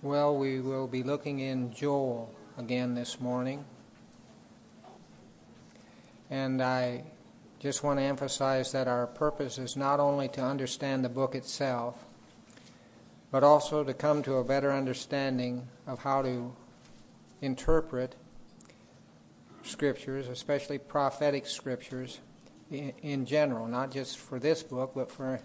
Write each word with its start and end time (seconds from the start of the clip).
Well, 0.00 0.36
we 0.36 0.60
will 0.60 0.86
be 0.86 1.02
looking 1.02 1.40
in 1.40 1.74
Joel 1.74 2.32
again 2.56 2.94
this 2.94 3.18
morning. 3.18 3.64
And 6.30 6.62
I 6.62 7.02
just 7.58 7.82
want 7.82 7.98
to 7.98 8.04
emphasize 8.04 8.70
that 8.70 8.86
our 8.86 9.08
purpose 9.08 9.58
is 9.58 9.76
not 9.76 9.98
only 9.98 10.28
to 10.28 10.40
understand 10.40 11.04
the 11.04 11.08
book 11.08 11.34
itself, 11.34 12.04
but 13.32 13.42
also 13.42 13.82
to 13.82 13.92
come 13.92 14.22
to 14.22 14.34
a 14.34 14.44
better 14.44 14.70
understanding 14.70 15.66
of 15.84 15.98
how 15.98 16.22
to 16.22 16.54
interpret 17.42 18.14
scriptures, 19.64 20.28
especially 20.28 20.78
prophetic 20.78 21.44
scriptures 21.44 22.20
in, 22.70 23.26
general, 23.26 23.66
not 23.66 23.90
just 23.90 24.16
for 24.16 24.38
this 24.38 24.62
book, 24.62 24.92
but 24.94 25.10
for 25.10 25.40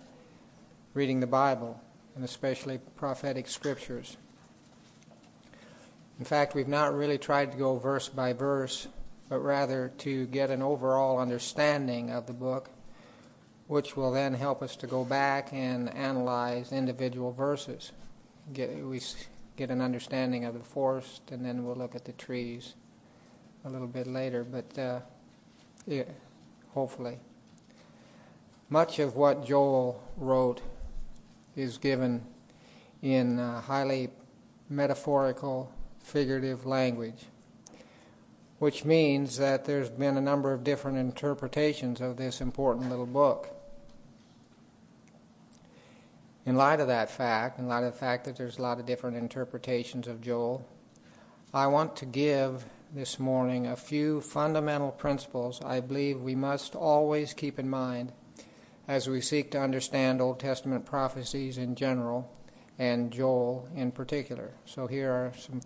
reading 0.94 1.22
the 1.22 1.28
Bible, 1.28 1.82
and 2.14 2.24
especially 2.24 2.78
prophetic 2.96 3.48
scriptures. 3.48 4.16
In 6.20 6.26
fact, 6.26 6.54
we've 6.54 6.68
not 6.68 6.94
really 6.94 7.18
tried 7.18 7.52
to 7.52 7.58
go 7.58 7.78
verse 7.78 8.08
by 8.08 8.34
verse, 8.34 8.88
but 9.30 9.40
rather 9.40 9.92
to 10.00 10.28
get 10.28 10.52
an 10.52 10.62
overall 10.62 11.18
understanding 11.18 12.12
of 12.12 12.28
the 12.28 12.34
book, 12.34 12.70
which 13.68 13.98
will 13.98 14.12
then 14.12 14.34
help 14.36 14.62
us 14.62 14.76
to 14.78 14.88
go 14.88 15.04
back 15.04 15.52
and 15.52 15.90
analyze 15.94 16.72
individual 16.72 17.32
verses. 17.32 17.92
Get, 18.54 18.86
we 18.86 19.02
get 19.56 19.70
an 19.70 19.82
understanding 19.82 20.46
of 20.46 20.54
the 20.54 20.64
forest, 20.64 21.32
and 21.32 21.44
then 21.44 21.66
we'll 21.66 21.76
look 21.76 21.96
at 21.96 22.06
the 22.06 22.12
trees 22.14 22.76
a 23.66 23.70
little 23.70 23.88
bit 23.88 24.08
later, 24.08 24.44
but 24.44 24.78
uh, 24.78 25.00
yeah, 25.88 26.04
hopefully. 26.74 27.18
Much 28.70 29.00
of 29.00 29.16
what 29.16 29.46
Joel 29.46 30.04
wrote 30.18 30.62
is 31.56 31.78
given 31.78 32.24
in 33.02 33.40
uh, 33.40 33.62
highly 33.62 34.10
metaphorical 34.70 35.72
figurative 36.04 36.66
language, 36.66 37.26
which 38.60 38.86
means 38.86 39.38
that 39.38 39.66
there's 39.66 39.90
been 39.90 40.18
a 40.18 40.22
number 40.22 40.54
of 40.54 40.64
different 40.64 40.98
interpretations 40.98 42.02
of 42.02 42.18
this 42.18 42.42
important 42.42 42.90
little 42.90 43.06
book. 43.08 43.50
In 46.46 46.56
light 46.56 46.82
of 46.82 46.88
that 46.88 47.10
fact, 47.10 47.58
in 47.58 47.68
light 47.68 47.84
of 47.84 47.94
the 47.94 48.00
fact 48.00 48.26
that 48.26 48.36
there's 48.36 48.58
a 48.58 48.62
lot 48.62 48.80
of 48.80 48.86
different 48.86 49.18
interpretations 49.18 50.08
of 50.08 50.22
Joel, 50.22 50.68
I 51.54 51.68
want 51.68 51.96
to 51.98 52.06
give 52.06 52.66
this 52.94 53.18
morning 53.18 53.66
a 53.66 53.76
few 53.76 54.22
fundamental 54.22 54.92
principles 54.92 55.60
I 55.64 55.80
believe 55.80 56.22
we 56.22 56.36
must 56.36 56.76
always 56.76 57.34
keep 57.34 57.58
in 57.58 57.68
mind 57.68 58.12
as 58.88 59.10
we 59.10 59.20
seek 59.20 59.50
to 59.52 59.60
understand 59.60 60.22
Old 60.22 60.40
Testament 60.40 60.86
prophecies 60.86 61.58
in 61.58 61.74
general 61.74 62.30
and 62.80 63.12
Joel 63.12 63.68
in 63.76 63.92
particular. 63.92 64.52
So 64.66 64.88
here 64.88 65.12
are 65.12 65.32
some, 65.38 65.62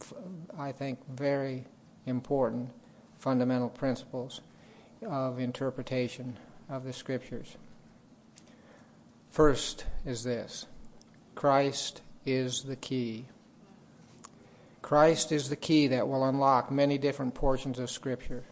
I 0.57 0.71
think, 0.71 0.99
very 1.07 1.65
important 2.05 2.69
fundamental 3.17 3.69
principles 3.69 4.41
of 5.05 5.39
interpretation 5.39 6.37
of 6.69 6.83
the 6.83 6.93
Scriptures. 6.93 7.57
First 9.29 9.85
is 10.05 10.23
this 10.23 10.65
Christ 11.35 12.01
is 12.25 12.63
the 12.63 12.75
key. 12.75 13.25
Christ 14.81 15.31
is 15.31 15.49
the 15.49 15.55
key 15.55 15.87
that 15.87 16.07
will 16.07 16.23
unlock 16.23 16.71
many 16.71 16.97
different 16.97 17.35
portions 17.35 17.77
of 17.79 17.89
Scripture. 17.89 18.43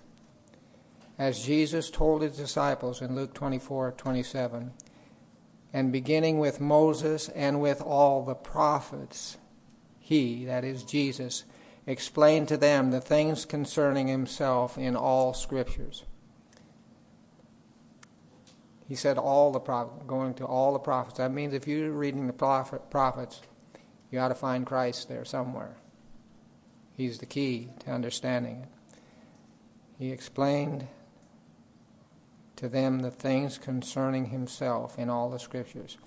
As 1.17 1.45
Jesus 1.45 1.89
told 1.89 2.21
his 2.21 2.35
disciples 2.35 3.01
in 3.01 3.15
Luke 3.15 3.33
24 3.33 3.93
27, 3.93 4.71
and 5.75 5.91
beginning 5.91 6.39
with 6.39 6.61
Moses 6.61 7.27
and 7.27 7.59
with 7.59 7.81
all 7.81 8.23
the 8.23 8.33
prophets, 8.33 9.35
he, 9.99 10.45
that 10.45 10.63
is 10.63 10.83
Jesus, 10.83 11.43
explained 11.85 12.47
to 12.47 12.55
them 12.55 12.91
the 12.91 13.01
things 13.01 13.43
concerning 13.43 14.07
himself 14.07 14.77
in 14.77 14.95
all 14.95 15.33
scriptures. 15.33 16.05
He 18.87 18.95
said 18.95 19.17
all 19.17 19.51
the 19.51 19.59
prophets, 19.59 20.05
going 20.07 20.35
to 20.35 20.45
all 20.45 20.71
the 20.71 20.79
prophets. 20.79 21.17
That 21.17 21.33
means 21.33 21.53
if 21.53 21.67
you're 21.67 21.91
reading 21.91 22.27
the 22.27 22.31
prophet, 22.31 22.89
prophets, 22.89 23.41
you 24.09 24.19
ought 24.19 24.29
to 24.29 24.35
find 24.35 24.65
Christ 24.65 25.09
there 25.09 25.25
somewhere. 25.25 25.75
He's 26.95 27.17
the 27.17 27.25
key 27.25 27.71
to 27.79 27.91
understanding 27.91 28.61
it. 28.61 28.97
He 29.99 30.13
explained 30.13 30.87
to 32.57 32.69
them 32.69 32.99
the 32.99 33.11
things 33.11 33.57
concerning 33.57 34.27
himself 34.27 34.97
in 34.97 35.09
all 35.09 35.29
the 35.29 35.39
scriptures. 35.39 35.97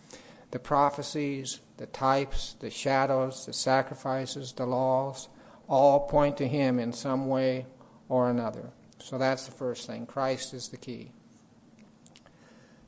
The 0.50 0.58
prophecies, 0.58 1.60
the 1.76 1.86
types, 1.86 2.56
the 2.60 2.70
shadows, 2.70 3.44
the 3.44 3.52
sacrifices, 3.52 4.52
the 4.52 4.66
laws, 4.66 5.28
all 5.68 6.08
point 6.08 6.38
to 6.38 6.48
him 6.48 6.78
in 6.78 6.92
some 6.92 7.28
way 7.28 7.66
or 8.08 8.30
another. 8.30 8.70
So 8.98 9.18
that's 9.18 9.44
the 9.44 9.52
first 9.52 9.86
thing. 9.86 10.06
Christ 10.06 10.54
is 10.54 10.68
the 10.68 10.78
key. 10.78 11.12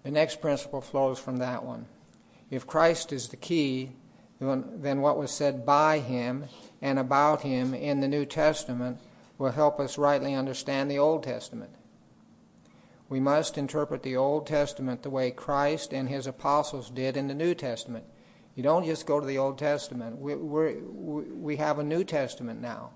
The 0.02 0.10
next 0.10 0.40
principle 0.40 0.80
flows 0.80 1.18
from 1.18 1.36
that 1.36 1.62
one. 1.64 1.86
If 2.50 2.66
Christ 2.66 3.12
is 3.12 3.28
the 3.28 3.36
key, 3.36 3.92
then 4.40 5.02
what 5.02 5.18
was 5.18 5.30
said 5.30 5.66
by 5.66 5.98
him 5.98 6.46
and 6.80 6.98
about 6.98 7.42
him 7.42 7.74
in 7.74 8.00
the 8.00 8.08
New 8.08 8.24
Testament 8.24 8.98
will 9.36 9.52
help 9.52 9.78
us 9.78 9.98
rightly 9.98 10.34
understand 10.34 10.90
the 10.90 10.98
Old 10.98 11.22
Testament 11.22 11.70
we 13.10 13.18
must 13.18 13.58
interpret 13.58 14.04
the 14.04 14.16
Old 14.16 14.46
Testament 14.46 15.02
the 15.02 15.10
way 15.10 15.32
Christ 15.32 15.92
and 15.92 16.08
his 16.08 16.28
apostles 16.28 16.90
did 16.90 17.16
in 17.16 17.26
the 17.26 17.34
New 17.34 17.54
Testament. 17.56 18.04
You 18.54 18.62
don't 18.62 18.86
just 18.86 19.04
go 19.04 19.18
to 19.18 19.26
the 19.26 19.36
Old 19.36 19.58
Testament. 19.58 20.18
We, 20.18 20.36
we 20.36 21.56
have 21.56 21.80
a 21.80 21.84
New 21.84 22.04
Testament 22.04 22.60
now. 22.60 22.90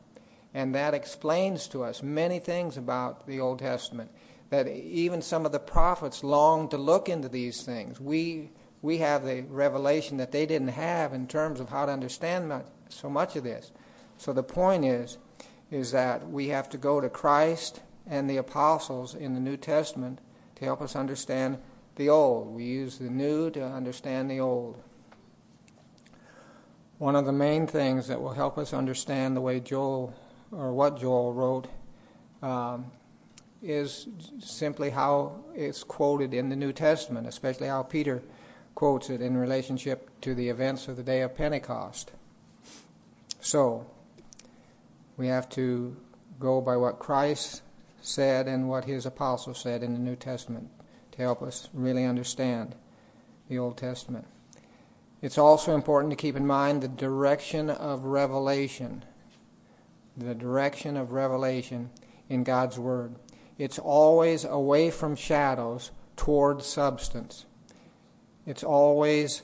And 0.55 0.73
that 0.77 0.95
explains 0.95 1.67
to 1.69 1.83
us 1.83 2.01
many 2.01 2.39
things 2.39 2.77
about 2.77 3.27
the 3.27 3.41
Old 3.41 3.59
Testament. 3.59 4.13
That 4.51 4.69
even 4.69 5.21
some 5.21 5.45
of 5.45 5.51
the 5.51 5.59
prophets 5.59 6.23
longed 6.23 6.71
to 6.71 6.79
look 6.79 7.09
into 7.09 7.29
these 7.29 7.65
things. 7.65 8.01
We, 8.01 8.51
we 8.83 8.99
have 8.99 9.25
the 9.25 9.43
revelation 9.43 10.19
that 10.19 10.31
they 10.31 10.47
didn't 10.47 10.69
have 10.69 11.13
in 11.13 11.27
terms 11.27 11.59
of 11.59 11.71
how 11.71 11.87
to 11.87 11.93
understand 11.93 12.49
much, 12.49 12.67
so 12.89 13.11
much 13.11 13.35
of 13.35 13.43
this. 13.43 13.73
So 14.17 14.33
the 14.33 14.45
point 14.45 14.85
is, 14.85 15.19
is 15.73 15.91
that 15.91 16.31
we 16.31 16.49
have 16.49 16.69
to 16.69 16.79
go 16.79 17.01
to 17.01 17.09
Christ 17.09 17.81
and 18.07 18.29
the 18.29 18.37
apostles 18.37 19.15
in 19.15 19.35
the 19.35 19.41
New 19.41 19.57
Testament 19.57 20.21
to 20.57 20.65
help 20.65 20.83
us 20.83 20.95
understand 20.95 21.59
the 21.97 22.09
Old. 22.09 22.55
We 22.55 22.65
use 22.65 22.99
the 22.99 23.11
New 23.11 23.51
to 23.51 23.65
understand 23.65 24.31
the 24.31 24.41
Old. 24.41 24.77
One 26.99 27.17
of 27.17 27.27
the 27.27 27.33
main 27.33 27.67
things 27.67 28.09
that 28.09 28.21
will 28.21 28.35
help 28.35 28.57
us 28.59 28.73
understand 28.73 29.37
the 29.37 29.41
way 29.41 29.61
Joel, 29.61 30.15
or 30.53 30.73
what 30.73 30.99
Joel 30.99 31.33
wrote, 31.33 31.69
um, 32.43 32.87
is 33.63 34.09
simply 34.41 34.91
how 34.91 35.45
it's 35.55 35.83
quoted 35.83 36.35
in 36.35 36.51
the 36.51 36.57
New 36.57 36.73
Testament, 36.73 37.27
especially 37.27 37.69
how 37.69 37.83
Peter 37.83 38.23
quotes 38.75 39.09
it 39.09 39.21
in 39.21 39.37
relationship 39.37 40.11
to 40.21 40.35
the 40.35 40.49
events 40.49 40.89
of 40.89 40.97
the 40.97 41.03
day 41.03 41.23
of 41.23 41.35
Pentecost. 41.35 42.13
So, 43.41 43.87
we 45.17 45.29
have 45.29 45.49
to 45.51 45.97
go 46.39 46.61
by 46.61 46.77
what 46.77 46.99
Christ 46.99 47.63
said 48.05 48.47
and 48.47 48.69
what 48.69 48.85
his 48.85 49.07
apostles 49.07 49.59
said 49.59 49.83
in 49.83 49.95
the 49.95 49.99
New 49.99 50.17
Testament 50.17 50.69
to 51.13 51.23
help 51.23 51.43
us 51.43 51.69
really 51.73 52.05
understand 52.05 52.75
the 53.49 53.59
Old 53.59 53.79
Testament. 53.79 54.27
It's 55.23 55.39
also 55.39 55.75
important 55.75 56.11
to 56.11 56.17
keep 56.17 56.37
in 56.37 56.47
mind 56.47 56.83
the 56.83 56.89
direction 56.89 57.71
of 57.71 58.05
revelation. 58.05 59.05
The 60.17 60.35
direction 60.35 60.97
of 60.97 61.13
revelation 61.13 61.91
in 62.29 62.45
God's 62.45 62.79
Word. 62.79 63.15
It's 63.57 63.79
always 63.79 64.45
away 64.45 64.91
from 64.91 65.17
shadows 65.17 65.91
toward 66.17 66.63
substance. 66.63 67.47
It's 68.47 68.63
always 68.63 69.43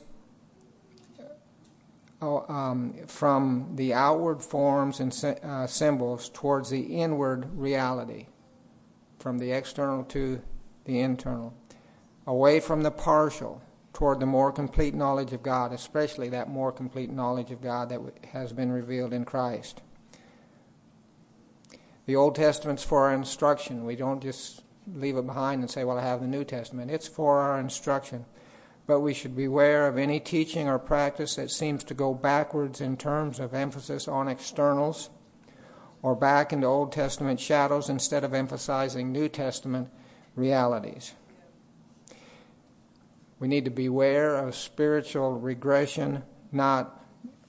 uh, 2.21 2.37
um, 2.49 2.95
from 3.07 3.73
the 3.77 3.95
outward 3.95 4.43
forms 4.43 5.01
and 5.01 5.41
uh, 5.43 5.67
symbols 5.67 6.29
towards 6.29 6.69
the 6.69 6.81
inward 6.81 7.47
reality 7.57 8.27
from 9.21 9.39
the 9.39 9.53
external 9.53 10.03
to 10.05 10.41
the 10.85 11.01
internal, 11.01 11.55
away 12.27 12.59
from 12.59 12.83
the 12.83 12.91
partial 12.91 13.63
toward 13.93 14.19
the 14.19 14.27
more 14.27 14.51
complete 14.51 14.95
knowledge 14.95 15.33
of 15.33 15.43
God, 15.43 15.73
especially 15.73 16.29
that 16.31 16.49
more 16.49 16.73
complete 16.73 17.11
knowledge 17.11 17.51
of 17.51 17.61
God 17.61 17.91
that 17.91 18.01
has 18.33 18.53
been 18.53 18.73
revealed 18.73 19.13
in 19.13 19.25
Christ. 19.25 19.83
The 22.07 22.17
Old 22.17 22.35
Testament's 22.35 22.83
for 22.83 23.07
our 23.07 23.15
instruction. 23.15 23.85
We 23.85 23.97
don't 23.97 24.23
just 24.23 24.63
leave 24.95 25.17
it 25.17 25.27
behind 25.27 25.61
and 25.61 25.71
say, 25.71 25.85
Well, 25.85 25.99
I 25.99 26.03
have 26.03 26.21
the 26.21 26.27
New 26.27 26.45
Testament. 26.45 26.91
It's 26.91 27.07
for 27.07 27.41
our 27.41 27.61
instruction. 27.61 28.25
But 28.87 29.01
we 29.01 29.15
should 29.15 29.37
beware 29.37 29.87
of 29.87 29.99
any 29.99 30.19
teaching 30.19 30.67
or 30.67 30.79
practice 30.79 31.37
that 31.37 31.51
seems 31.51 31.85
to 31.85 31.95
go 31.95 32.13
backwards 32.15 32.81
in 32.81 32.97
terms 32.97 33.39
of 33.39 33.55
emphasis 33.55 34.09
on 34.09 34.27
externals 34.27 35.11
or 36.03 36.15
back 36.15 36.53
into 36.53 36.67
Old 36.67 36.93
Testament 36.93 37.41
shadows 37.41 37.89
instead 37.89 38.25
of 38.25 38.35
emphasizing 38.35 39.13
New 39.13 39.29
Testament 39.29 39.89
realities. 40.35 41.15
We 43.39 43.49
need 43.49 43.65
to 43.65 43.71
beware 43.71 44.37
of 44.37 44.55
spiritual 44.55 45.39
regression, 45.39 46.23
not 46.53 47.03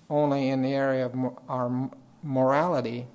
only 0.09 0.49
in 0.49 0.61
the 0.61 0.73
area 0.73 1.05
of 1.05 1.15
our 1.47 1.89
morality, 2.23 3.07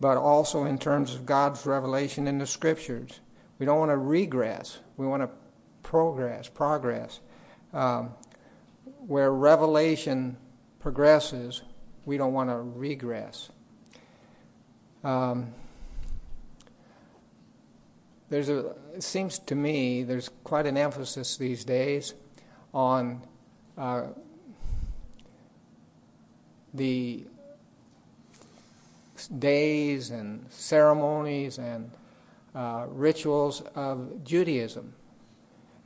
but 0.00 0.16
also 0.16 0.64
in 0.64 0.78
terms 0.78 1.14
of 1.14 1.26
God's 1.26 1.66
revelation 1.66 2.26
in 2.26 2.38
the 2.38 2.46
Scriptures. 2.46 3.20
We 3.58 3.66
don't 3.66 3.78
want 3.78 3.90
to 3.90 3.96
regress. 3.96 4.78
We 4.96 5.06
want 5.06 5.22
to 5.22 5.30
progress, 5.82 6.48
progress. 6.48 7.20
Um, 7.72 8.14
where 9.06 9.32
revelation 9.32 10.36
progresses, 10.80 11.62
we 12.04 12.16
don't 12.16 12.32
want 12.32 12.50
to 12.50 12.56
regress. 12.56 13.50
Um, 15.04 15.52
there's 18.30 18.48
a, 18.48 18.74
it 18.94 19.02
seems 19.02 19.38
to 19.38 19.54
me 19.54 20.02
there's 20.02 20.28
quite 20.44 20.66
an 20.66 20.76
emphasis 20.76 21.36
these 21.36 21.64
days 21.64 22.14
on 22.74 23.22
uh, 23.76 24.08
the 26.74 27.24
days 29.38 30.10
and 30.10 30.44
ceremonies 30.50 31.58
and 31.58 31.90
uh, 32.54 32.86
rituals 32.88 33.62
of 33.74 34.24
Judaism. 34.24 34.92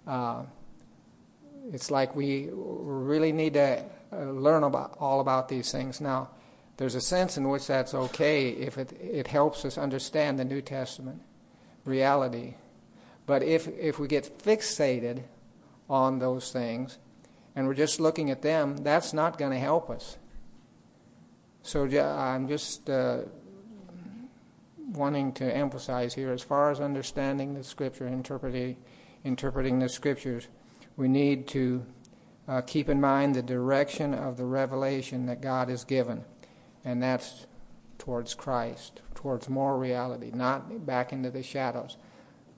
Uh, 0.07 0.43
it's 1.73 1.91
like 1.91 2.17
we 2.17 2.49
really 2.53 3.33
need 3.33 3.55
to 3.55 3.85
uh, 4.13 4.17
learn 4.17 4.65
about 4.65 4.97
all 4.99 5.21
about 5.21 5.49
these 5.49 5.71
things. 5.71 6.01
Now, 6.01 6.31
there's 6.83 6.97
a 6.97 7.01
sense 7.01 7.37
in 7.37 7.49
which 7.49 7.69
that's 7.69 7.95
okay 7.95 8.49
if 8.49 8.77
it, 8.77 8.93
it 9.01 9.29
helps 9.29 9.65
us 9.65 9.79
understand 9.79 10.37
the 10.37 10.45
New 10.45 10.61
Testament 10.61 11.23
reality. 11.85 12.55
But 13.25 13.45
if, 13.45 13.69
if 13.69 14.01
we 14.01 14.09
get 14.09 14.37
fixated 14.41 15.23
on 15.89 16.19
those 16.19 16.51
things 16.51 16.99
and 17.55 17.69
we're 17.69 17.75
just 17.75 18.01
looking 18.01 18.31
at 18.31 18.43
them, 18.43 18.79
that's 18.79 19.13
not 19.13 19.39
going 19.39 19.53
to 19.53 19.61
help 19.61 19.91
us. 19.91 20.19
So 21.63 21.85
I'm 21.85 22.49
just 22.49 22.91
uh, 22.91 23.19
wanting 24.93 25.35
to 25.35 25.45
emphasize 25.45 26.15
here 26.15 26.33
as 26.33 26.43
far 26.43 26.73
as 26.73 26.81
understanding 26.81 27.55
the 27.55 27.63
Scripture, 27.63 28.09
interpreting, 28.09 28.77
interpreting 29.23 29.79
the 29.79 29.89
Scriptures, 29.89 30.49
we 30.97 31.07
need 31.07 31.47
to 31.47 31.87
uh, 32.49 32.61
keep 32.63 32.89
in 32.89 33.01
mind 33.01 33.37
the 33.37 33.43
direction 33.43 34.15
of 34.15 34.37
the 34.37 34.47
revelation 34.47 35.27
that 35.27 35.41
God 35.41 35.69
has 35.69 35.85
given, 35.85 36.25
and 36.85 37.03
that's 37.03 37.47
towards 37.99 38.35
Christ, 38.35 39.01
towards 39.15 39.49
more 39.49 39.79
reality, 39.79 40.31
not 40.35 40.85
back 40.85 41.13
into 41.13 41.31
the 41.31 41.43
shadows, 41.43 41.97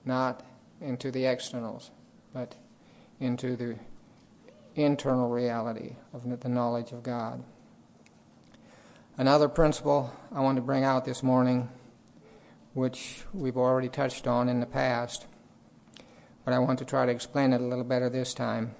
not 0.03 0.43
into 0.81 1.11
the 1.11 1.25
externals, 1.25 1.91
but 2.33 2.55
into 3.19 3.55
the 3.55 3.77
internal 4.75 5.29
reality 5.29 5.95
of 6.13 6.41
the 6.41 6.49
knowledge 6.49 6.91
of 6.91 7.03
God. 7.03 7.43
Another 9.17 9.47
principle 9.47 10.13
I 10.33 10.41
want 10.41 10.57
to 10.57 10.61
bring 10.61 10.83
out 10.83 11.05
this 11.05 11.23
morning, 11.23 11.69
which 12.73 13.23
we've 13.33 13.55
already 13.55 13.87
touched 13.87 14.27
on 14.27 14.49
in 14.49 14.59
the 14.59 14.65
past, 14.65 15.27
but 16.43 16.53
I 16.53 16.59
want 16.59 16.79
to 16.79 16.85
try 16.85 17.05
to 17.05 17.11
explain 17.11 17.53
it 17.53 17.61
a 17.61 17.65
little 17.65 17.85
better 17.85 18.09
this 18.09 18.33
time. 18.33 18.75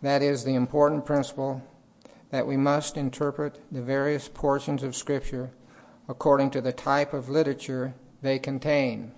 That 0.00 0.22
is 0.22 0.44
the 0.44 0.54
important 0.54 1.04
principle 1.04 1.62
that 2.30 2.46
we 2.46 2.56
must 2.56 2.96
interpret 2.96 3.60
the 3.70 3.82
various 3.82 4.28
portions 4.28 4.82
of 4.82 4.96
Scripture 4.96 5.50
according 6.08 6.50
to 6.50 6.60
the 6.60 6.72
type 6.72 7.12
of 7.12 7.28
literature 7.28 7.94
they 8.22 8.38
contain. 8.38 9.12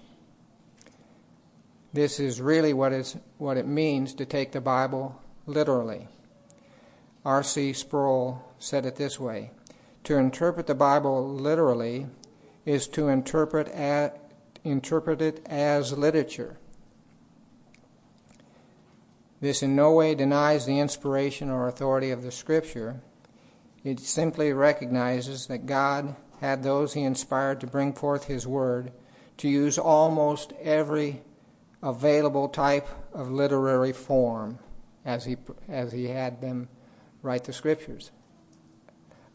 This 1.93 2.21
is 2.21 2.41
really 2.41 2.73
what, 2.73 2.93
is, 2.93 3.17
what 3.39 3.57
it 3.57 3.67
means 3.67 4.15
to 4.15 4.27
take 4.27 4.53
the 4.53 4.61
Bible 4.61 5.21
literally. 5.47 6.09
R.C. 7.25 7.73
Sproul 7.73 8.45
said 8.59 8.87
it 8.87 8.97
this 8.97 9.19
way 9.19 9.51
To 10.05 10.17
interpret 10.17 10.67
the 10.67 10.75
Bible 10.75 11.27
literally 11.29 12.07
is 12.65 12.87
to 12.89 13.09
interpret, 13.09 13.69
interpret 14.65 15.23
it 15.23 15.45
as 15.47 15.97
literature. 15.97 16.59
This 19.41 19.63
in 19.63 19.77
no 19.77 19.93
way 19.93 20.15
denies 20.15 20.67
the 20.67 20.81
inspiration 20.81 21.49
or 21.49 21.69
authority 21.69 22.11
of 22.11 22.23
the 22.23 22.33
Scripture. 22.33 23.01
It 23.85 24.01
simply 24.01 24.53
recognizes 24.53 25.47
that 25.47 25.67
God 25.67 26.17
had 26.41 26.63
those 26.63 26.95
he 26.95 27.03
inspired 27.03 27.61
to 27.61 27.67
bring 27.67 27.93
forth 27.93 28.25
his 28.25 28.47
word 28.47 28.93
to 29.39 29.49
use 29.49 29.79
almost 29.79 30.53
every 30.61 31.23
available 31.83 32.49
type 32.49 32.89
of 33.13 33.31
literary 33.31 33.93
form 33.93 34.59
as 35.05 35.25
he, 35.25 35.37
as 35.69 35.93
he 35.93 36.09
had 36.09 36.41
them 36.41 36.69
write 37.23 37.45
the 37.45 37.53
scriptures. 37.53 38.11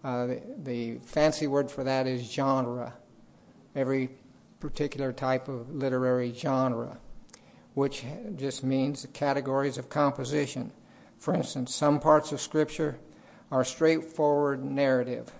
Uh, 0.03 0.27
the, 0.27 0.41
the 0.57 0.97
fancy 0.99 1.47
word 1.47 1.71
for 1.71 1.85
that 1.85 2.05
is 2.05 2.29
genre, 2.29 2.93
every 3.73 4.09
particular 4.59 5.13
type 5.13 5.47
of 5.47 5.73
literary 5.73 6.33
genre 6.33 6.97
which 7.73 8.03
just 8.35 8.63
means 8.63 9.01
the 9.01 9.07
categories 9.07 9.77
of 9.77 9.89
composition. 9.89 10.71
For 11.17 11.33
instance, 11.33 11.73
some 11.73 11.99
parts 11.99 12.31
of 12.31 12.41
Scripture 12.41 12.99
are 13.51 13.63
straightforward 13.63 14.63
narrative, 14.63 15.31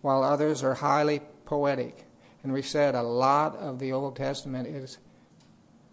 while 0.00 0.22
others 0.22 0.62
are 0.62 0.74
highly 0.74 1.20
poetic. 1.44 2.06
And 2.42 2.52
we 2.52 2.62
said 2.62 2.94
a 2.94 3.02
lot 3.02 3.56
of 3.56 3.78
the 3.78 3.92
Old 3.92 4.16
Testament 4.16 4.66
is 4.68 4.98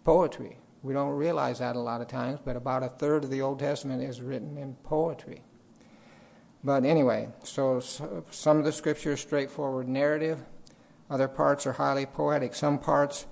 poetry. 0.04 0.58
We 0.82 0.94
don't 0.94 1.10
realize 1.10 1.58
that 1.58 1.76
a 1.76 1.80
lot 1.80 2.00
of 2.00 2.08
times, 2.08 2.40
but 2.44 2.56
about 2.56 2.82
a 2.82 2.88
third 2.88 3.24
of 3.24 3.30
the 3.30 3.42
Old 3.42 3.58
Testament 3.58 4.02
is 4.02 4.20
written 4.20 4.56
in 4.56 4.74
poetry. 4.82 5.42
But 6.64 6.84
anyway, 6.84 7.28
so, 7.42 7.80
so 7.80 8.24
some 8.30 8.58
of 8.58 8.64
the 8.64 8.72
scripture 8.72 9.12
is 9.12 9.20
straightforward 9.20 9.88
narrative, 9.88 10.40
other 11.10 11.28
parts 11.28 11.66
are 11.66 11.72
highly 11.72 12.06
poetic. 12.06 12.54
Some 12.54 12.78
parts 12.78 13.26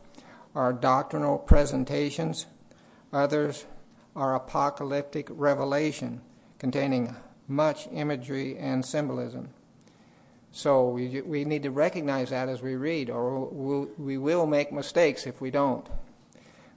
are 0.58 0.72
doctrinal 0.72 1.38
presentations, 1.38 2.46
others 3.12 3.64
are 4.16 4.34
apocalyptic 4.34 5.28
revelation 5.31 6.20
containing 6.58 7.14
much 7.46 7.87
imagery 7.93 8.58
and 8.58 8.84
symbolism. 8.84 9.50
So 10.50 10.88
we, 10.88 11.20
we 11.20 11.44
need 11.44 11.62
to 11.62 11.70
recognize 11.70 12.31
that 12.31 12.49
as 12.49 12.60
we 12.60 12.75
read, 12.75 13.08
or 13.08 13.38
we'll, 13.38 13.88
we 13.99 14.19
will 14.19 14.46
make 14.46 14.72
mistakes 14.72 15.28
if 15.28 15.40
we 15.40 15.52
don't. 15.52 15.87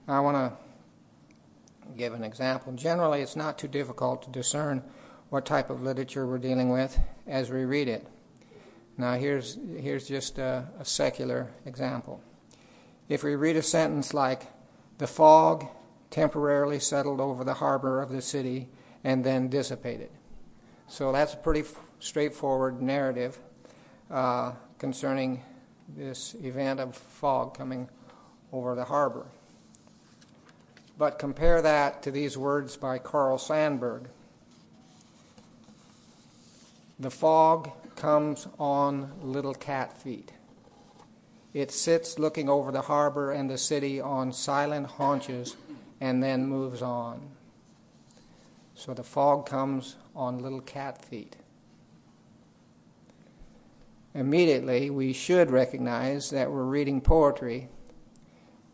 I 0.06 0.20
want 0.20 0.36
to 0.36 1.92
give 1.96 2.12
an 2.12 2.22
example. 2.22 2.72
Generally, 2.74 3.22
it's 3.22 3.34
not 3.34 3.58
too 3.58 3.66
difficult 3.66 4.22
to 4.22 4.30
discern 4.30 4.84
what 5.28 5.44
type 5.44 5.70
of 5.70 5.82
literature 5.82 6.24
we're 6.24 6.38
dealing 6.38 6.70
with 6.70 7.00
as 7.26 7.50
we 7.50 7.64
read 7.64 7.88
it. 7.88 8.06
Now, 8.96 9.14
here's, 9.14 9.58
here's 9.76 10.06
just 10.06 10.38
a, 10.38 10.68
a 10.78 10.84
secular 10.84 11.50
example 11.66 12.22
if 13.12 13.22
we 13.22 13.34
read 13.34 13.56
a 13.56 13.62
sentence 13.62 14.14
like, 14.14 14.46
the 14.96 15.06
fog 15.06 15.66
temporarily 16.10 16.80
settled 16.80 17.20
over 17.20 17.44
the 17.44 17.52
harbor 17.52 18.00
of 18.00 18.10
the 18.10 18.22
city 18.22 18.70
and 19.04 19.22
then 19.22 19.50
dissipated. 19.50 20.08
So 20.88 21.12
that's 21.12 21.34
a 21.34 21.36
pretty 21.36 21.64
straightforward 22.00 22.80
narrative 22.80 23.38
uh, 24.10 24.52
concerning 24.78 25.42
this 25.94 26.34
event 26.42 26.80
of 26.80 26.96
fog 26.96 27.54
coming 27.54 27.86
over 28.50 28.74
the 28.74 28.86
harbor. 28.86 29.26
But 30.96 31.18
compare 31.18 31.60
that 31.60 32.02
to 32.04 32.10
these 32.10 32.38
words 32.38 32.78
by 32.78 32.96
Carl 32.96 33.36
Sandburg. 33.36 34.06
The 36.98 37.10
fog 37.10 37.72
comes 37.94 38.48
on 38.58 39.12
little 39.20 39.54
cat 39.54 39.98
feet. 39.98 40.32
It 41.54 41.70
sits 41.70 42.18
looking 42.18 42.48
over 42.48 42.72
the 42.72 42.82
harbor 42.82 43.30
and 43.30 43.50
the 43.50 43.58
city 43.58 44.00
on 44.00 44.32
silent 44.32 44.86
haunches 44.86 45.56
and 46.00 46.22
then 46.22 46.46
moves 46.46 46.80
on. 46.82 47.30
So 48.74 48.94
the 48.94 49.04
fog 49.04 49.46
comes 49.46 49.96
on 50.16 50.38
little 50.38 50.60
cat 50.60 51.04
feet. 51.04 51.36
Immediately, 54.14 54.90
we 54.90 55.12
should 55.12 55.50
recognize 55.50 56.30
that 56.30 56.50
we're 56.50 56.64
reading 56.64 57.00
poetry 57.00 57.68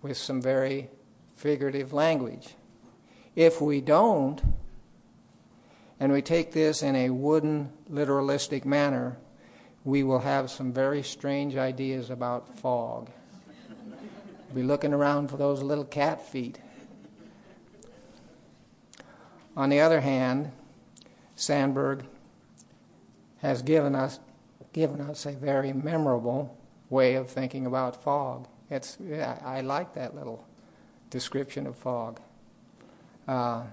with 0.02 0.16
some 0.16 0.40
very 0.40 0.88
figurative 1.36 1.92
language. 1.92 2.54
If 3.36 3.60
we 3.60 3.80
don't, 3.80 4.42
and 6.00 6.12
we 6.12 6.22
take 6.22 6.52
this 6.52 6.82
in 6.82 6.96
a 6.96 7.10
wooden, 7.10 7.72
literalistic 7.90 8.64
manner, 8.64 9.18
we 9.84 10.02
will 10.02 10.20
have 10.20 10.50
some 10.50 10.72
very 10.72 11.02
strange 11.02 11.56
ideas 11.56 12.10
about 12.10 12.58
fog. 12.58 13.10
We'll 14.48 14.54
Be 14.54 14.62
looking 14.62 14.92
around 14.92 15.28
for 15.28 15.36
those 15.36 15.62
little 15.62 15.84
cat 15.84 16.26
feet. 16.26 16.58
On 19.56 19.70
the 19.70 19.80
other 19.80 20.00
hand, 20.00 20.52
Sandburg 21.36 22.04
has 23.42 23.62
given 23.62 23.94
us 23.94 24.20
given 24.72 25.00
us 25.00 25.24
a 25.26 25.32
very 25.32 25.72
memorable 25.72 26.56
way 26.90 27.14
of 27.14 27.28
thinking 27.28 27.66
about 27.66 28.02
fog. 28.02 28.46
It's 28.70 28.98
yeah, 29.00 29.38
I 29.44 29.62
like 29.62 29.94
that 29.94 30.14
little 30.14 30.44
description 31.10 31.66
of 31.66 31.76
fog. 31.76 32.20
Uh, 33.26 33.64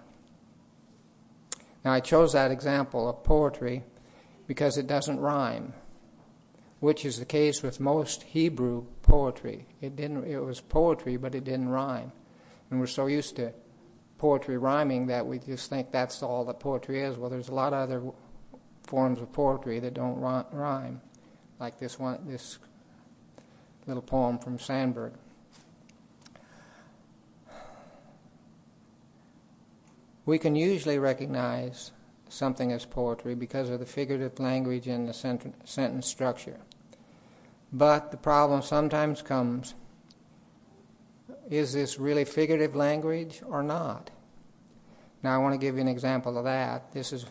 now 1.84 1.92
I 1.92 2.00
chose 2.00 2.34
that 2.34 2.52
example 2.52 3.08
of 3.10 3.24
poetry 3.24 3.84
because 4.48 4.78
it 4.78 4.88
doesn't 4.88 5.20
rhyme, 5.20 5.74
which 6.80 7.06
is 7.06 7.20
the 7.20 7.26
case 7.26 7.64
with 7.64 7.80
most 7.80 8.24
Hebrew 8.24 8.86
poetry. 9.02 9.66
It 9.82 9.96
didn't 9.96 10.26
it 10.26 10.40
was 10.40 10.62
poetry 10.62 11.18
but 11.18 11.36
it 11.36 11.44
didn't 11.44 11.70
rhyme. 11.70 12.12
And 12.70 12.80
we're 12.80 12.88
so 12.88 13.08
used 13.08 13.36
to 13.38 13.54
poetry 14.18 14.58
rhyming 14.58 15.08
that 15.08 15.26
we 15.26 15.40
just 15.40 15.70
think 15.70 15.92
that's 15.92 16.24
all 16.24 16.46
that 16.46 16.60
poetry 16.60 17.02
is. 17.02 17.18
Well, 17.18 17.30
there's 17.30 17.50
a 17.50 17.54
lot 17.54 17.74
of 17.74 17.80
other 17.80 18.04
forms 18.84 19.22
of 19.22 19.32
poetry 19.34 19.80
that 19.80 19.94
don't 19.94 20.20
rhyme, 20.20 21.02
like 21.60 21.80
this 21.80 22.00
one 22.00 22.20
this 22.28 22.60
little 23.88 24.02
poem 24.02 24.40
from 24.40 24.58
Sandburg. 24.58 25.14
We 30.26 30.40
can 30.40 30.56
usually 30.56 30.98
recognize 30.98 31.92
something 32.30 32.72
as 32.72 32.86
poetry 32.86 33.36
because 33.36 33.70
of 33.70 33.80
the 33.80 33.86
figurative 33.86 34.40
language 34.40 34.88
and 34.88 35.08
the 35.08 35.14
sentence 35.14 36.08
structure. 36.08 36.60
But 37.72 38.12
the 38.12 38.18
problem 38.18 38.62
sometimes 38.62 39.22
comes 39.22 39.76
is 41.50 41.74
this 41.74 42.00
really 42.00 42.26
figurative 42.26 42.76
language 42.76 43.42
or 43.46 43.62
not? 43.62 44.10
Now, 45.22 45.36
I 45.36 45.38
want 45.38 45.54
to 45.54 45.58
give 45.60 45.76
you 45.76 45.82
an 45.82 45.88
example 45.88 46.38
of 46.38 46.46
that. 46.46 46.92
This 46.92 47.14
is 47.14 47.26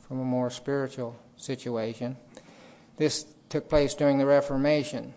from 0.00 0.20
a 0.20 0.24
more 0.24 0.50
spiritual 0.50 1.16
situation. 1.36 2.16
This 2.96 3.26
took 3.48 3.68
place 3.68 3.94
during 3.94 4.18
the 4.18 4.26
Reformation. 4.26 5.14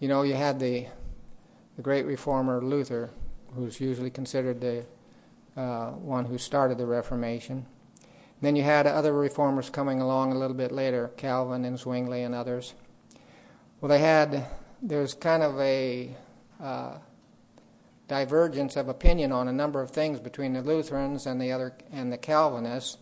You 0.00 0.08
know, 0.08 0.22
you 0.22 0.34
had 0.34 0.58
the, 0.58 0.86
the 1.76 1.82
great 1.82 2.06
reformer 2.06 2.62
Luther, 2.62 3.10
who's 3.54 3.80
usually 3.80 4.10
considered 4.10 4.60
the 4.60 4.84
uh, 5.56 5.90
one 5.90 6.24
who 6.24 6.38
started 6.38 6.78
the 6.78 6.86
Reformation. 6.86 7.66
Then 8.44 8.56
you 8.56 8.62
had 8.62 8.86
other 8.86 9.12
reformers 9.14 9.70
coming 9.70 10.02
along 10.02 10.32
a 10.32 10.38
little 10.38 10.56
bit 10.56 10.70
later, 10.70 11.10
Calvin 11.16 11.64
and 11.64 11.78
Zwingli 11.78 12.22
and 12.22 12.34
others. 12.34 12.74
Well, 13.80 13.88
they 13.88 14.00
had, 14.00 14.46
there's 14.82 15.14
kind 15.14 15.42
of 15.42 15.58
a 15.58 16.14
uh, 16.60 16.98
divergence 18.06 18.76
of 18.76 18.88
opinion 18.88 19.32
on 19.32 19.48
a 19.48 19.52
number 19.52 19.80
of 19.80 19.90
things 19.90 20.20
between 20.20 20.52
the 20.52 20.60
Lutherans 20.60 21.26
and 21.26 21.40
the 21.40 21.52
other 21.52 21.74
and 21.90 22.12
the 22.12 22.18
Calvinists 22.18 22.98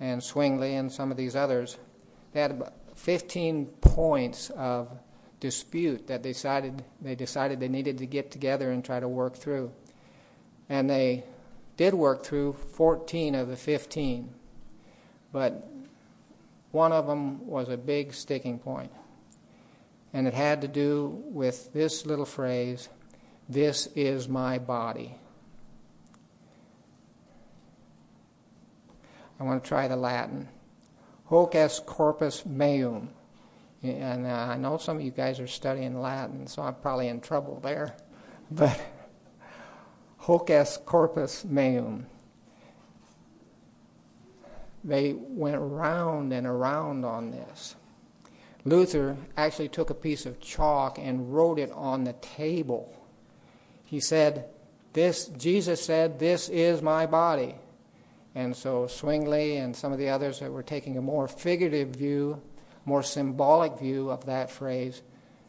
and 0.00 0.20
Zwingli 0.20 0.74
and 0.74 0.90
some 0.90 1.12
of 1.12 1.16
these 1.16 1.36
others. 1.36 1.78
They 2.32 2.40
had 2.40 2.50
about 2.50 2.74
15 2.96 3.66
points 3.80 4.50
of 4.50 4.88
dispute 5.38 6.08
that 6.08 6.22
they 6.24 6.30
decided 6.30 6.84
they 7.00 7.14
decided 7.14 7.60
they 7.60 7.68
needed 7.68 7.98
to 7.98 8.06
get 8.06 8.32
together 8.32 8.72
and 8.72 8.84
try 8.84 8.98
to 8.98 9.08
work 9.08 9.36
through. 9.36 9.70
And 10.68 10.90
they 10.90 11.24
did 11.76 11.94
work 11.94 12.24
through 12.24 12.54
14 12.54 13.34
of 13.34 13.48
the 13.48 13.56
15, 13.56 14.34
but 15.34 15.68
one 16.70 16.92
of 16.92 17.08
them 17.08 17.44
was 17.44 17.68
a 17.68 17.76
big 17.76 18.14
sticking 18.14 18.56
point. 18.56 18.92
And 20.12 20.28
it 20.28 20.32
had 20.32 20.60
to 20.60 20.68
do 20.68 21.24
with 21.24 21.72
this 21.72 22.06
little 22.06 22.24
phrase 22.24 22.88
This 23.48 23.88
is 23.96 24.28
my 24.28 24.58
body. 24.58 25.16
I 29.40 29.42
want 29.42 29.64
to 29.64 29.68
try 29.68 29.88
the 29.88 29.96
Latin. 29.96 30.48
Hoc 31.24 31.56
est 31.56 31.84
corpus 31.84 32.46
meum. 32.46 33.10
And 33.82 34.26
uh, 34.26 34.30
I 34.30 34.56
know 34.56 34.78
some 34.78 34.98
of 34.98 35.02
you 35.02 35.10
guys 35.10 35.40
are 35.40 35.48
studying 35.48 36.00
Latin, 36.00 36.46
so 36.46 36.62
I'm 36.62 36.76
probably 36.76 37.08
in 37.08 37.20
trouble 37.20 37.58
there. 37.60 37.96
But 38.52 38.80
hoc 40.18 40.48
est 40.50 40.86
corpus 40.86 41.44
meum. 41.44 42.06
They 44.84 45.14
went 45.14 45.58
round 45.58 46.32
and 46.32 46.46
around 46.46 47.06
on 47.06 47.30
this. 47.30 47.74
Luther 48.66 49.16
actually 49.36 49.68
took 49.68 49.90
a 49.90 49.94
piece 49.94 50.26
of 50.26 50.40
chalk 50.40 50.98
and 50.98 51.34
wrote 51.34 51.58
it 51.58 51.72
on 51.72 52.04
the 52.04 52.12
table. 52.14 52.94
He 53.84 54.00
said, 54.00 54.46
This 54.92 55.26
Jesus 55.26 55.84
said, 55.84 56.18
This 56.18 56.48
is 56.48 56.82
my 56.82 57.06
body. 57.06 57.54
And 58.34 58.54
so 58.54 58.86
Zwingli 58.86 59.56
and 59.56 59.74
some 59.76 59.92
of 59.92 59.98
the 59.98 60.08
others 60.08 60.40
that 60.40 60.50
were 60.50 60.62
taking 60.62 60.98
a 60.98 61.02
more 61.02 61.28
figurative 61.28 61.90
view, 61.90 62.42
more 62.84 63.02
symbolic 63.02 63.78
view 63.78 64.10
of 64.10 64.26
that 64.26 64.50
phrase, 64.50 65.02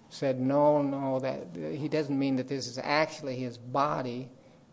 said, 0.10 0.40
No, 0.40 0.82
no, 0.82 1.20
that 1.20 1.48
he 1.56 1.88
doesn't 1.88 2.18
mean 2.18 2.36
that 2.38 2.48
this 2.48 2.68
is 2.68 2.78
actually 2.82 3.36
his 3.36 3.58
body. 3.58 4.30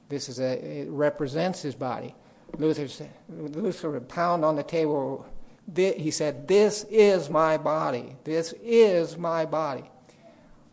This 0.08 0.28
is 0.28 0.40
a, 0.40 0.82
it 0.82 0.90
represents 0.90 1.62
his 1.62 1.74
body. 1.74 2.14
Luther, 2.58 3.06
Luther 3.28 3.90
would 3.90 4.08
pound 4.08 4.44
on 4.44 4.56
the 4.56 4.62
table. 4.62 5.26
He 5.74 6.10
said, 6.10 6.48
This 6.48 6.84
is 6.90 7.30
my 7.30 7.56
body. 7.56 8.16
This 8.24 8.54
is 8.62 9.16
my 9.16 9.44
body. 9.44 9.84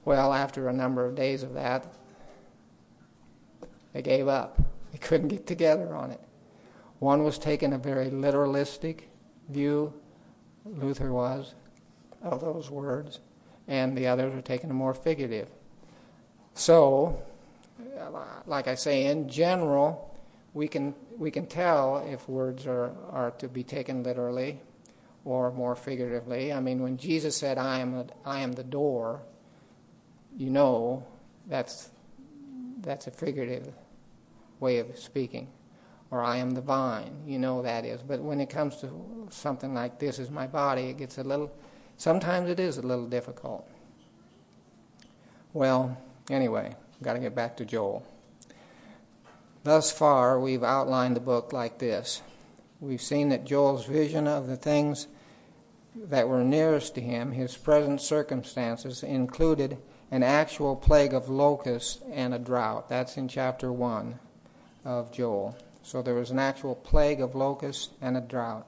Well, 0.05 0.33
after 0.33 0.67
a 0.67 0.73
number 0.73 1.05
of 1.05 1.15
days 1.15 1.43
of 1.43 1.53
that, 1.53 1.93
they 3.93 4.01
gave 4.01 4.27
up. 4.27 4.61
They 4.91 4.97
couldn't 4.97 5.27
get 5.29 5.45
together 5.45 5.93
on 5.93 6.11
it. 6.11 6.21
One 6.99 7.23
was 7.23 7.37
taking 7.37 7.73
a 7.73 7.77
very 7.77 8.09
literalistic 8.09 9.01
view, 9.49 9.93
Luther 10.65 11.11
was, 11.11 11.55
of 12.21 12.41
those 12.41 12.69
words, 12.69 13.19
and 13.67 13.97
the 13.97 14.07
others 14.07 14.33
were 14.33 14.41
taking 14.41 14.69
a 14.69 14.73
more 14.73 14.93
figurative. 14.93 15.47
So, 16.53 17.21
like 18.45 18.67
I 18.67 18.75
say, 18.75 19.05
in 19.05 19.29
general, 19.29 20.13
we 20.53 20.67
can 20.67 20.93
we 21.19 21.29
can 21.29 21.45
tell 21.45 21.97
if 22.09 22.27
words 22.29 22.65
are, 22.65 22.91
are 23.11 23.31
to 23.31 23.49
be 23.49 23.61
taken 23.61 24.03
literally 24.03 24.61
or 25.25 25.51
more 25.51 25.75
figuratively. 25.75 26.51
I 26.53 26.61
mean, 26.61 26.81
when 26.81 26.95
Jesus 26.97 27.35
said, 27.35 27.57
"I 27.57 27.79
am 27.79 27.93
a, 27.93 28.05
I 28.25 28.39
am 28.39 28.53
the 28.53 28.63
door," 28.63 29.21
you 30.35 30.49
know 30.49 31.05
that's 31.45 31.89
that's 32.79 33.05
a 33.05 33.11
figurative 33.11 33.73
way 34.61 34.79
of 34.79 34.97
speaking. 34.97 35.49
Or 36.11 36.23
I 36.23 36.37
am 36.37 36.51
the 36.51 36.61
vine, 36.61 37.21
you 37.27 37.37
know 37.37 37.61
that 37.61 37.85
is. 37.85 38.01
But 38.01 38.19
when 38.21 38.39
it 38.39 38.49
comes 38.49 38.77
to 38.77 39.27
something 39.29 39.75
like 39.75 39.99
this 39.99 40.17
is 40.17 40.31
my 40.31 40.47
body, 40.47 40.83
it 40.83 40.97
gets 40.97 41.19
a 41.19 41.23
little. 41.23 41.51
Sometimes 41.97 42.49
it 42.49 42.59
is 42.59 42.77
a 42.77 42.81
little 42.81 43.05
difficult. 43.05 43.69
Well, 45.53 45.97
anyway, 46.31 46.75
got 47.03 47.13
to 47.13 47.19
get 47.19 47.35
back 47.35 47.57
to 47.57 47.65
Joel. 47.65 48.03
Thus 49.63 49.91
far, 49.91 50.39
we've 50.39 50.63
outlined 50.63 51.15
the 51.15 51.21
book 51.21 51.51
like 51.51 51.79
this. 51.79 52.21
We've 52.79 53.01
seen 53.01 53.29
that 53.29 53.45
Joel's 53.45 53.85
vision 53.85 54.25
of 54.27 54.47
the 54.47 54.55
things 54.55 55.07
that 55.95 56.29
were 56.29 56.43
nearest 56.43 56.95
to 56.95 57.01
him, 57.01 57.33
his 57.33 57.57
present 57.57 58.01
circumstances, 58.01 59.03
included 59.03 59.77
an 60.11 60.23
actual 60.23 60.75
plague 60.75 61.13
of 61.13 61.29
locusts 61.29 62.01
and 62.11 62.33
a 62.33 62.39
drought. 62.39 62.87
That's 62.87 63.17
in 63.17 63.27
chapter 63.27 63.71
1 63.71 64.17
of 64.85 65.11
Joel. 65.11 65.57
So 65.83 66.01
there 66.01 66.15
was 66.15 66.31
an 66.31 66.39
actual 66.39 66.75
plague 66.75 67.19
of 67.19 67.35
locusts 67.35 67.89
and 68.01 68.15
a 68.15 68.21
drought. 68.21 68.65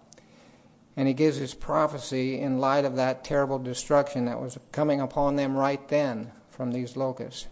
And 0.97 1.07
he 1.07 1.13
gives 1.13 1.37
his 1.37 1.53
prophecy 1.53 2.39
in 2.39 2.59
light 2.59 2.83
of 2.83 2.97
that 2.97 3.23
terrible 3.23 3.59
destruction 3.59 4.25
that 4.25 4.41
was 4.41 4.59
coming 4.71 4.99
upon 4.99 5.37
them 5.37 5.55
right 5.55 5.87
then 5.87 6.31
from 6.49 6.73
these 6.73 6.97
locusts. 6.97 7.47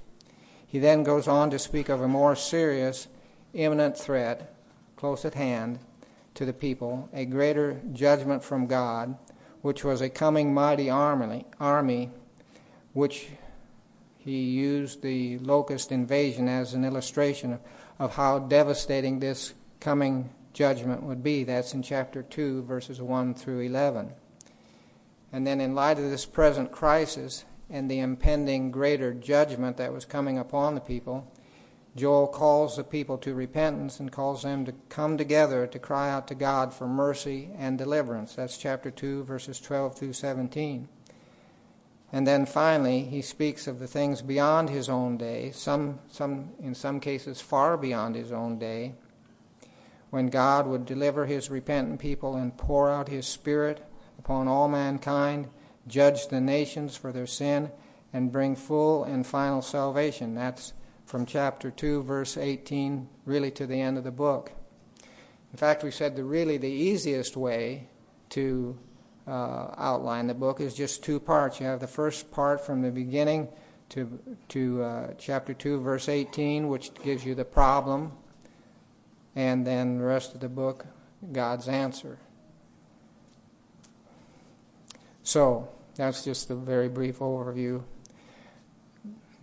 He 0.67 0.77
then 0.77 1.03
goes 1.03 1.27
on 1.27 1.49
to 1.51 1.57
speak 1.57 1.87
of 1.87 2.01
a 2.01 2.07
more 2.07 2.35
serious, 2.35 3.07
imminent 3.53 3.97
threat 3.97 4.53
close 4.95 5.25
at 5.25 5.33
hand 5.33 5.79
to 6.35 6.45
the 6.45 6.53
people, 6.53 7.09
a 7.13 7.25
greater 7.25 7.81
judgment 7.93 8.43
from 8.43 8.67
God, 8.67 9.17
which 9.61 9.83
was 9.83 10.01
a 10.01 10.09
coming 10.09 10.53
mighty 10.53 10.89
army, 10.89 11.45
army 11.59 12.11
which 12.93 13.29
he 14.17 14.41
used 14.41 15.01
the 15.01 15.37
locust 15.39 15.91
invasion 15.91 16.47
as 16.47 16.73
an 16.73 16.85
illustration 16.85 17.53
of, 17.53 17.59
of 17.97 18.15
how 18.15 18.39
devastating 18.39 19.19
this 19.19 19.53
coming 19.79 20.29
judgment 20.53 21.03
would 21.03 21.23
be. 21.23 21.43
That's 21.43 21.73
in 21.73 21.81
chapter 21.81 22.21
2, 22.21 22.63
verses 22.63 23.01
1 23.01 23.33
through 23.33 23.61
11. 23.61 24.11
And 25.31 25.45
then, 25.45 25.61
in 25.61 25.75
light 25.75 25.99
of 25.99 26.09
this 26.09 26.25
present 26.25 26.71
crisis, 26.71 27.45
and 27.69 27.89
the 27.89 27.99
impending 27.99 28.71
greater 28.71 29.13
judgment 29.13 29.77
that 29.77 29.93
was 29.93 30.05
coming 30.05 30.39
upon 30.39 30.75
the 30.75 30.81
people, 30.81 31.31
Joel 31.95 32.27
calls 32.27 32.77
the 32.77 32.83
people 32.83 33.17
to 33.19 33.33
repentance 33.33 33.99
and 33.99 34.11
calls 34.11 34.43
them 34.43 34.65
to 34.65 34.73
come 34.89 35.17
together 35.17 35.67
to 35.67 35.79
cry 35.79 36.09
out 36.09 36.27
to 36.27 36.35
God 36.35 36.73
for 36.73 36.87
mercy 36.87 37.49
and 37.57 37.77
deliverance. 37.77 38.35
That's 38.35 38.57
chapter 38.57 38.91
2, 38.91 39.23
verses 39.23 39.59
12 39.59 39.97
through 39.97 40.13
17. 40.13 40.87
And 42.11 42.25
then 42.25 42.45
finally, 42.45 43.01
he 43.01 43.21
speaks 43.21 43.67
of 43.67 43.79
the 43.79 43.87
things 43.87 44.21
beyond 44.21 44.69
his 44.69 44.89
own 44.89 45.17
day, 45.17 45.51
some, 45.51 45.99
some, 46.07 46.51
in 46.61 46.73
some 46.73 46.99
cases 46.99 47.41
far 47.41 47.77
beyond 47.77 48.15
his 48.15 48.31
own 48.31 48.57
day, 48.57 48.95
when 50.09 50.27
God 50.27 50.65
would 50.67 50.85
deliver 50.85 51.25
his 51.25 51.51
repentant 51.51 51.99
people 51.99 52.35
and 52.35 52.57
pour 52.57 52.89
out 52.89 53.09
his 53.09 53.27
Spirit 53.27 53.85
upon 54.17 54.47
all 54.47 54.67
mankind 54.67 55.49
judge 55.89 56.27
the 56.27 56.39
nations 56.39 56.95
for 56.95 57.11
their 57.11 57.27
sin, 57.27 57.71
and 58.13 58.31
bring 58.31 58.55
full 58.55 59.03
and 59.03 59.25
final 59.25 59.61
salvation. 59.61 60.35
That's 60.35 60.73
from 61.09 61.25
chapter 61.25 61.71
2, 61.71 62.03
verse 62.03 62.37
18, 62.37 63.09
really 63.25 63.49
to 63.49 63.65
the 63.65 63.81
end 63.81 63.97
of 63.97 64.03
the 64.03 64.11
book. 64.11 64.51
In 65.51 65.57
fact, 65.57 65.83
we 65.83 65.89
said 65.89 66.15
the 66.15 66.23
really 66.23 66.57
the 66.57 66.69
easiest 66.69 67.35
way 67.35 67.87
to 68.29 68.77
uh, 69.27 69.73
outline. 69.75 70.27
The 70.27 70.35
book 70.35 70.61
is 70.61 70.75
just 70.75 71.03
two 71.03 71.19
parts. 71.19 71.59
You 71.59 71.65
have 71.65 71.79
the 71.79 71.87
first 71.87 72.29
part 72.29 72.63
from 72.63 72.83
the 72.83 72.91
beginning 72.91 73.47
to 73.89 74.19
to 74.49 74.83
uh, 74.83 75.13
chapter 75.17 75.55
two, 75.55 75.79
verse 75.79 76.07
18, 76.07 76.67
which 76.67 76.93
gives 77.03 77.25
you 77.25 77.33
the 77.33 77.43
problem, 77.43 78.11
and 79.35 79.65
then 79.65 79.97
the 79.97 80.03
rest 80.03 80.35
of 80.35 80.41
the 80.41 80.49
book, 80.49 80.85
God's 81.31 81.67
answer. 81.67 82.19
So 85.23 85.69
that's 85.95 86.23
just 86.23 86.51
a 86.51 86.55
very 86.55 86.87
brief 86.87 87.17
overview. 87.17 87.81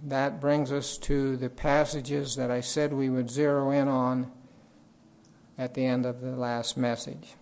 That 0.03 0.41
brings 0.41 0.73
us 0.73 0.99
to 0.99 1.37
the 1.37 1.51
passages 1.51 2.37
that 2.37 2.51
I 2.51 2.61
said 2.61 2.93
we 2.93 3.09
would 3.09 3.31
zero 3.31 3.71
in 3.71 3.89
on 3.89 4.31
at 5.59 5.75
the 5.75 5.85
end 5.85 6.07
of 6.07 6.21
the 6.21 6.37
last 6.37 6.77
message 6.77 7.35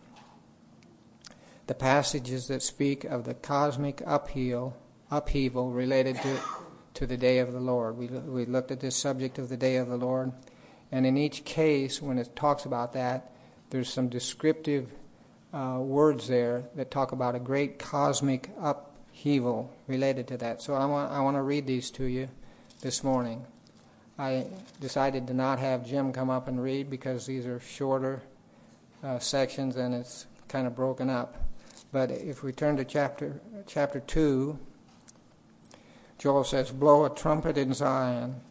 the 1.67 1.75
passages 1.75 2.49
that 2.49 2.63
speak 2.63 3.05
of 3.05 3.25
the 3.25 3.35
cosmic 3.35 4.03
upheaval, 4.05 4.77
upheaval 5.11 5.71
related 5.71 6.21
to, 6.21 6.39
to 6.95 7.07
the 7.07 7.17
day 7.17 7.39
of 7.39 7.53
the 7.53 7.61
Lord. 7.61 7.97
We, 7.97 8.07
we 8.07 8.45
looked 8.45 8.71
at 8.71 8.81
this 8.81 8.97
subject 8.97 9.39
of 9.39 9.49
the 9.49 9.57
day 9.57 9.77
of 9.77 9.89
the 9.89 9.97
Lord, 9.97 10.33
and 10.93 11.07
in 11.07 11.17
each 11.17 11.45
case, 11.45 12.03
when 12.03 12.19
it 12.19 12.37
talks 12.37 12.65
about 12.65 12.93
that, 12.93 13.33
there's 13.71 13.93
some 13.93 14.09
descriptive 14.09 14.91
uh, 15.53 15.79
words 15.81 16.29
there 16.29 16.65
that 16.75 16.91
talk 16.91 17.13
about 17.13 17.35
a 17.35 17.41
great 17.41 17.79
cosmic 17.79 18.51
upheaval 18.61 19.73
related 19.87 20.29
to 20.29 20.37
that. 20.37 20.61
So 20.61 20.75
I 20.75 20.85
want, 20.85 21.13
I 21.13 21.21
want 21.21 21.37
to 21.37 21.43
read 21.43 21.67
these 21.67 21.91
to 21.93 22.05
you 22.05 22.29
this 22.85 23.03
morning. 23.03 23.43
I 24.19 24.45
decided 24.79 25.27
to 25.29 25.33
not 25.33 25.59
have 25.59 25.87
Jim 25.87 26.13
come 26.13 26.29
up 26.29 26.49
and 26.49 26.63
read 26.63 26.91
because 26.91 27.25
these 27.25 27.47
are 27.47 27.59
shorter 27.59 28.21
uh, 29.03 29.19
sections 29.19 29.77
and 29.77 29.95
it's 29.95 30.27
kind 30.49 30.67
of 30.67 30.77
broken 30.77 31.09
up. 31.09 31.49
But 31.93 32.11
if 32.11 32.43
we 32.43 32.53
turn 32.53 32.77
to 32.77 32.85
chapter 32.85 33.41
chapter 33.67 34.01
two, 34.01 34.59
Joel 36.19 36.45
says, 36.45 36.71
"Blow 36.73 37.07
a 37.07 37.11
trumpet 37.11 37.57
in 37.57 37.73
Zion, 37.73 38.43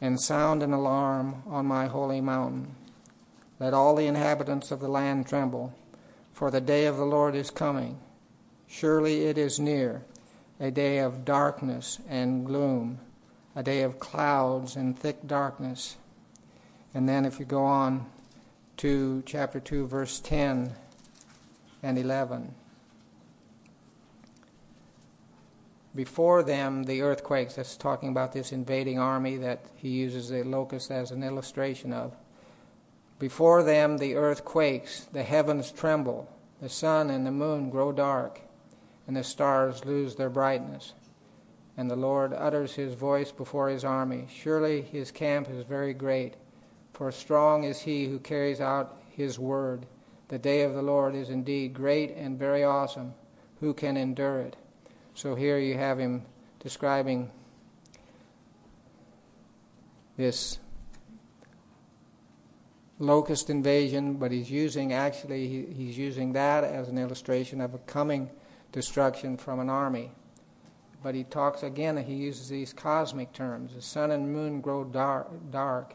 and 0.00 0.20
sound 0.20 0.62
an 0.62 0.72
alarm 0.72 1.42
on 1.48 1.66
my 1.66 1.86
holy 1.86 2.20
mountain. 2.20 2.76
Let 3.58 3.74
all 3.74 3.96
the 3.96 4.06
inhabitants 4.06 4.70
of 4.70 4.78
the 4.78 4.86
land 4.88 5.26
tremble, 5.26 5.74
for 6.32 6.52
the 6.52 6.60
day 6.60 6.86
of 6.86 6.98
the 6.98 7.04
Lord 7.04 7.34
is 7.34 7.50
coming. 7.50 7.98
Surely 8.68 9.24
it 9.24 9.36
is 9.36 9.58
near, 9.58 10.04
a 10.60 10.70
day 10.70 10.98
of 10.98 11.24
darkness 11.24 11.98
and 12.08 12.46
gloom, 12.46 13.00
a 13.54 13.62
day 13.62 13.82
of 13.82 13.98
clouds 13.98 14.76
and 14.76 14.98
thick 14.98 15.26
darkness." 15.26 15.96
And 16.92 17.08
then 17.08 17.24
if 17.24 17.38
you 17.38 17.44
go 17.44 17.64
on 17.64 18.06
to 18.78 19.22
chapter 19.26 19.60
2 19.60 19.86
verse 19.86 20.20
10 20.20 20.74
and 21.82 21.98
11. 21.98 22.54
Before 25.94 26.42
them, 26.42 26.84
the 26.84 27.02
earthquakes, 27.02 27.54
that's 27.54 27.76
talking 27.76 28.08
about 28.08 28.32
this 28.32 28.50
invading 28.50 28.98
army 28.98 29.36
that 29.36 29.60
he 29.76 29.90
uses 29.90 30.28
the 30.28 30.42
locust 30.42 30.90
as 30.90 31.12
an 31.12 31.22
illustration 31.22 31.92
of. 31.92 32.16
Before 33.20 33.62
them, 33.62 33.98
the 33.98 34.16
earth 34.16 34.44
quakes, 34.44 35.06
the 35.12 35.22
heavens 35.22 35.70
tremble, 35.70 36.28
the 36.60 36.68
sun 36.68 37.10
and 37.10 37.24
the 37.24 37.30
moon 37.30 37.70
grow 37.70 37.92
dark, 37.92 38.40
and 39.06 39.16
the 39.16 39.22
stars 39.22 39.84
lose 39.84 40.16
their 40.16 40.30
brightness. 40.30 40.94
And 41.76 41.90
the 41.90 41.96
Lord 41.96 42.32
utters 42.32 42.74
his 42.74 42.94
voice 42.94 43.32
before 43.32 43.68
his 43.68 43.84
army. 43.84 44.26
Surely 44.32 44.82
his 44.82 45.10
camp 45.10 45.48
is 45.50 45.64
very 45.64 45.92
great, 45.92 46.34
for 46.92 47.10
strong 47.10 47.64
is 47.64 47.80
he 47.80 48.06
who 48.06 48.18
carries 48.18 48.60
out 48.60 49.02
his 49.10 49.38
word. 49.38 49.86
The 50.28 50.38
day 50.38 50.62
of 50.62 50.74
the 50.74 50.82
Lord 50.82 51.14
is 51.14 51.30
indeed 51.30 51.74
great 51.74 52.14
and 52.16 52.38
very 52.38 52.64
awesome. 52.64 53.14
Who 53.60 53.74
can 53.74 53.96
endure 53.96 54.40
it? 54.40 54.56
So 55.14 55.34
here 55.34 55.58
you 55.58 55.76
have 55.76 55.98
him 55.98 56.22
describing 56.60 57.30
this 60.16 60.58
locust 62.98 63.50
invasion, 63.50 64.14
but 64.14 64.30
he's 64.30 64.50
using 64.50 64.92
actually 64.92 65.48
he, 65.48 65.66
he's 65.74 65.98
using 65.98 66.32
that 66.32 66.64
as 66.64 66.88
an 66.88 66.98
illustration 66.98 67.60
of 67.60 67.74
a 67.74 67.78
coming 67.78 68.30
destruction 68.72 69.36
from 69.36 69.60
an 69.60 69.68
army. 69.68 70.12
But 71.04 71.14
he 71.14 71.22
talks 71.22 71.62
again. 71.62 71.98
He 71.98 72.14
uses 72.14 72.48
these 72.48 72.72
cosmic 72.72 73.34
terms: 73.34 73.74
the 73.74 73.82
sun 73.82 74.10
and 74.10 74.32
moon 74.32 74.62
grow 74.62 74.84
dark, 74.84 75.28
dark. 75.50 75.94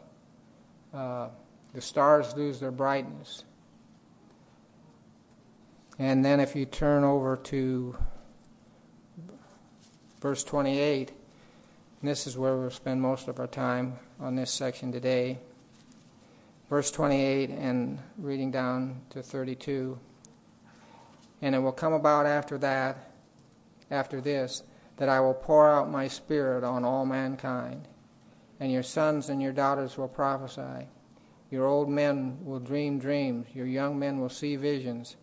Uh, 0.93 1.29
the 1.73 1.81
stars 1.81 2.35
lose 2.35 2.59
their 2.59 2.71
brightness. 2.71 3.43
And 5.97 6.23
then 6.23 6.39
if 6.39 6.55
you 6.55 6.65
turn 6.65 7.03
over 7.03 7.37
to 7.37 7.97
verse 10.21 10.43
28, 10.43 11.11
this 12.03 12.27
is 12.27 12.37
where 12.37 12.55
we'll 12.55 12.69
spend 12.69 13.01
most 13.01 13.27
of 13.27 13.39
our 13.39 13.47
time 13.47 13.97
on 14.19 14.35
this 14.35 14.51
section 14.51 14.91
today. 14.91 15.39
Verse 16.69 16.91
28 16.91 17.49
and 17.49 17.97
reading 18.19 18.51
down 18.51 19.01
to 19.09 19.23
32. 19.23 19.97
And 21.41 21.55
it 21.55 21.59
will 21.59 21.71
come 21.71 21.93
about 21.93 22.27
after 22.27 22.59
that, 22.59 23.11
after 23.89 24.21
this, 24.21 24.61
that 24.99 25.09
I 25.09 25.19
will 25.19 25.33
pour 25.33 25.69
out 25.69 25.89
my 25.89 26.07
spirit 26.07 26.63
on 26.63 26.85
all 26.85 27.05
mankind, 27.05 27.87
and 28.59 28.71
your 28.71 28.83
sons 28.83 29.27
and 29.27 29.41
your 29.41 29.51
daughters 29.51 29.97
will 29.97 30.07
prophesy. 30.07 30.87
Your 31.49 31.65
old 31.65 31.89
men 31.89 32.37
will 32.45 32.59
dream 32.59 32.99
dreams, 32.99 33.47
your 33.55 33.65
young 33.65 33.97
men 33.97 34.19
will 34.19 34.29
see 34.29 34.55
visions 34.55 35.17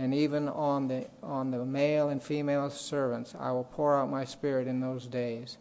and 0.00 0.14
even 0.14 0.48
on 0.48 0.88
the, 0.88 1.06
on 1.22 1.50
the 1.50 1.62
male 1.62 2.08
and 2.08 2.22
female 2.22 2.70
servants 2.70 3.34
I 3.38 3.52
will 3.52 3.64
pour 3.64 3.94
out 3.94 4.08
my 4.08 4.24
spirit 4.24 4.66
in 4.66 4.80
those 4.80 5.06
days. 5.06 5.58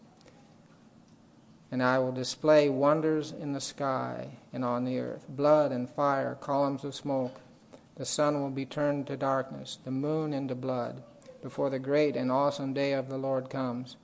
And 1.70 1.84
I 1.84 2.00
will 2.00 2.14
display 2.14 2.70
wonders 2.70 3.34
in 3.34 3.52
the 3.52 3.60
sky 3.60 4.38
and 4.54 4.64
on 4.64 4.86
the 4.86 4.98
earth 4.98 5.26
blood 5.28 5.74
and 5.74 5.90
fire, 5.90 6.36
columns 6.36 6.86
of 6.86 6.96
smoke. 6.96 7.42
The 7.98 8.06
sun 8.06 8.42
will 8.42 8.50
be 8.50 8.66
turned 8.66 9.08
to 9.08 9.18
darkness, 9.18 9.78
the 9.84 9.92
moon 9.92 10.32
into 10.32 10.56
blood, 10.56 11.04
before 11.42 11.70
the 11.70 11.80
great 11.80 12.16
and 12.16 12.32
awesome 12.32 12.74
day 12.74 12.94
of 12.94 13.10
the 13.10 13.18
Lord 13.18 13.50
comes. 13.50 13.98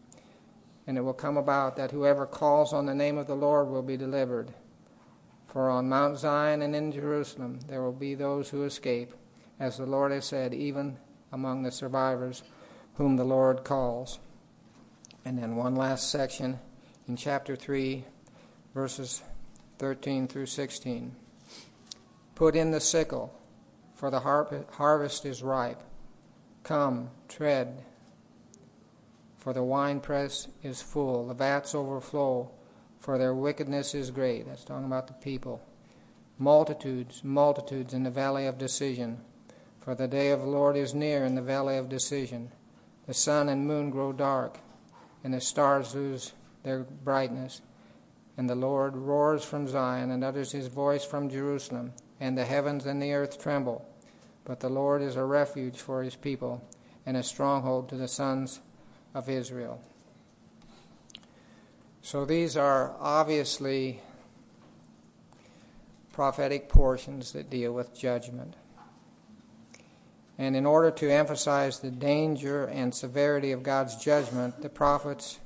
And 0.87 0.97
it 0.97 1.01
will 1.01 1.13
come 1.13 1.37
about 1.37 1.75
that 1.77 1.91
whoever 1.91 2.25
calls 2.25 2.73
on 2.73 2.85
the 2.85 2.95
name 2.95 3.17
of 3.17 3.27
the 3.27 3.35
Lord 3.35 3.67
will 3.67 3.81
be 3.81 3.97
delivered. 3.97 4.53
For 5.47 5.69
on 5.69 5.89
Mount 5.89 6.19
Zion 6.19 6.61
and 6.61 6.75
in 6.75 6.91
Jerusalem 6.91 7.59
there 7.67 7.81
will 7.81 7.93
be 7.93 8.13
those 8.13 8.49
who 8.49 8.63
escape 8.63 9.13
as 9.59 9.77
the 9.77 9.85
Lord 9.85 10.11
has 10.11 10.25
said, 10.25 10.53
even 10.53 10.97
among 11.31 11.63
the 11.63 11.71
survivors 11.71 12.43
whom 12.95 13.15
the 13.15 13.23
Lord 13.23 13.63
calls. 13.63 14.19
And 15.23 15.37
then 15.39 15.55
one 15.55 15.75
last 15.75 16.09
section 16.11 16.59
in 17.07 17.15
chapter 17.15 17.55
3, 17.55 18.03
verses 18.73 19.23
13 19.79 20.27
through 20.27 20.45
16. 20.45 21.15
Put 22.35 22.55
in 22.55 22.71
the 22.71 22.81
sickle, 22.81 23.33
for 23.95 24.11
the 24.11 24.19
harvest 24.19 25.25
is 25.25 25.41
ripe. 25.41 25.81
Come, 26.63 27.09
tread, 27.27 27.83
for 29.37 29.53
the 29.53 29.63
winepress 29.63 30.47
is 30.63 30.81
full, 30.81 31.27
the 31.27 31.33
vats 31.33 31.75
overflow, 31.75 32.49
for 32.99 33.17
their 33.17 33.33
wickedness 33.33 33.93
is 33.93 34.11
great. 34.11 34.47
That's 34.47 34.63
talking 34.63 34.85
about 34.85 35.07
the 35.07 35.13
people. 35.13 35.61
Multitudes, 36.37 37.23
multitudes 37.23 37.93
in 37.93 38.03
the 38.03 38.09
valley 38.09 38.45
of 38.45 38.57
decision 38.57 39.19
for 39.85 39.93
the 39.93 40.07
day 40.07 40.31
of 40.31 40.39
the 40.39 40.47
Lord 40.47 40.75
is 40.75 40.95
near 40.95 41.23
in 41.23 41.35
the 41.35 41.43
valley 41.43 41.77
of 41.77 41.89
decision. 41.89 42.51
The 43.05 43.13
sun 43.13 43.49
and 43.49 43.67
moon 43.67 43.91
grow 43.91 44.11
dark, 44.11 44.57
and 45.23 45.31
the 45.31 45.39
stars 45.39 45.93
lose 45.93 46.33
their 46.63 46.79
brightness. 46.79 47.61
And 48.35 48.49
the 48.49 48.55
Lord 48.55 48.97
roars 48.97 49.45
from 49.45 49.67
Zion 49.67 50.09
and 50.09 50.23
utters 50.23 50.51
his 50.51 50.69
voice 50.69 51.05
from 51.05 51.29
Jerusalem, 51.29 51.93
and 52.19 52.35
the 52.35 52.45
heavens 52.45 52.87
and 52.87 52.99
the 52.99 53.13
earth 53.13 53.39
tremble. 53.39 53.87
But 54.43 54.59
the 54.59 54.69
Lord 54.69 55.03
is 55.03 55.17
a 55.17 55.23
refuge 55.23 55.77
for 55.77 56.01
his 56.01 56.15
people, 56.15 56.67
and 57.05 57.15
a 57.17 57.23
stronghold 57.23 57.89
to 57.89 57.95
the 57.95 58.07
sons 58.07 58.59
of 59.13 59.29
Israel. 59.29 59.81
So 62.01 62.25
these 62.25 62.55
are 62.55 62.95
obviously 62.99 64.01
prophetic 66.13 66.69
portions 66.69 67.31
that 67.33 67.49
deal 67.49 67.73
with 67.73 67.97
judgment. 67.97 68.55
And 70.37 70.55
in 70.55 70.65
order 70.65 70.91
to 70.91 71.09
emphasize 71.09 71.79
the 71.79 71.91
danger 71.91 72.65
and 72.65 72.93
severity 72.93 73.51
of 73.51 73.63
God's 73.63 73.95
judgment, 73.95 74.61
the 74.61 74.69
prophets, 74.69 75.39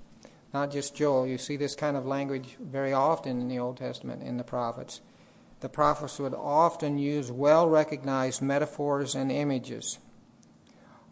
not 0.54 0.72
just 0.72 0.95
Joel, 0.95 1.28
you 1.28 1.38
see 1.38 1.58
this 1.58 1.76
kind 1.76 1.95
of 1.95 2.06
language 2.06 2.58
very 2.60 2.91
often 2.91 3.39
in 3.39 3.48
the 3.48 3.60
Old 3.60 3.78
Testament 3.78 4.24
in 4.24 4.38
the 4.38 4.43
prophets. 4.43 5.02
The 5.60 5.69
prophets 5.69 6.19
would 6.19 6.34
often 6.34 6.98
use 6.98 7.32
well 7.32 7.69
recognized 7.69 8.41
metaphors 8.41 9.15
and 9.15 9.32
images. 9.32 10.00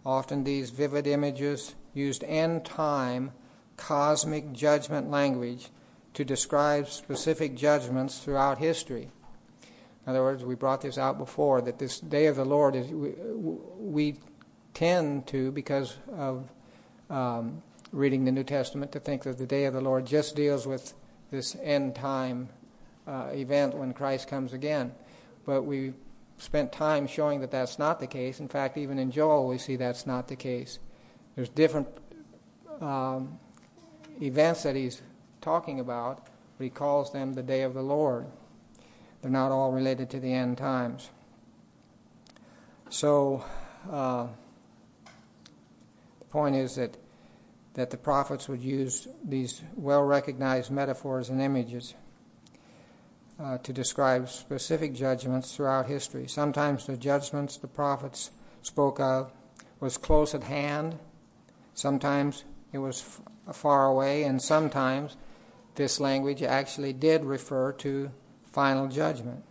Often 0.05 0.43
these 0.43 0.69
vivid 0.69 1.07
images 1.07 1.75
used 1.93 2.23
end 2.23 2.65
time 2.65 3.31
cosmic 3.75 4.53
judgment 4.53 5.11
language 5.11 5.69
to 6.13 6.25
describe 6.25 6.87
specific 6.89 7.55
judgments 7.55 8.19
throughout 8.19 8.57
history. 8.57 9.09
In 10.05 10.11
other 10.11 10.23
words, 10.23 10.43
we 10.43 10.55
brought 10.55 10.81
this 10.81 10.97
out 10.97 11.17
before 11.17 11.61
that 11.61 11.79
this 11.79 11.99
day 11.99 12.27
of 12.27 12.37
the 12.37 12.45
Lord 12.45 12.75
is, 12.75 12.87
we, 12.87 13.09
we 13.77 14.15
tend 14.73 15.27
to, 15.27 15.51
because 15.51 15.97
of 16.15 16.49
um, 17.09 17.61
reading 17.91 18.25
the 18.25 18.31
New 18.31 18.43
Testament, 18.43 18.91
to 18.93 18.99
think 18.99 19.23
that 19.23 19.37
the 19.37 19.45
day 19.45 19.65
of 19.65 19.73
the 19.73 19.81
Lord 19.81 20.05
just 20.05 20.35
deals 20.35 20.65
with 20.65 20.93
this 21.29 21.57
end 21.61 21.93
time 21.95 22.49
uh, 23.05 23.29
event 23.33 23.75
when 23.75 23.93
Christ 23.93 24.27
comes 24.27 24.53
again. 24.53 24.93
But 25.45 25.63
we 25.63 25.93
spent 26.37 26.71
time 26.71 27.07
showing 27.07 27.41
that 27.41 27.51
that's 27.51 27.79
not 27.79 27.99
the 27.99 28.07
case. 28.07 28.39
In 28.39 28.47
fact, 28.47 28.77
even 28.77 28.99
in 28.99 29.11
Joel, 29.11 29.47
we 29.47 29.57
see 29.57 29.75
that's 29.75 30.05
not 30.05 30.27
the 30.27 30.35
case. 30.35 30.79
There's 31.35 31.49
different 31.49 31.87
um, 32.81 33.39
events 34.21 34.63
that 34.63 34.75
he's 34.75 35.01
talking 35.41 35.79
about, 35.79 36.27
but 36.57 36.63
he 36.63 36.69
calls 36.69 37.11
them 37.11 37.33
the 37.33 37.43
day 37.43 37.63
of 37.63 37.73
the 37.73 37.81
Lord. 37.81 38.27
They're 39.21 39.31
not 39.31 39.51
all 39.51 39.71
related 39.71 40.09
to 40.11 40.19
the 40.19 40.33
end 40.33 40.57
times. 40.57 41.09
So, 42.89 43.43
uh, 43.91 44.27
the 46.19 46.25
point 46.25 46.55
is 46.55 46.75
that 46.75 46.97
that 47.77 47.91
the 47.91 47.97
prophets 47.97 48.49
would 48.49 48.59
use 48.59 49.07
these 49.23 49.61
well 49.75 50.01
recognized 50.01 50.71
metaphors 50.71 51.29
and 51.29 51.39
images 51.39 51.93
uh, 53.39 53.57
to 53.59 53.71
describe 53.71 54.29
specific 54.29 54.93
judgments 54.93 55.55
throughout 55.55 55.87
history. 55.87 56.27
Sometimes 56.27 56.85
the 56.85 56.97
judgments 56.97 57.57
the 57.57 57.67
prophets 57.67 58.31
spoke 58.61 58.99
of 58.99 59.31
was 59.79 59.97
close 59.97 60.33
at 60.33 60.43
hand, 60.43 60.97
sometimes 61.73 62.43
it 62.73 62.79
was 62.79 63.21
f- 63.47 63.55
far 63.55 63.85
away, 63.85 64.23
and 64.23 64.41
sometimes 64.41 65.15
this 65.75 65.99
language 65.99 66.41
actually 66.41 66.93
did 66.93 67.23
refer 67.23 67.71
to 67.71 68.11
final 68.51 68.87
judgment. 68.87 69.43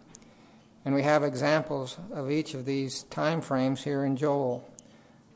And 0.85 0.94
we 0.94 1.03
have 1.03 1.22
examples 1.22 1.96
of 2.12 2.31
each 2.31 2.55
of 2.55 2.64
these 2.64 3.05
time 3.05 3.40
frames 3.40 3.85
here 3.85 4.05
in 4.05 4.16
Joel. 4.16 4.68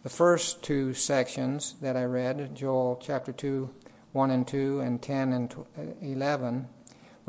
The 0.02 0.08
first 0.08 0.62
two 0.62 0.94
sections 0.94 1.76
that 1.80 1.96
I 1.96 2.04
read, 2.04 2.54
Joel 2.54 3.00
chapter 3.02 3.32
2, 3.32 3.70
1 4.12 4.30
and 4.30 4.46
2, 4.46 4.80
and 4.80 5.00
10 5.00 5.32
and 5.32 5.54
11, 6.02 6.68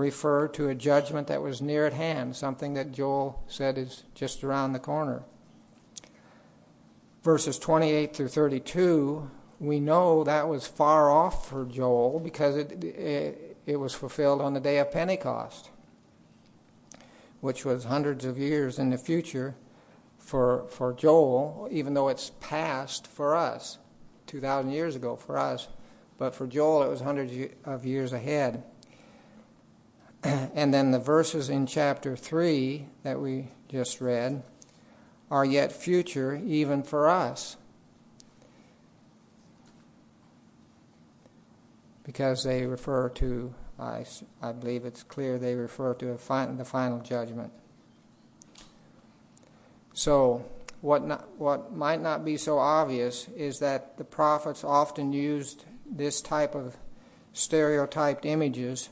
refer 0.01 0.47
to 0.49 0.67
a 0.67 0.75
judgment 0.75 1.27
that 1.27 1.41
was 1.41 1.61
near 1.61 1.85
at 1.85 1.93
hand, 1.93 2.35
something 2.35 2.73
that 2.73 2.91
Joel 2.91 3.43
said 3.47 3.77
is 3.77 4.03
just 4.15 4.43
around 4.43 4.73
the 4.73 4.79
corner. 4.79 5.23
Verses 7.23 7.59
28 7.59 8.15
through 8.15 8.27
32, 8.29 9.29
we 9.59 9.79
know 9.79 10.23
that 10.23 10.49
was 10.49 10.65
far 10.65 11.11
off 11.11 11.47
for 11.47 11.65
Joel 11.65 12.19
because 12.19 12.55
it, 12.55 12.83
it, 12.83 13.57
it 13.67 13.75
was 13.75 13.93
fulfilled 13.93 14.41
on 14.41 14.55
the 14.55 14.59
day 14.59 14.79
of 14.79 14.91
Pentecost, 14.91 15.69
which 17.41 17.63
was 17.63 17.83
hundreds 17.83 18.25
of 18.25 18.39
years 18.39 18.79
in 18.79 18.89
the 18.89 18.97
future 18.97 19.55
for, 20.17 20.65
for 20.69 20.93
Joel, 20.93 21.67
even 21.69 21.93
though 21.93 22.07
it's 22.07 22.31
past 22.39 23.05
for 23.05 23.35
us, 23.35 23.77
2,000 24.25 24.71
years 24.71 24.95
ago 24.95 25.15
for 25.15 25.37
us. 25.37 25.67
But 26.17 26.33
for 26.33 26.47
Joel, 26.47 26.83
it 26.83 26.89
was 26.89 27.01
hundreds 27.01 27.53
of 27.65 27.85
years 27.85 28.13
ahead. 28.13 28.63
and 30.23 30.73
then 30.73 30.91
the 30.91 30.99
verses 30.99 31.49
in 31.49 31.65
chapter 31.65 32.15
3 32.15 32.85
that 33.03 33.19
we 33.19 33.47
just 33.69 34.01
read 34.01 34.43
are 35.31 35.45
yet 35.45 35.71
future 35.71 36.39
even 36.45 36.83
for 36.83 37.09
us. 37.09 37.57
Because 42.03 42.43
they 42.43 42.65
refer 42.65 43.09
to, 43.09 43.53
I, 43.79 44.05
I 44.41 44.51
believe 44.51 44.85
it's 44.85 45.03
clear, 45.03 45.39
they 45.39 45.55
refer 45.55 45.93
to 45.95 46.05
the 46.05 46.65
final 46.65 46.99
judgment. 46.99 47.53
So, 49.93 50.45
what, 50.81 51.05
not, 51.05 51.27
what 51.37 51.75
might 51.75 52.01
not 52.01 52.25
be 52.25 52.37
so 52.37 52.57
obvious 52.57 53.27
is 53.35 53.59
that 53.59 53.97
the 53.97 54.03
prophets 54.03 54.63
often 54.63 55.13
used 55.13 55.65
this 55.89 56.21
type 56.21 56.55
of 56.55 56.75
stereotyped 57.33 58.25
images 58.25 58.89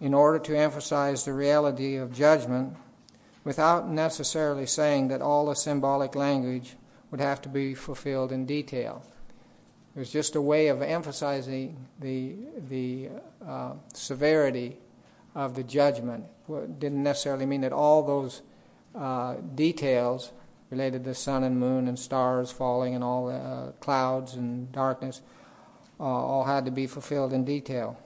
in 0.00 0.14
order 0.14 0.38
to 0.38 0.56
emphasize 0.56 1.24
the 1.24 1.32
reality 1.32 1.96
of 1.96 2.12
judgment 2.12 2.76
without 3.44 3.88
necessarily 3.88 4.66
saying 4.66 5.08
that 5.08 5.22
all 5.22 5.46
the 5.46 5.54
symbolic 5.54 6.14
language 6.14 6.76
would 7.10 7.20
have 7.20 7.40
to 7.42 7.48
be 7.48 7.74
fulfilled 7.74 8.30
in 8.30 8.44
detail. 8.44 9.02
It 9.96 9.98
was 9.98 10.12
just 10.12 10.36
a 10.36 10.42
way 10.42 10.68
of 10.68 10.82
emphasizing 10.82 11.88
the, 11.98 12.34
the 12.68 13.08
uh, 13.44 13.72
severity 13.94 14.76
of 15.34 15.54
the 15.54 15.62
judgment. 15.62 16.24
It 16.48 16.78
didn't 16.78 17.02
necessarily 17.02 17.46
mean 17.46 17.62
that 17.62 17.72
all 17.72 18.02
those 18.02 18.42
uh, 18.94 19.36
details 19.54 20.32
related 20.70 21.04
to 21.04 21.14
sun 21.14 21.42
and 21.42 21.58
moon 21.58 21.88
and 21.88 21.98
stars 21.98 22.50
falling 22.50 22.94
and 22.94 23.02
all 23.02 23.26
the 23.26 23.34
uh, 23.34 23.72
clouds 23.80 24.34
and 24.34 24.70
darkness 24.70 25.22
uh, 25.98 26.02
all 26.02 26.44
had 26.44 26.64
to 26.66 26.70
be 26.70 26.86
fulfilled 26.86 27.32
in 27.32 27.44
detail. 27.44 27.98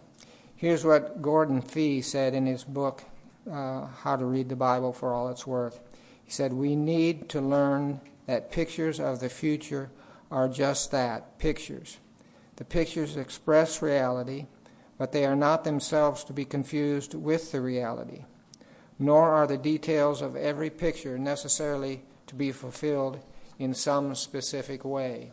Here's 0.62 0.85
what 0.85 1.20
Gordon 1.20 1.61
Fee 1.61 2.01
said 2.03 2.35
in 2.35 2.46
his 2.46 2.62
book, 2.62 3.03
uh, 3.51 3.87
How 3.87 4.14
to 4.14 4.25
Read 4.25 4.48
the 4.48 4.57
Bible 4.57 4.92
for 4.92 5.12
All 5.12 5.29
It's 5.29 5.44
Worth. 5.44 5.81
He 6.25 6.31
said, 6.31 6.53
We 6.53 6.77
need 6.77 7.29
to 7.31 7.40
learn 7.40 8.01
that 8.27 8.53
pictures 8.53 9.01
of 9.01 9.18
the 9.18 9.29
future 9.29 9.90
are 10.31 10.48
just 10.48 10.92
that 10.92 11.38
pictures. 11.38 11.98
The 12.57 12.64
pictures 12.64 13.16
express 13.16 13.83
reality, 13.83 14.46
but 14.98 15.11
they 15.11 15.27
are 15.27 15.35
not 15.35 15.64
themselves 15.64 16.22
to 16.25 16.33
be 16.33 16.44
confused 16.44 17.14
with 17.14 17.51
the 17.51 17.61
reality 17.61 18.25
nor 19.03 19.31
are 19.31 19.48
the 19.48 19.59
details 19.59 20.22
of 20.22 20.37
every 20.37 20.70
picture 20.70 21.18
necessarily 21.18 22.03
to 22.29 22.37
be 22.37 22.53
fulfilled 22.53 23.18
in 23.59 23.75
some 23.75 24.14
specific 24.14 24.85
way. 24.85 25.33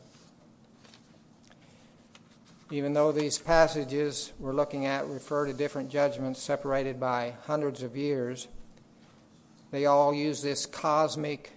Even 2.71 2.93
though 2.93 3.11
these 3.11 3.39
passages 3.39 4.31
we're 4.39 4.53
looking 4.53 4.85
at 4.85 5.07
refer 5.07 5.47
to 5.47 5.53
different 5.53 5.89
judgments 5.89 6.41
separated 6.41 6.99
by 6.99 7.33
hundreds 7.47 7.81
of 7.81 7.97
years, 7.97 8.47
they 9.71 9.85
all 9.85 10.13
use 10.13 10.41
this 10.41 10.65
cosmic 10.65 11.53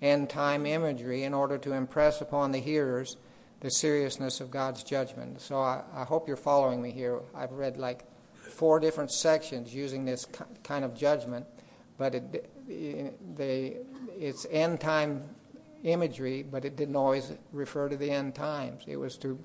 end 0.00 0.30
time 0.30 0.66
imagery 0.66 1.24
in 1.24 1.34
order 1.34 1.58
to 1.58 1.72
impress 1.72 2.20
upon 2.20 2.52
the 2.52 2.58
hearers 2.58 3.16
the 3.60 3.70
seriousness 3.70 4.40
of 4.40 4.50
God's 4.50 4.84
judgment. 4.84 5.40
So 5.40 5.58
I, 5.58 5.82
I 5.94 6.04
hope 6.04 6.28
you're 6.28 6.36
following 6.36 6.82
me 6.82 6.92
here. 6.92 7.20
I've 7.34 7.52
read 7.52 7.76
like 7.76 8.04
four 8.34 8.78
different 8.78 9.10
sections 9.10 9.74
using 9.74 10.04
this 10.04 10.26
kind 10.62 10.84
of 10.84 10.94
judgment, 10.94 11.46
but 11.98 12.14
it, 12.14 12.50
they, 13.36 13.78
it's 14.18 14.46
end 14.50 14.80
time 14.80 15.22
imagery, 15.82 16.42
but 16.42 16.64
it 16.64 16.76
didn't 16.76 16.96
always 16.96 17.32
refer 17.52 17.88
to 17.88 17.96
the 17.96 18.10
end 18.10 18.34
times. 18.34 18.84
It 18.86 18.96
was 18.96 19.16
to 19.18 19.38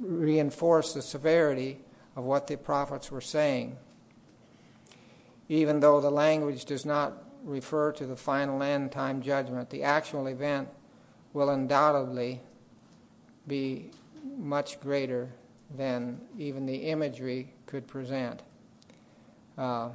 reinforce 0.00 0.92
the 0.92 1.02
severity 1.02 1.80
of 2.16 2.24
what 2.24 2.46
the 2.46 2.56
prophets 2.56 3.10
were 3.10 3.20
saying. 3.20 3.76
Even 5.48 5.80
though 5.80 6.00
the 6.00 6.10
language 6.10 6.64
does 6.64 6.86
not 6.86 7.12
refer 7.44 7.92
to 7.92 8.06
the 8.06 8.16
final 8.16 8.62
end 8.62 8.92
time 8.92 9.22
judgment, 9.22 9.70
the 9.70 9.82
actual 9.82 10.26
event 10.26 10.68
will 11.32 11.50
undoubtedly 11.50 12.40
be 13.46 13.90
much 14.36 14.80
greater 14.80 15.28
than 15.76 16.20
even 16.38 16.66
the 16.66 16.76
imagery 16.76 17.52
could 17.66 17.86
present. 17.86 18.42
Uh, 19.56 19.90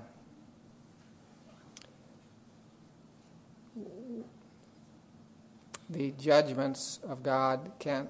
the 5.90 6.12
judgments 6.12 7.00
of 7.08 7.22
God 7.22 7.72
can't 7.80 8.10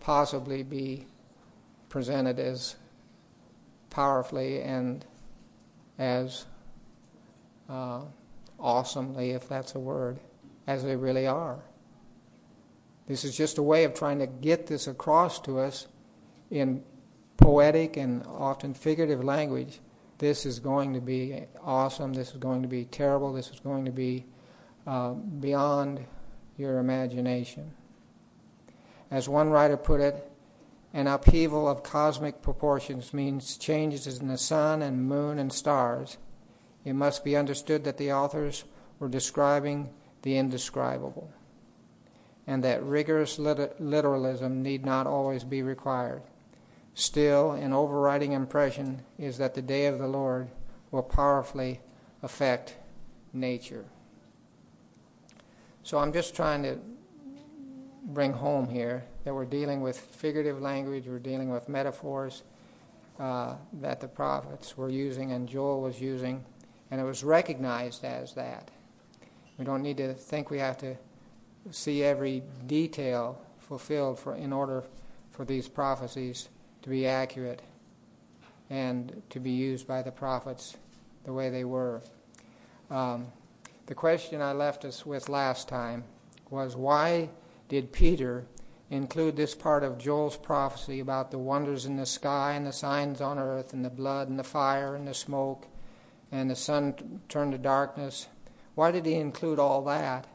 possibly 0.00 0.62
be 0.62 1.06
presented 1.94 2.40
as 2.40 2.74
powerfully 3.88 4.60
and 4.60 5.06
as 5.96 6.44
uh, 7.68 8.00
awesomely, 8.58 9.30
if 9.30 9.48
that's 9.48 9.76
a 9.76 9.78
word, 9.78 10.18
as 10.66 10.82
they 10.82 10.96
really 10.96 11.28
are. 11.28 11.60
This 13.06 13.22
is 13.22 13.36
just 13.36 13.58
a 13.58 13.62
way 13.62 13.84
of 13.84 13.94
trying 13.94 14.18
to 14.18 14.26
get 14.26 14.66
this 14.66 14.88
across 14.88 15.38
to 15.42 15.60
us 15.60 15.86
in 16.50 16.82
poetic 17.36 17.96
and 17.96 18.26
often 18.26 18.74
figurative 18.74 19.22
language, 19.22 19.78
this 20.18 20.44
is 20.46 20.58
going 20.58 20.94
to 20.94 21.00
be 21.00 21.44
awesome, 21.62 22.12
this 22.12 22.32
is 22.32 22.38
going 22.38 22.62
to 22.62 22.68
be 22.68 22.86
terrible, 22.86 23.32
this 23.32 23.50
is 23.50 23.60
going 23.60 23.84
to 23.84 23.92
be 23.92 24.26
uh, 24.84 25.10
beyond 25.12 26.04
your 26.56 26.78
imagination. 26.78 27.72
As 29.12 29.28
one 29.28 29.50
writer 29.50 29.76
put 29.76 30.00
it, 30.00 30.28
an 30.94 31.08
upheaval 31.08 31.68
of 31.68 31.82
cosmic 31.82 32.40
proportions 32.40 33.12
means 33.12 33.58
changes 33.58 34.06
in 34.06 34.28
the 34.28 34.38
sun 34.38 34.80
and 34.80 35.08
moon 35.08 35.40
and 35.40 35.52
stars. 35.52 36.18
It 36.84 36.92
must 36.92 37.24
be 37.24 37.36
understood 37.36 37.82
that 37.82 37.98
the 37.98 38.12
authors 38.12 38.64
were 39.00 39.08
describing 39.08 39.90
the 40.22 40.38
indescribable, 40.38 41.32
and 42.46 42.62
that 42.62 42.82
rigorous 42.84 43.40
literalism 43.40 44.62
need 44.62 44.84
not 44.84 45.08
always 45.08 45.42
be 45.42 45.62
required. 45.62 46.22
Still, 46.94 47.50
an 47.50 47.72
overriding 47.72 48.30
impression 48.30 49.02
is 49.18 49.36
that 49.38 49.54
the 49.54 49.62
day 49.62 49.86
of 49.86 49.98
the 49.98 50.06
Lord 50.06 50.48
will 50.92 51.02
powerfully 51.02 51.80
affect 52.22 52.76
nature. 53.32 53.84
So 55.82 55.98
I'm 55.98 56.12
just 56.12 56.36
trying 56.36 56.62
to 56.62 56.78
bring 58.04 58.32
home 58.32 58.68
here 58.68 59.04
that 59.24 59.34
we're 59.34 59.44
dealing 59.44 59.80
with 59.80 59.98
figurative 59.98 60.60
language, 60.60 61.06
we're 61.06 61.18
dealing 61.18 61.50
with 61.50 61.68
metaphors 61.68 62.42
uh, 63.18 63.54
that 63.72 64.00
the 64.00 64.08
prophets 64.08 64.76
were 64.76 64.90
using 64.90 65.32
and 65.32 65.48
Joel 65.48 65.80
was 65.80 66.00
using, 66.00 66.44
and 66.90 67.00
it 67.00 67.04
was 67.04 67.24
recognized 67.24 68.04
as 68.04 68.34
that. 68.34 68.70
We 69.58 69.64
don't 69.64 69.82
need 69.82 69.96
to 69.98 70.14
think 70.14 70.50
we 70.50 70.58
have 70.58 70.76
to 70.78 70.96
see 71.70 72.02
every 72.02 72.42
detail 72.66 73.40
fulfilled 73.60 74.18
for, 74.18 74.34
in 74.34 74.52
order 74.52 74.84
for 75.30 75.44
these 75.44 75.68
prophecies 75.68 76.48
to 76.82 76.90
be 76.90 77.06
accurate 77.06 77.62
and 78.68 79.22
to 79.30 79.40
be 79.40 79.50
used 79.50 79.86
by 79.86 80.02
the 80.02 80.10
prophets 80.10 80.76
the 81.24 81.32
way 81.32 81.50
they 81.50 81.64
were. 81.64 82.02
Um, 82.90 83.28
the 83.86 83.94
question 83.94 84.42
I 84.42 84.52
left 84.52 84.84
us 84.84 85.06
with 85.06 85.28
last 85.28 85.68
time 85.68 86.04
was 86.50 86.76
why 86.76 87.30
did 87.68 87.92
Peter 87.92 88.46
include 88.90 89.36
this 89.36 89.54
part 89.54 89.82
of 89.82 89.98
Joel's 89.98 90.36
prophecy 90.36 91.00
about 91.00 91.30
the 91.30 91.38
wonders 91.38 91.86
in 91.86 91.96
the 91.96 92.06
sky 92.06 92.52
and 92.52 92.66
the 92.66 92.72
signs 92.72 93.20
on 93.20 93.38
earth 93.38 93.72
and 93.72 93.84
the 93.84 93.90
blood 93.90 94.28
and 94.28 94.38
the 94.38 94.44
fire 94.44 94.94
and 94.94 95.08
the 95.08 95.14
smoke 95.14 95.66
and 96.30 96.50
the 96.50 96.56
sun 96.56 97.20
turned 97.28 97.52
to 97.52 97.58
darkness? 97.58 98.28
Why 98.74 98.90
did 98.90 99.06
he 99.06 99.14
include 99.14 99.58
all 99.58 99.82
that 99.84 100.26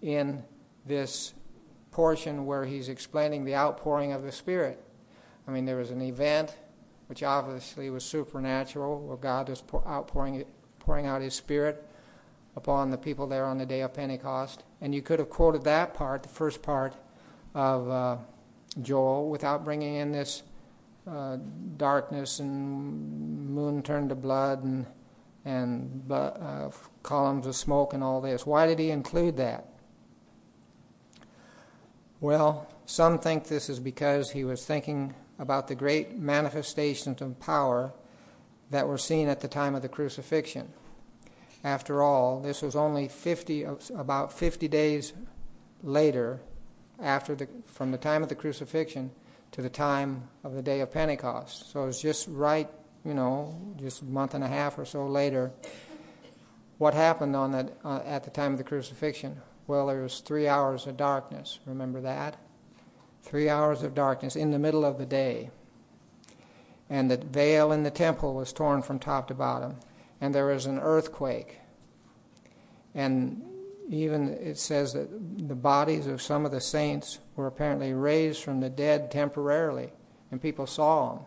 in 0.00 0.44
this 0.86 1.34
portion 1.90 2.46
where 2.46 2.64
he's 2.64 2.88
explaining 2.88 3.44
the 3.44 3.56
outpouring 3.56 4.12
of 4.12 4.22
the 4.22 4.32
Spirit? 4.32 4.82
I 5.46 5.50
mean, 5.50 5.64
there 5.64 5.76
was 5.76 5.90
an 5.90 6.02
event 6.02 6.56
which 7.08 7.22
obviously 7.22 7.88
was 7.90 8.04
supernatural, 8.04 9.00
where 9.00 9.16
God 9.16 9.48
was 9.48 9.62
outpouring 9.86 10.44
pouring 10.78 11.06
out 11.06 11.22
His 11.22 11.34
Spirit 11.34 11.87
upon 12.58 12.90
the 12.90 12.98
people 12.98 13.28
there 13.28 13.44
on 13.44 13.56
the 13.56 13.64
day 13.64 13.82
of 13.82 13.94
Pentecost. 13.94 14.64
And 14.80 14.92
you 14.92 15.00
could 15.00 15.20
have 15.20 15.30
quoted 15.30 15.62
that 15.64 15.94
part, 15.94 16.24
the 16.24 16.28
first 16.28 16.60
part 16.60 16.92
of 17.54 17.88
uh, 17.88 18.16
Joel, 18.82 19.30
without 19.30 19.64
bringing 19.64 19.94
in 19.94 20.10
this 20.10 20.42
uh, 21.06 21.38
darkness 21.76 22.40
and 22.40 23.48
moon 23.48 23.82
turned 23.82 24.10
to 24.10 24.14
blood 24.14 24.64
and 24.64 24.86
and 25.44 26.10
uh, 26.10 26.68
columns 27.02 27.46
of 27.46 27.56
smoke 27.56 27.94
and 27.94 28.02
all 28.04 28.20
this. 28.20 28.44
Why 28.44 28.66
did 28.66 28.78
he 28.78 28.90
include 28.90 29.38
that? 29.38 29.66
Well, 32.20 32.68
some 32.84 33.18
think 33.18 33.44
this 33.44 33.70
is 33.70 33.80
because 33.80 34.32
he 34.32 34.44
was 34.44 34.66
thinking 34.66 35.14
about 35.38 35.68
the 35.68 35.74
great 35.74 36.18
manifestations 36.18 37.22
of 37.22 37.40
power 37.40 37.92
that 38.70 38.86
were 38.86 38.98
seen 38.98 39.28
at 39.28 39.40
the 39.40 39.48
time 39.48 39.74
of 39.74 39.80
the 39.80 39.88
crucifixion. 39.88 40.68
After 41.64 42.02
all, 42.02 42.40
this 42.40 42.62
was 42.62 42.76
only 42.76 43.08
50, 43.08 43.66
about 43.96 44.32
50 44.32 44.68
days 44.68 45.12
later, 45.82 46.40
after 47.00 47.34
the, 47.34 47.48
from 47.66 47.90
the 47.90 47.98
time 47.98 48.22
of 48.22 48.28
the 48.28 48.34
crucifixion 48.34 49.10
to 49.52 49.62
the 49.62 49.68
time 49.68 50.28
of 50.44 50.54
the 50.54 50.62
day 50.62 50.80
of 50.80 50.92
Pentecost. 50.92 51.72
So 51.72 51.82
it 51.82 51.86
was 51.86 52.00
just 52.00 52.28
right, 52.28 52.68
you 53.04 53.14
know, 53.14 53.60
just 53.76 54.02
a 54.02 54.04
month 54.04 54.34
and 54.34 54.44
a 54.44 54.48
half 54.48 54.78
or 54.78 54.84
so 54.84 55.06
later. 55.06 55.50
What 56.78 56.94
happened 56.94 57.34
on 57.34 57.52
that, 57.52 57.72
uh, 57.84 58.00
at 58.04 58.24
the 58.24 58.30
time 58.30 58.52
of 58.52 58.58
the 58.58 58.64
crucifixion? 58.64 59.40
Well, 59.66 59.88
there 59.88 60.02
was 60.02 60.20
three 60.20 60.46
hours 60.46 60.86
of 60.86 60.96
darkness. 60.96 61.58
Remember 61.66 62.00
that? 62.02 62.36
Three 63.22 63.48
hours 63.48 63.82
of 63.82 63.94
darkness 63.94 64.36
in 64.36 64.52
the 64.52 64.58
middle 64.58 64.84
of 64.84 64.96
the 64.98 65.06
day. 65.06 65.50
And 66.88 67.10
the 67.10 67.16
veil 67.16 67.72
in 67.72 67.82
the 67.82 67.90
temple 67.90 68.34
was 68.34 68.52
torn 68.52 68.82
from 68.82 68.98
top 68.98 69.28
to 69.28 69.34
bottom. 69.34 69.76
And 70.20 70.34
there 70.34 70.46
was 70.46 70.66
an 70.66 70.78
earthquake. 70.78 71.60
And 72.94 73.42
even 73.88 74.28
it 74.28 74.58
says 74.58 74.92
that 74.92 75.08
the 75.48 75.54
bodies 75.54 76.06
of 76.06 76.20
some 76.20 76.44
of 76.44 76.52
the 76.52 76.60
saints 76.60 77.18
were 77.36 77.46
apparently 77.46 77.92
raised 77.92 78.42
from 78.42 78.60
the 78.60 78.68
dead 78.68 79.10
temporarily, 79.10 79.92
and 80.30 80.42
people 80.42 80.66
saw 80.66 81.14
them. 81.14 81.24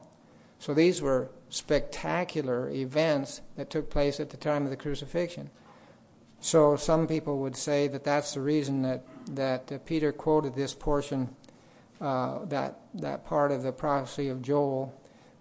So 0.60 0.74
these 0.74 1.02
were 1.02 1.32
spectacular 1.50 2.70
events 2.70 3.42
that 3.56 3.70
took 3.70 3.90
place 3.90 4.20
at 4.20 4.30
the 4.30 4.38
time 4.38 4.64
of 4.64 4.70
the 4.70 4.78
crucifixion. 4.78 5.50
So 6.40 6.76
some 6.76 7.08
people 7.08 7.40
would 7.40 7.56
say 7.56 7.88
that 7.88 8.04
that's 8.04 8.34
the 8.34 8.42
reason 8.42 8.82
that 8.84 9.04
that 9.36 9.72
uh, 9.72 9.78
Peter 9.80 10.12
quoted 10.12 10.56
this 10.56 10.74
portion 10.74 11.36
uh, 12.00 12.46
that 12.46 12.80
that 12.96 13.26
part 13.26 13.52
of 13.52 13.64
the 13.64 13.72
prophecy 13.72 14.28
of 14.28 14.42
Joel. 14.42 14.94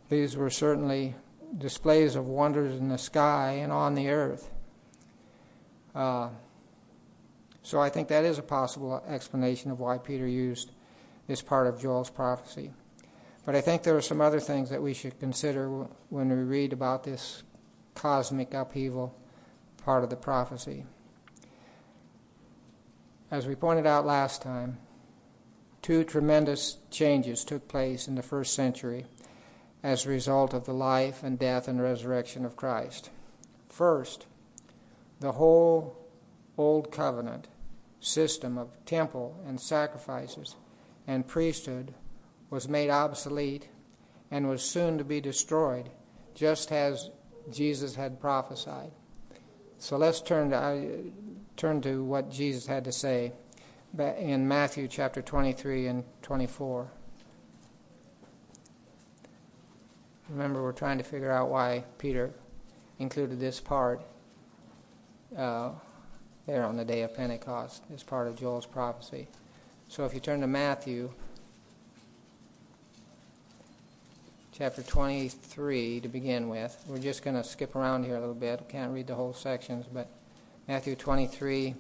These 0.08 0.36
were 0.36 0.50
certainly 0.50 1.14
displays 1.56 2.16
of 2.16 2.26
wonders 2.26 2.78
in 2.78 2.88
the 2.88 2.98
sky 2.98 3.52
and 3.52 3.72
on 3.72 3.94
the 3.94 4.08
earth. 4.08 4.50
Uh, 5.94 6.28
so 7.62 7.80
I 7.80 7.88
think 7.88 8.08
that 8.08 8.24
is 8.24 8.38
a 8.38 8.42
possible 8.42 9.02
explanation 9.06 9.70
of 9.70 9.80
why 9.80 9.98
Peter 9.98 10.26
used 10.26 10.70
this 11.26 11.42
part 11.42 11.66
of 11.66 11.80
Joel's 11.80 12.10
prophecy. 12.10 12.72
But 13.44 13.54
I 13.54 13.60
think 13.60 13.82
there 13.82 13.96
are 13.96 14.02
some 14.02 14.20
other 14.20 14.40
things 14.40 14.70
that 14.70 14.82
we 14.82 14.94
should 14.94 15.18
consider 15.18 15.68
when 16.08 16.28
we 16.28 16.36
read 16.36 16.72
about 16.72 17.04
this 17.04 17.42
cosmic 17.94 18.54
upheaval 18.54 19.16
part 19.84 20.04
of 20.04 20.10
the 20.10 20.16
prophecy. 20.16 20.84
As 23.30 23.46
we 23.46 23.54
pointed 23.54 23.86
out 23.86 24.06
last 24.06 24.42
time, 24.42 24.78
two 25.82 26.04
tremendous 26.04 26.78
changes 26.90 27.44
took 27.44 27.68
place 27.68 28.08
in 28.08 28.14
the 28.14 28.22
first 28.22 28.54
century 28.54 29.06
as 29.82 30.04
a 30.04 30.10
result 30.10 30.52
of 30.52 30.64
the 30.64 30.74
life 30.74 31.22
and 31.22 31.38
death 31.38 31.68
and 31.68 31.82
resurrection 31.82 32.44
of 32.44 32.56
Christ. 32.56 33.10
First, 33.68 34.26
the 35.20 35.32
whole 35.32 35.96
Old 36.58 36.92
Covenant 36.92 37.48
system 38.00 38.58
of 38.58 38.84
temple 38.84 39.42
and 39.46 39.60
sacrifices 39.60 40.56
and 41.06 41.26
priesthood 41.26 41.94
was 42.50 42.68
made 42.68 42.90
obsolete 42.90 43.68
and 44.30 44.48
was 44.48 44.62
soon 44.62 44.98
to 44.98 45.04
be 45.04 45.20
destroyed, 45.20 45.90
just 46.34 46.72
as 46.72 47.10
Jesus 47.50 47.94
had 47.94 48.20
prophesied. 48.20 48.92
So 49.78 49.96
let's 49.96 50.20
turn 50.20 50.50
to, 50.50 50.56
uh, 50.56 50.80
turn 51.56 51.80
to 51.82 52.04
what 52.04 52.30
Jesus 52.30 52.66
had 52.66 52.84
to 52.84 52.92
say 52.92 53.32
in 53.98 54.46
Matthew 54.46 54.88
chapter 54.88 55.22
23 55.22 55.86
and 55.86 56.04
24. 56.22 56.90
Remember, 60.30 60.62
we're 60.62 60.72
trying 60.72 60.98
to 60.98 61.04
figure 61.04 61.32
out 61.32 61.50
why 61.50 61.82
Peter 61.98 62.30
included 63.00 63.40
this 63.40 63.58
part 63.58 64.00
uh, 65.36 65.70
there 66.46 66.64
on 66.64 66.76
the 66.76 66.84
day 66.84 67.02
of 67.02 67.14
Pentecost 67.14 67.82
as 67.92 68.04
part 68.04 68.28
of 68.28 68.36
Joel's 68.36 68.66
prophecy. 68.66 69.26
So 69.88 70.04
if 70.04 70.14
you 70.14 70.20
turn 70.20 70.40
to 70.42 70.46
Matthew 70.46 71.10
chapter 74.52 74.82
23 74.82 76.00
to 76.00 76.08
begin 76.08 76.48
with, 76.48 76.80
we're 76.86 76.98
just 76.98 77.24
going 77.24 77.36
to 77.36 77.42
skip 77.42 77.74
around 77.74 78.04
here 78.04 78.14
a 78.14 78.20
little 78.20 78.32
bit. 78.32 78.68
Can't 78.68 78.92
read 78.92 79.08
the 79.08 79.16
whole 79.16 79.32
sections, 79.32 79.86
but 79.92 80.08
Matthew 80.68 80.94
23 80.94 81.74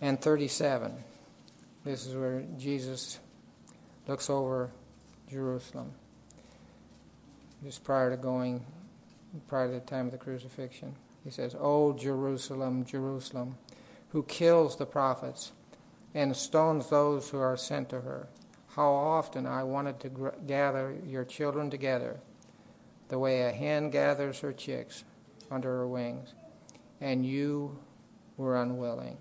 and 0.00 0.20
37. 0.20 0.92
This 1.84 2.06
is 2.06 2.16
where 2.16 2.42
Jesus 2.58 3.20
looks 4.08 4.28
over 4.28 4.70
Jerusalem 5.30 5.92
just 7.64 7.84
prior 7.84 8.10
to 8.10 8.16
going, 8.16 8.64
prior 9.48 9.68
to 9.68 9.74
the 9.74 9.80
time 9.80 10.06
of 10.06 10.12
the 10.12 10.18
crucifixion. 10.18 10.96
He 11.24 11.30
says, 11.30 11.54
O 11.58 11.92
Jerusalem, 11.92 12.84
Jerusalem, 12.84 13.56
who 14.10 14.24
kills 14.24 14.76
the 14.76 14.86
prophets 14.86 15.52
and 16.14 16.36
stones 16.36 16.90
those 16.90 17.30
who 17.30 17.38
are 17.38 17.56
sent 17.56 17.88
to 17.90 18.00
her. 18.00 18.28
How 18.74 18.90
often 18.90 19.46
I 19.46 19.62
wanted 19.62 20.00
to 20.00 20.08
gr- 20.08 20.28
gather 20.46 20.96
your 21.06 21.24
children 21.24 21.70
together, 21.70 22.20
the 23.08 23.18
way 23.18 23.42
a 23.42 23.52
hen 23.52 23.90
gathers 23.90 24.40
her 24.40 24.52
chicks 24.52 25.04
under 25.50 25.68
her 25.68 25.86
wings, 25.86 26.34
and 27.00 27.24
you 27.24 27.78
were 28.36 28.60
unwilling. 28.60 29.18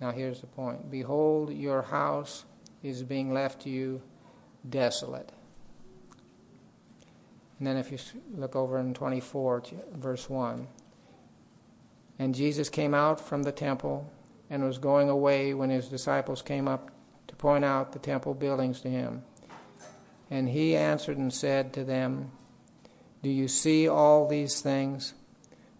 Now 0.00 0.12
here's 0.12 0.40
the 0.40 0.46
point 0.46 0.90
Behold, 0.90 1.52
your 1.52 1.82
house 1.82 2.44
is 2.82 3.02
being 3.02 3.32
left 3.32 3.62
to 3.62 3.70
you 3.70 4.02
desolate. 4.68 5.30
And 7.58 7.66
then 7.66 7.76
if 7.76 7.92
you 7.92 7.98
look 8.34 8.56
over 8.56 8.78
in 8.78 8.94
24, 8.94 9.62
verse 9.94 10.28
1. 10.28 10.66
And 12.18 12.34
Jesus 12.34 12.68
came 12.68 12.94
out 12.94 13.20
from 13.20 13.42
the 13.42 13.52
temple 13.52 14.10
and 14.50 14.64
was 14.64 14.78
going 14.78 15.08
away 15.08 15.54
when 15.54 15.70
his 15.70 15.88
disciples 15.88 16.42
came 16.42 16.68
up 16.68 16.90
to 17.26 17.36
point 17.36 17.64
out 17.64 17.92
the 17.92 17.98
temple 17.98 18.34
buildings 18.34 18.80
to 18.82 18.88
him. 18.88 19.22
And 20.30 20.48
he 20.48 20.76
answered 20.76 21.16
and 21.16 21.32
said 21.32 21.72
to 21.74 21.84
them, 21.84 22.30
Do 23.22 23.30
you 23.30 23.48
see 23.48 23.88
all 23.88 24.26
these 24.26 24.60
things? 24.60 25.14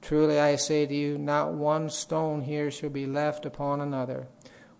Truly 0.00 0.38
I 0.38 0.56
say 0.56 0.86
to 0.86 0.94
you, 0.94 1.16
not 1.16 1.54
one 1.54 1.88
stone 1.88 2.42
here 2.42 2.70
shall 2.70 2.90
be 2.90 3.06
left 3.06 3.46
upon 3.46 3.80
another, 3.80 4.26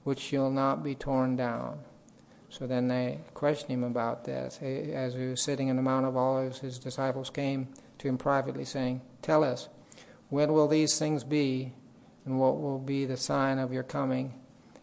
which 0.03 0.21
shall 0.21 0.51
not 0.51 0.85
be 0.85 0.95
torn 0.95 1.35
down. 1.35 1.81
So 2.57 2.69
then 2.69 2.87
they 2.87 3.19
questioned 3.35 3.73
him 3.73 3.83
about 3.83 4.25
this. 4.25 4.61
As 4.63 5.15
he 5.15 5.27
was 5.27 5.43
sitting 5.43 5.67
in 5.67 5.75
the 5.75 5.83
Mount 5.83 6.07
of 6.07 6.17
Olives, 6.17 6.61
his 6.61 6.79
disciples 6.79 7.29
came 7.29 7.67
to 7.99 8.07
him 8.07 8.17
privately, 8.17 8.65
saying, 8.65 9.01
Tell 9.23 9.43
us, 9.43 9.69
when 10.29 10.53
will 10.53 10.69
these 10.69 10.97
things 10.97 11.25
be, 11.25 11.73
and 12.25 12.39
what 12.39 12.61
will 12.61 12.79
be 12.79 13.07
the 13.07 13.17
sign 13.17 13.59
of 13.59 13.73
your 13.73 13.83
coming 13.83 14.35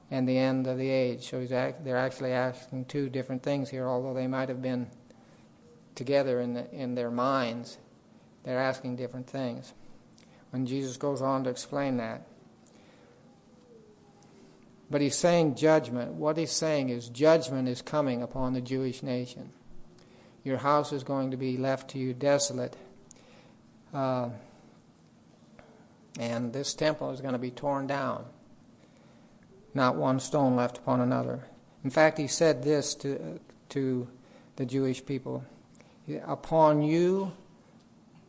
and 0.10 0.28
the 0.28 0.38
end 0.38 0.68
of 0.68 0.78
the 0.78 0.90
age. 0.90 1.30
So 1.30 1.48
act, 1.56 1.86
they're 1.86 1.96
actually 1.96 2.34
asking 2.34 2.86
two 2.86 3.08
different 3.08 3.42
things 3.42 3.70
here, 3.70 3.88
although 3.88 4.14
they 4.14 4.28
might 4.28 4.50
have 4.50 4.62
been 4.62 4.88
together 5.96 6.42
in, 6.42 6.56
the, 6.56 6.70
in 6.74 6.96
their 6.96 7.10
minds. 7.10 7.78
They're 8.44 8.60
asking 8.60 8.98
different 8.98 9.28
things. 9.28 9.74
When 10.50 10.66
Jesus 10.66 10.98
goes 10.98 11.22
on 11.22 11.46
to 11.46 11.50
explain 11.50 11.96
that, 11.98 12.28
but 14.92 15.02
he's 15.02 15.16
saying 15.16 15.56
judgment. 15.56 16.14
What 16.14 16.38
he's 16.38 16.52
saying 16.52 16.90
is 16.90 17.08
judgment 17.08 17.68
is 17.70 17.82
coming 17.82 18.22
upon 18.22 18.54
the 18.54 18.62
Jewish 18.62 19.02
nation. 19.02 19.52
Your 20.44 20.58
house 20.58 20.92
is 20.92 21.04
going 21.04 21.32
to 21.32 21.38
be 21.38 21.58
left 21.58 21.92
to 21.92 22.00
you 22.00 22.14
desolate. 22.14 22.76
Uh, 23.94 24.30
and 26.20 26.52
this 26.52 26.74
temple 26.74 27.12
is 27.12 27.22
going 27.22 27.34
to 27.34 27.40
be 27.40 27.52
torn 27.52 27.88
down. 27.88 28.26
Not 29.74 29.96
one 29.96 30.20
stone 30.20 30.58
left 30.58 30.80
upon 30.80 31.00
another. 31.00 31.48
In 31.84 31.90
fact, 31.90 32.18
he 32.18 32.28
said 32.28 32.64
this 32.64 32.94
to, 32.96 33.40
to 33.70 34.08
the 34.58 34.66
Jewish 34.66 35.06
people 35.06 35.46
Upon 36.26 36.82
you 36.82 37.34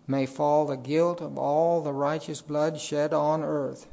may 0.06 0.26
fall 0.26 0.66
the 0.66 0.76
guilt 0.76 1.20
of 1.20 1.38
all 1.38 1.80
the 1.80 1.92
righteous 1.92 2.42
blood 2.42 2.78
shed 2.78 3.12
on 3.12 3.42
earth 3.42 3.86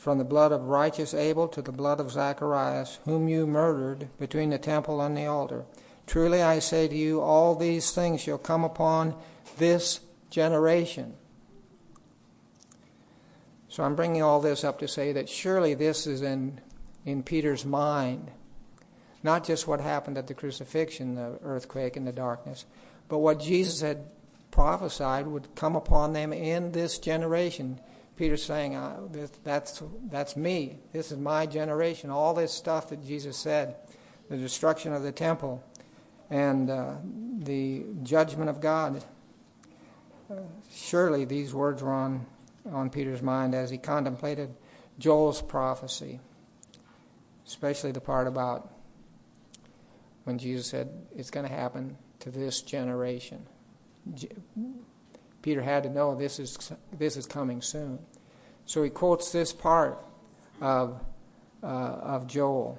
from 0.00 0.16
the 0.16 0.24
blood 0.24 0.50
of 0.50 0.62
righteous 0.62 1.12
Abel 1.12 1.46
to 1.46 1.60
the 1.60 1.70
blood 1.70 2.00
of 2.00 2.10
Zacharias, 2.10 3.00
whom 3.04 3.28
you 3.28 3.46
murdered 3.46 4.08
between 4.18 4.48
the 4.48 4.56
temple 4.56 5.02
and 5.02 5.14
the 5.14 5.26
altar. 5.26 5.66
Truly 6.06 6.40
I 6.40 6.58
say 6.60 6.88
to 6.88 6.96
you, 6.96 7.20
all 7.20 7.54
these 7.54 7.90
things 7.90 8.22
shall 8.22 8.38
come 8.38 8.64
upon 8.64 9.14
this 9.58 10.00
generation. 10.30 11.12
So 13.68 13.82
I'm 13.84 13.94
bringing 13.94 14.22
all 14.22 14.40
this 14.40 14.64
up 14.64 14.78
to 14.78 14.88
say 14.88 15.12
that 15.12 15.28
surely 15.28 15.74
this 15.74 16.06
is 16.06 16.22
in, 16.22 16.62
in 17.04 17.22
Peter's 17.22 17.66
mind. 17.66 18.30
Not 19.22 19.44
just 19.44 19.68
what 19.68 19.82
happened 19.82 20.16
at 20.16 20.28
the 20.28 20.34
crucifixion, 20.34 21.14
the 21.14 21.38
earthquake 21.42 21.98
and 21.98 22.06
the 22.06 22.12
darkness, 22.12 22.64
but 23.08 23.18
what 23.18 23.38
Jesus 23.38 23.82
had 23.82 24.06
prophesied 24.50 25.26
would 25.26 25.54
come 25.54 25.76
upon 25.76 26.14
them 26.14 26.32
in 26.32 26.72
this 26.72 26.98
generation. 26.98 27.78
Peter's 28.20 28.42
saying, 28.42 28.74
uh, 28.76 29.00
that's, 29.42 29.82
that's 30.10 30.36
me. 30.36 30.76
This 30.92 31.10
is 31.10 31.16
my 31.16 31.46
generation. 31.46 32.10
All 32.10 32.34
this 32.34 32.52
stuff 32.52 32.90
that 32.90 33.02
Jesus 33.02 33.34
said, 33.34 33.76
the 34.28 34.36
destruction 34.36 34.92
of 34.92 35.02
the 35.02 35.10
temple 35.10 35.64
and 36.28 36.68
uh, 36.68 36.96
the 37.38 37.82
judgment 38.02 38.50
of 38.50 38.60
God. 38.60 39.02
Uh, 40.30 40.34
surely 40.70 41.24
these 41.24 41.54
words 41.54 41.82
were 41.82 41.94
on, 41.94 42.26
on 42.70 42.90
Peter's 42.90 43.22
mind 43.22 43.54
as 43.54 43.70
he 43.70 43.78
contemplated 43.78 44.54
Joel's 44.98 45.40
prophecy, 45.40 46.20
especially 47.46 47.92
the 47.92 48.02
part 48.02 48.26
about 48.26 48.70
when 50.24 50.36
Jesus 50.36 50.66
said, 50.66 50.90
It's 51.16 51.30
going 51.30 51.48
to 51.48 51.52
happen 51.54 51.96
to 52.18 52.30
this 52.30 52.60
generation. 52.60 53.46
Peter 55.40 55.62
had 55.62 55.84
to 55.84 55.88
know 55.88 56.14
this 56.14 56.38
is, 56.38 56.70
this 56.98 57.16
is 57.16 57.24
coming 57.24 57.62
soon. 57.62 57.98
So 58.70 58.84
he 58.84 58.90
quotes 58.90 59.32
this 59.32 59.52
part 59.52 59.98
of, 60.60 61.00
uh, 61.60 61.66
of 61.66 62.28
Joel. 62.28 62.78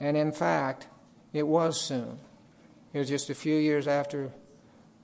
And 0.00 0.16
in 0.16 0.32
fact, 0.32 0.88
it 1.34 1.46
was 1.46 1.78
soon. 1.78 2.18
It 2.94 3.00
was 3.00 3.08
just 3.10 3.28
a 3.28 3.34
few 3.34 3.54
years 3.54 3.86
after 3.86 4.30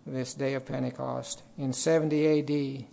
this 0.07 0.33
day 0.33 0.55
of 0.55 0.65
Pentecost. 0.65 1.43
In 1.59 1.75
70 1.75 2.39
AD, 2.39 2.47
the 2.47 2.87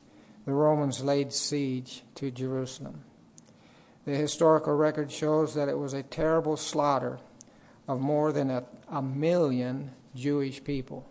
Romans 0.47 1.01
laid 1.01 1.31
siege 1.31 2.03
to 2.15 2.29
Jerusalem. 2.29 3.05
The 4.03 4.17
historical 4.17 4.75
record 4.75 5.09
shows 5.09 5.53
that 5.53 5.69
it 5.69 5.79
was 5.79 5.93
a 5.93 6.03
terrible 6.03 6.57
slaughter 6.57 7.19
of 7.87 8.01
more 8.01 8.33
than 8.33 8.51
a, 8.51 8.65
a 8.89 9.01
million 9.01 9.91
Jewish 10.13 10.61
people. 10.61 11.07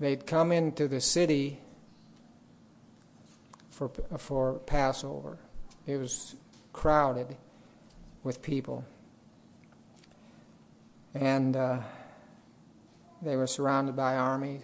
They'd 0.00 0.26
come 0.26 0.50
into 0.50 0.88
the 0.88 1.02
city 1.02 1.60
for, 3.78 3.90
for 4.18 4.54
Passover. 4.66 5.38
It 5.86 5.98
was 5.98 6.34
crowded 6.72 7.36
with 8.24 8.42
people. 8.42 8.84
And 11.14 11.56
uh, 11.56 11.78
they 13.22 13.36
were 13.36 13.46
surrounded 13.46 13.94
by 13.94 14.16
army. 14.16 14.62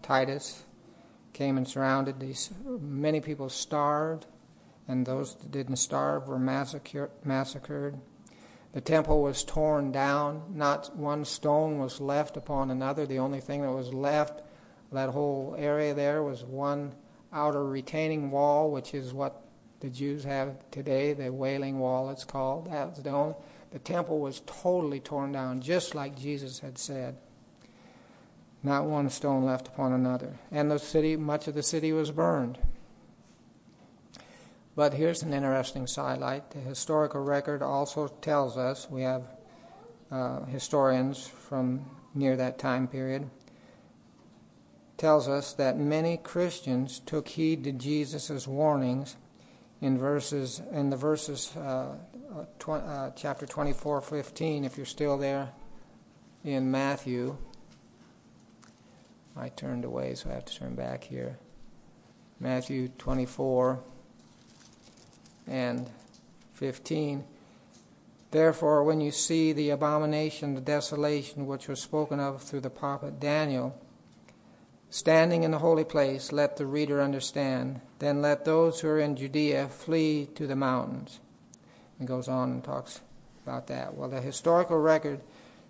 Titus 0.00 0.64
came 1.32 1.56
and 1.56 1.66
surrounded 1.66 2.20
these. 2.20 2.50
Many 2.64 3.20
people 3.20 3.48
starved, 3.48 4.26
and 4.86 5.04
those 5.04 5.34
that 5.34 5.50
didn't 5.50 5.76
starve 5.76 6.28
were 6.28 6.38
massacre, 6.38 7.10
massacred. 7.24 7.98
The 8.72 8.80
temple 8.80 9.22
was 9.22 9.42
torn 9.42 9.90
down. 9.90 10.54
Not 10.54 10.96
one 10.96 11.24
stone 11.24 11.78
was 11.78 12.00
left 12.00 12.36
upon 12.36 12.70
another. 12.70 13.06
The 13.06 13.18
only 13.18 13.40
thing 13.40 13.62
that 13.62 13.72
was 13.72 13.92
left 13.92 14.42
that 14.92 15.08
whole 15.08 15.56
area 15.58 15.94
there 15.94 16.22
was 16.22 16.44
one 16.44 16.94
outer 17.36 17.64
retaining 17.64 18.30
wall, 18.30 18.70
which 18.70 18.94
is 18.94 19.12
what 19.12 19.42
the 19.80 19.90
Jews 19.90 20.24
have 20.24 20.56
today, 20.70 21.12
the 21.12 21.32
Wailing 21.32 21.78
Wall, 21.78 22.08
it's 22.10 22.24
called. 22.24 22.72
That 22.72 22.88
was 22.88 23.02
the, 23.02 23.10
only, 23.10 23.34
the 23.70 23.78
temple 23.78 24.18
was 24.18 24.40
totally 24.46 25.00
torn 25.00 25.32
down, 25.32 25.60
just 25.60 25.94
like 25.94 26.18
Jesus 26.18 26.60
had 26.60 26.78
said. 26.78 27.16
Not 28.62 28.86
one 28.86 29.10
stone 29.10 29.44
left 29.44 29.68
upon 29.68 29.92
another. 29.92 30.38
And 30.50 30.70
the 30.70 30.78
city, 30.78 31.14
much 31.14 31.46
of 31.46 31.54
the 31.54 31.62
city 31.62 31.92
was 31.92 32.10
burned. 32.10 32.58
But 34.74 34.94
here's 34.94 35.22
an 35.22 35.32
interesting 35.32 35.86
sidelight. 35.86 36.50
The 36.50 36.58
historical 36.58 37.22
record 37.22 37.62
also 37.62 38.08
tells 38.08 38.56
us, 38.56 38.90
we 38.90 39.02
have 39.02 39.24
uh, 40.10 40.44
historians 40.46 41.28
from 41.28 41.84
near 42.14 42.36
that 42.36 42.58
time 42.58 42.88
period, 42.88 43.30
tells 44.96 45.28
us 45.28 45.52
that 45.54 45.78
many 45.78 46.16
Christians 46.16 46.98
took 47.00 47.28
heed 47.28 47.64
to 47.64 47.72
Jesus' 47.72 48.46
warnings 48.46 49.16
in 49.80 49.98
verses 49.98 50.62
in 50.72 50.90
the 50.90 50.96
verses 50.96 51.52
uh, 51.56 51.94
uh, 52.34 52.44
tw- 52.58 52.70
uh, 52.70 53.10
chapter 53.14 53.46
24 53.46 54.00
15 54.00 54.64
if 54.64 54.76
you're 54.76 54.86
still 54.86 55.18
there 55.18 55.50
in 56.44 56.70
Matthew. 56.70 57.36
I 59.36 59.50
turned 59.50 59.84
away 59.84 60.14
so 60.14 60.30
I 60.30 60.34
have 60.34 60.46
to 60.46 60.54
turn 60.54 60.74
back 60.74 61.04
here. 61.04 61.38
Matthew 62.40 62.88
24 62.88 63.80
and 65.46 65.88
15 66.54 67.24
Therefore 68.30 68.82
when 68.82 69.00
you 69.00 69.10
see 69.10 69.52
the 69.52 69.70
abomination 69.70 70.54
the 70.54 70.60
desolation 70.60 71.46
which 71.46 71.68
was 71.68 71.80
spoken 71.80 72.18
of 72.18 72.42
through 72.42 72.60
the 72.60 72.70
prophet 72.70 73.20
Daniel 73.20 73.78
Standing 74.96 75.42
in 75.42 75.50
the 75.50 75.58
holy 75.58 75.84
place, 75.84 76.32
let 76.32 76.56
the 76.56 76.64
reader 76.64 77.02
understand. 77.02 77.82
Then 77.98 78.22
let 78.22 78.46
those 78.46 78.80
who 78.80 78.88
are 78.88 78.98
in 78.98 79.14
Judea 79.14 79.68
flee 79.68 80.24
to 80.36 80.46
the 80.46 80.56
mountains. 80.56 81.20
And 81.98 82.08
goes 82.08 82.28
on 82.28 82.50
and 82.50 82.64
talks 82.64 83.02
about 83.46 83.66
that. 83.66 83.94
Well, 83.94 84.08
the 84.08 84.22
historical 84.22 84.78
record 84.78 85.20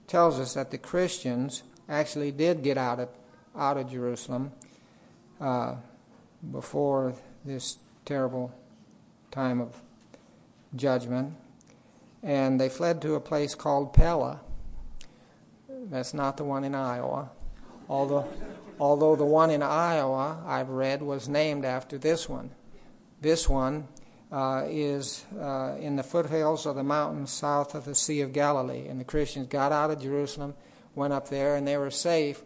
tells 0.06 0.38
us 0.38 0.54
that 0.54 0.70
the 0.70 0.78
Christians 0.78 1.64
actually 1.88 2.30
did 2.30 2.62
get 2.62 2.78
out 2.78 3.00
of, 3.00 3.08
out 3.56 3.76
of 3.76 3.90
Jerusalem 3.90 4.52
uh, 5.40 5.74
before 6.52 7.12
this 7.44 7.78
terrible 8.04 8.54
time 9.32 9.60
of 9.60 9.82
judgment. 10.76 11.34
And 12.22 12.60
they 12.60 12.68
fled 12.68 13.02
to 13.02 13.16
a 13.16 13.20
place 13.20 13.56
called 13.56 13.92
Pella. 13.92 14.40
That's 15.68 16.14
not 16.14 16.36
the 16.36 16.44
one 16.44 16.62
in 16.62 16.76
Iowa. 16.76 17.30
Although 17.88 18.28
although 18.78 19.16
the 19.16 19.24
one 19.24 19.50
in 19.50 19.62
Iowa 19.62 20.42
I've 20.46 20.68
read 20.68 21.02
was 21.02 21.28
named 21.28 21.64
after 21.64 21.98
this 21.98 22.28
one. 22.28 22.50
This 23.20 23.48
one 23.48 23.88
uh, 24.30 24.64
is 24.68 25.24
uh, 25.40 25.76
in 25.80 25.96
the 25.96 26.02
foothills 26.02 26.66
of 26.66 26.76
the 26.76 26.82
mountains 26.82 27.30
south 27.30 27.74
of 27.74 27.84
the 27.84 27.94
Sea 27.94 28.20
of 28.20 28.32
Galilee. 28.32 28.86
And 28.88 29.00
the 29.00 29.04
Christians 29.04 29.48
got 29.48 29.72
out 29.72 29.90
of 29.90 30.00
Jerusalem, 30.00 30.54
went 30.94 31.12
up 31.12 31.28
there, 31.28 31.56
and 31.56 31.66
they 31.66 31.76
were 31.76 31.90
safe 31.90 32.42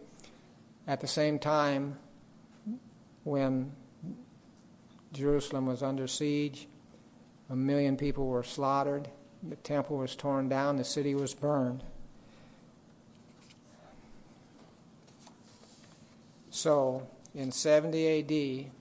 at 0.87 1.01
the 1.01 1.07
same 1.07 1.39
time 1.39 1.97
when 3.23 3.71
Jerusalem 5.13 5.65
was 5.65 5.83
under 5.83 6.07
siege. 6.07 6.67
A 7.49 7.55
million 7.55 7.97
people 7.97 8.27
were 8.27 8.43
slaughtered, 8.43 9.09
the 9.43 9.57
temple 9.57 9.97
was 9.97 10.15
torn 10.15 10.47
down, 10.47 10.77
the 10.77 10.83
city 10.83 11.13
was 11.15 11.33
burned. 11.33 11.83
So, 16.53 17.07
in 17.33 17.53
70 17.53 18.65
AD, 18.65 18.71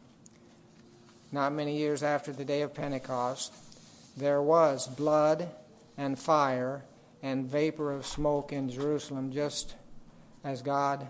not 1.31 1.53
many 1.53 1.79
years 1.79 2.03
after 2.03 2.33
the 2.33 2.45
day 2.45 2.63
of 2.63 2.75
Pentecost, 2.75 3.55
there 4.17 4.43
was 4.43 4.89
blood 4.89 5.49
and 5.97 6.19
fire 6.19 6.85
and 7.23 7.47
vapor 7.47 7.93
of 7.93 8.05
smoke 8.05 8.53
in 8.53 8.69
Jerusalem, 8.69 9.31
just 9.31 9.77
as 10.43 10.63
God, 10.63 11.07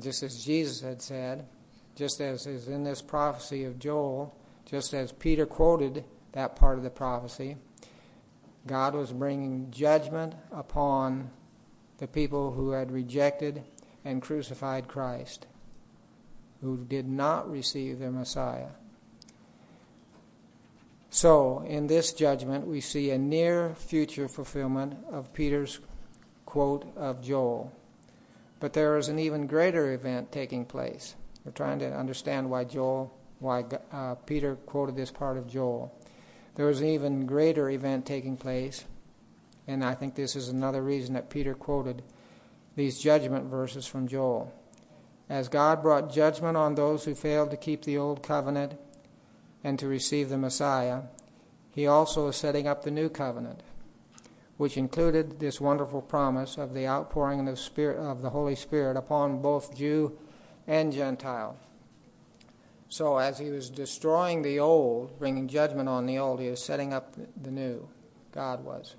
just 0.00 0.24
as 0.24 0.44
Jesus 0.44 0.80
had 0.80 1.00
said, 1.00 1.46
just 1.94 2.20
as 2.20 2.46
is 2.48 2.66
in 2.66 2.82
this 2.82 3.00
prophecy 3.00 3.62
of 3.62 3.78
Joel, 3.78 4.34
just 4.66 4.92
as 4.92 5.12
Peter 5.12 5.46
quoted 5.46 6.04
that 6.32 6.56
part 6.56 6.76
of 6.76 6.82
the 6.82 6.90
prophecy. 6.90 7.56
God 8.66 8.94
was 8.94 9.12
bringing 9.12 9.70
judgment 9.70 10.34
upon 10.50 11.30
the 11.98 12.08
people 12.08 12.50
who 12.50 12.72
had 12.72 12.90
rejected 12.90 13.62
and 14.04 14.22
crucified 14.22 14.88
Christ, 14.88 15.46
who 16.60 16.84
did 16.84 17.08
not 17.08 17.50
receive 17.50 17.98
their 17.98 18.10
Messiah. 18.10 18.70
So, 21.10 21.64
in 21.66 21.88
this 21.88 22.12
judgment, 22.12 22.66
we 22.66 22.80
see 22.80 23.10
a 23.10 23.18
near 23.18 23.74
future 23.74 24.28
fulfillment 24.28 24.96
of 25.10 25.32
Peter's 25.32 25.80
quote 26.46 26.86
of 26.96 27.20
Joel. 27.20 27.72
But 28.60 28.74
there 28.74 28.96
is 28.96 29.08
an 29.08 29.18
even 29.18 29.46
greater 29.46 29.92
event 29.92 30.30
taking 30.30 30.64
place. 30.64 31.16
We're 31.44 31.52
trying 31.52 31.80
to 31.80 31.92
understand 31.92 32.50
why 32.50 32.64
Joel, 32.64 33.12
why 33.40 33.64
uh, 33.90 34.14
Peter 34.26 34.54
quoted 34.54 34.94
this 34.94 35.10
part 35.10 35.36
of 35.36 35.48
Joel. 35.48 35.92
There 36.54 36.66
was 36.66 36.80
an 36.80 36.88
even 36.88 37.26
greater 37.26 37.70
event 37.70 38.06
taking 38.06 38.36
place, 38.36 38.84
and 39.66 39.84
I 39.84 39.94
think 39.94 40.14
this 40.14 40.36
is 40.36 40.48
another 40.48 40.82
reason 40.82 41.14
that 41.14 41.30
Peter 41.30 41.54
quoted 41.54 42.02
these 42.76 42.98
judgment 42.98 43.46
verses 43.46 43.86
from 43.86 44.08
Joel. 44.08 44.52
As 45.28 45.48
God 45.48 45.82
brought 45.82 46.12
judgment 46.12 46.56
on 46.56 46.74
those 46.74 47.04
who 47.04 47.14
failed 47.14 47.50
to 47.50 47.56
keep 47.56 47.84
the 47.84 47.98
old 47.98 48.22
covenant 48.22 48.74
and 49.62 49.78
to 49.78 49.86
receive 49.86 50.28
the 50.28 50.38
Messiah, 50.38 51.02
he 51.72 51.86
also 51.86 52.28
is 52.28 52.36
setting 52.36 52.66
up 52.66 52.82
the 52.82 52.90
new 52.90 53.08
covenant 53.08 53.62
which 54.60 54.76
included 54.76 55.40
this 55.40 55.58
wonderful 55.58 56.02
promise 56.02 56.58
of 56.58 56.74
the 56.74 56.86
outpouring 56.86 57.40
of 57.40 57.46
the, 57.46 57.56
Spirit, 57.56 57.96
of 57.96 58.20
the 58.20 58.28
Holy 58.28 58.54
Spirit 58.54 58.94
upon 58.94 59.40
both 59.40 59.74
Jew 59.74 60.18
and 60.66 60.92
Gentile. 60.92 61.56
So, 62.90 63.16
as 63.16 63.38
he 63.38 63.48
was 63.48 63.70
destroying 63.70 64.42
the 64.42 64.58
old, 64.58 65.18
bringing 65.18 65.48
judgment 65.48 65.88
on 65.88 66.04
the 66.04 66.18
old, 66.18 66.40
he 66.40 66.50
was 66.50 66.62
setting 66.62 66.92
up 66.92 67.16
the 67.42 67.50
new. 67.50 67.88
God 68.32 68.62
was. 68.62 68.96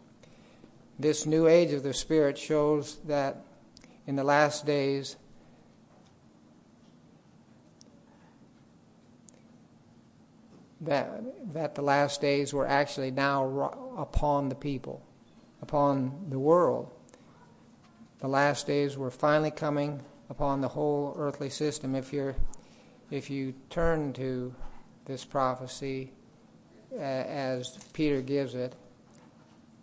This 0.97 1.27
new 1.27 1.45
age 1.45 1.73
of 1.73 1.83
the 1.83 1.93
Spirit 1.93 2.39
shows 2.39 2.97
that 3.05 3.45
in 4.07 4.15
the 4.15 4.23
last 4.23 4.65
days, 4.65 5.15
that, 10.81 11.53
that 11.53 11.75
the 11.75 11.81
last 11.81 12.21
days 12.21 12.53
were 12.53 12.67
actually 12.67 13.11
now 13.11 13.93
upon 13.97 14.49
the 14.49 14.55
people 14.55 15.03
upon 15.61 16.25
the 16.29 16.39
world. 16.39 16.91
The 18.19 18.27
last 18.27 18.67
days 18.67 18.97
were 18.97 19.11
finally 19.11 19.51
coming 19.51 20.03
upon 20.29 20.61
the 20.61 20.67
whole 20.69 21.15
earthly 21.17 21.49
system. 21.49 21.95
If 21.95 22.11
you're 22.11 22.35
if 23.09 23.29
you 23.29 23.53
turn 23.69 24.13
to 24.13 24.55
this 25.05 25.25
prophecy 25.25 26.13
uh, 26.93 27.01
as 27.01 27.77
Peter 27.91 28.21
gives 28.21 28.55
it 28.55 28.73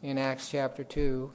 in 0.03 0.17
Acts 0.17 0.49
chapter 0.49 0.83
2, 0.83 1.31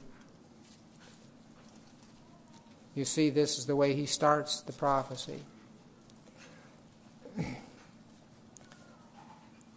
you 2.94 3.04
see 3.04 3.30
this 3.30 3.58
is 3.58 3.66
the 3.66 3.76
way 3.76 3.94
he 3.94 4.06
starts 4.06 4.60
the 4.60 4.72
prophecy. 4.72 5.40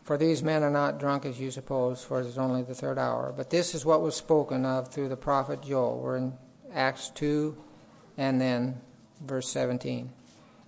For 0.03 0.17
these 0.17 0.41
men 0.41 0.63
are 0.63 0.71
not 0.71 0.99
drunk 0.99 1.25
as 1.25 1.37
you 1.37 1.51
suppose, 1.51 2.01
for 2.01 2.21
it 2.21 2.27
is 2.27 2.37
only 2.37 2.63
the 2.63 2.73
third 2.73 2.97
hour. 2.97 3.33
But 3.35 3.49
this 3.49 3.75
is 3.75 3.83
what 3.85 4.01
was 4.01 4.15
spoken 4.15 4.65
of 4.65 4.87
through 4.87 5.09
the 5.09 5.17
prophet 5.17 5.63
Joel. 5.63 5.99
We're 5.99 6.15
in 6.15 6.33
Acts 6.73 7.09
2 7.09 7.57
and 8.17 8.39
then 8.39 8.79
verse 9.21 9.49
17. 9.49 10.09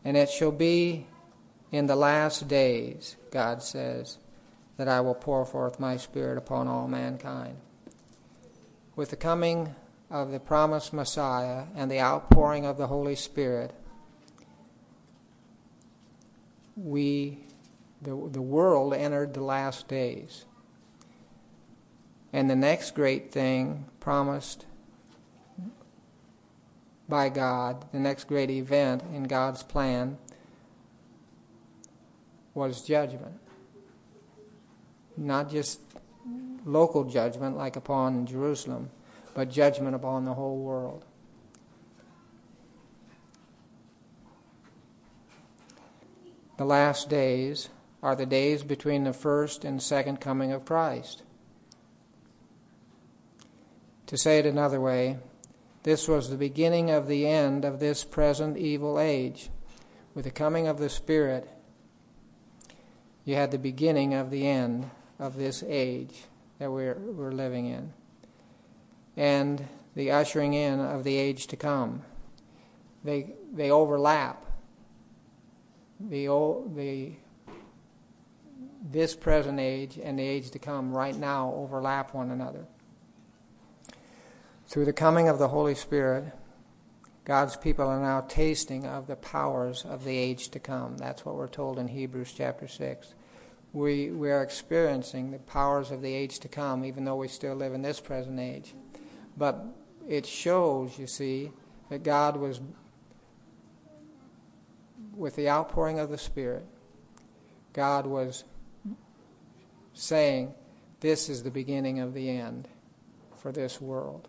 And 0.03 0.17
it 0.17 0.29
shall 0.29 0.51
be 0.51 1.07
in 1.71 1.87
the 1.87 1.95
last 1.95 2.49
days, 2.49 3.15
God 3.31 3.63
says, 3.63 4.17
that 4.75 4.89
I 4.89 4.99
will 5.01 5.15
pour 5.15 5.45
forth 5.45 5.79
my 5.79 5.95
Spirit 5.95 6.37
upon 6.37 6.67
all 6.67 6.87
mankind. 6.87 7.55
With 8.95 9.09
the 9.09 9.15
coming 9.15 9.75
of 10.09 10.31
the 10.31 10.39
promised 10.39 10.93
Messiah 10.93 11.65
and 11.75 11.89
the 11.89 12.01
outpouring 12.01 12.65
of 12.65 12.77
the 12.77 12.87
Holy 12.87 13.15
Spirit, 13.15 13.73
we 16.75 17.45
the, 18.01 18.29
the 18.31 18.41
world 18.41 18.93
entered 18.93 19.33
the 19.33 19.43
last 19.43 19.87
days. 19.87 20.45
And 22.31 22.49
the 22.49 22.55
next 22.55 22.91
great 22.95 23.31
thing 23.31 23.85
promised 23.99 24.65
by 27.09 27.29
God, 27.29 27.85
the 27.91 27.99
next 27.99 28.25
great 28.25 28.49
event 28.49 29.03
in 29.13 29.23
God's 29.23 29.63
plan, 29.63 30.17
was 32.53 32.83
judgment. 32.83 33.39
Not 35.17 35.49
just 35.49 35.81
local 36.65 37.03
judgment 37.03 37.57
like 37.57 37.75
upon 37.75 38.27
Jerusalem, 38.27 38.91
but 39.39 39.49
judgment 39.49 39.95
upon 39.95 40.25
the 40.25 40.33
whole 40.33 40.57
world. 40.57 41.05
The 46.57 46.65
last 46.65 47.07
days 47.07 47.69
are 48.03 48.17
the 48.17 48.25
days 48.25 48.63
between 48.63 49.05
the 49.05 49.13
first 49.13 49.63
and 49.63 49.81
second 49.81 50.19
coming 50.19 50.51
of 50.51 50.65
Christ. 50.65 51.23
To 54.07 54.17
say 54.17 54.39
it 54.39 54.45
another 54.45 54.81
way, 54.81 55.19
this 55.83 56.05
was 56.05 56.29
the 56.29 56.35
beginning 56.35 56.91
of 56.91 57.07
the 57.07 57.25
end 57.25 57.63
of 57.63 57.79
this 57.79 58.03
present 58.03 58.57
evil 58.57 58.99
age. 58.99 59.49
With 60.13 60.25
the 60.25 60.31
coming 60.31 60.67
of 60.67 60.79
the 60.79 60.89
Spirit, 60.89 61.47
you 63.23 63.35
had 63.35 63.51
the 63.51 63.57
beginning 63.57 64.13
of 64.13 64.31
the 64.31 64.45
end 64.45 64.89
of 65.17 65.37
this 65.37 65.63
age 65.65 66.23
that 66.57 66.73
we're, 66.73 66.95
we're 66.95 67.31
living 67.31 67.67
in, 67.67 67.93
and 69.19 69.67
the 69.95 70.11
ushering 70.11 70.53
in 70.53 70.79
of 70.79 71.03
the 71.03 71.17
age 71.17 71.47
to 71.47 71.57
come. 71.57 72.03
They, 73.03 73.33
they 73.51 73.69
overlap. 73.69 74.45
The, 75.99 76.29
old, 76.29 76.77
the 76.77 77.11
this 78.81 79.17
present 79.17 79.59
age 79.59 79.99
and 80.01 80.17
the 80.17 80.23
age 80.23 80.51
to 80.51 80.59
come 80.59 80.93
right 80.93 81.15
now 81.17 81.53
overlap 81.53 82.13
one 82.13 82.31
another. 82.31 82.65
Through 84.67 84.85
the 84.85 84.93
coming 84.93 85.27
of 85.27 85.37
the 85.37 85.49
Holy 85.49 85.75
Spirit, 85.75 86.31
God's 87.25 87.57
people 87.57 87.85
are 87.87 87.99
now 87.99 88.21
tasting 88.21 88.85
of 88.85 89.07
the 89.07 89.17
powers 89.17 89.83
of 89.83 90.05
the 90.05 90.15
age 90.15 90.47
to 90.49 90.59
come. 90.59 90.95
That's 90.95 91.25
what 91.25 91.35
we're 91.35 91.49
told 91.49 91.77
in 91.77 91.89
Hebrews 91.89 92.31
chapter 92.31 92.69
6. 92.69 93.15
We, 93.73 94.11
we 94.11 94.31
are 94.31 94.41
experiencing 94.41 95.31
the 95.31 95.39
powers 95.39 95.91
of 95.91 96.01
the 96.01 96.13
age 96.13 96.39
to 96.39 96.47
come, 96.47 96.85
even 96.85 97.03
though 97.03 97.17
we 97.17 97.27
still 97.27 97.55
live 97.55 97.73
in 97.73 97.81
this 97.81 97.99
present 97.99 98.39
age. 98.39 98.73
But 99.39 99.65
it 100.07 100.25
shows, 100.25 100.99
you 100.99 101.07
see, 101.07 101.51
that 101.89 102.03
God 102.03 102.35
was, 102.35 102.59
with 105.15 105.37
the 105.37 105.49
outpouring 105.49 105.97
of 105.97 106.09
the 106.09 106.17
Spirit, 106.17 106.65
God 107.71 108.05
was 108.05 108.43
saying, 109.93 110.53
This 110.99 111.29
is 111.29 111.41
the 111.41 111.51
beginning 111.51 111.99
of 111.99 112.13
the 112.13 112.29
end 112.29 112.67
for 113.37 113.53
this 113.53 113.79
world. 113.79 114.27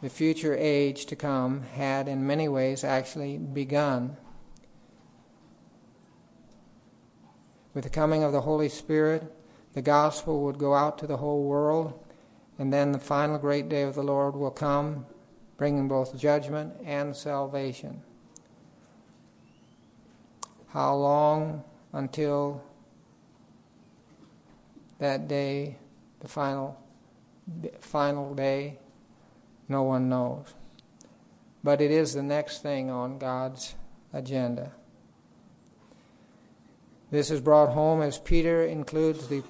The 0.00 0.08
future 0.08 0.56
age 0.56 1.04
to 1.06 1.14
come 1.14 1.64
had, 1.64 2.08
in 2.08 2.26
many 2.26 2.48
ways, 2.48 2.82
actually 2.82 3.36
begun. 3.36 4.16
With 7.74 7.84
the 7.84 7.90
coming 7.90 8.22
of 8.22 8.32
the 8.32 8.40
Holy 8.40 8.70
Spirit, 8.70 9.30
the 9.74 9.82
gospel 9.82 10.42
would 10.44 10.56
go 10.56 10.74
out 10.74 10.98
to 10.98 11.06
the 11.06 11.18
whole 11.18 11.44
world, 11.44 12.01
and 12.62 12.72
then 12.72 12.92
the 12.92 12.98
final 13.00 13.38
great 13.38 13.68
day 13.68 13.82
of 13.82 13.96
the 13.96 14.04
Lord 14.04 14.36
will 14.36 14.52
come, 14.52 15.04
bringing 15.56 15.88
both 15.88 16.16
judgment 16.16 16.72
and 16.84 17.16
salvation. 17.16 18.00
How 20.68 20.94
long 20.94 21.64
until 21.92 22.62
that 25.00 25.26
day, 25.26 25.76
the 26.20 26.28
final, 26.28 26.78
final 27.80 28.32
day, 28.32 28.78
no 29.68 29.82
one 29.82 30.08
knows. 30.08 30.54
But 31.64 31.80
it 31.80 31.90
is 31.90 32.12
the 32.12 32.22
next 32.22 32.62
thing 32.62 32.90
on 32.90 33.18
God's 33.18 33.74
agenda. 34.12 34.70
This 37.10 37.28
is 37.28 37.40
brought 37.40 37.72
home 37.72 38.02
as 38.02 38.18
Peter 38.18 38.62
includes 38.64 39.26
the 39.26 39.42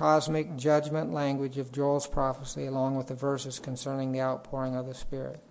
cosmic 0.00 0.56
judgment 0.56 1.12
language 1.12 1.58
of 1.58 1.70
Joel's 1.70 2.06
prophecy 2.06 2.64
along 2.64 2.96
with 2.96 3.08
the 3.08 3.14
verses 3.14 3.58
concerning 3.58 4.12
the 4.12 4.22
outpouring 4.22 4.74
of 4.74 4.86
the 4.86 4.94
Spirit. 4.94 5.42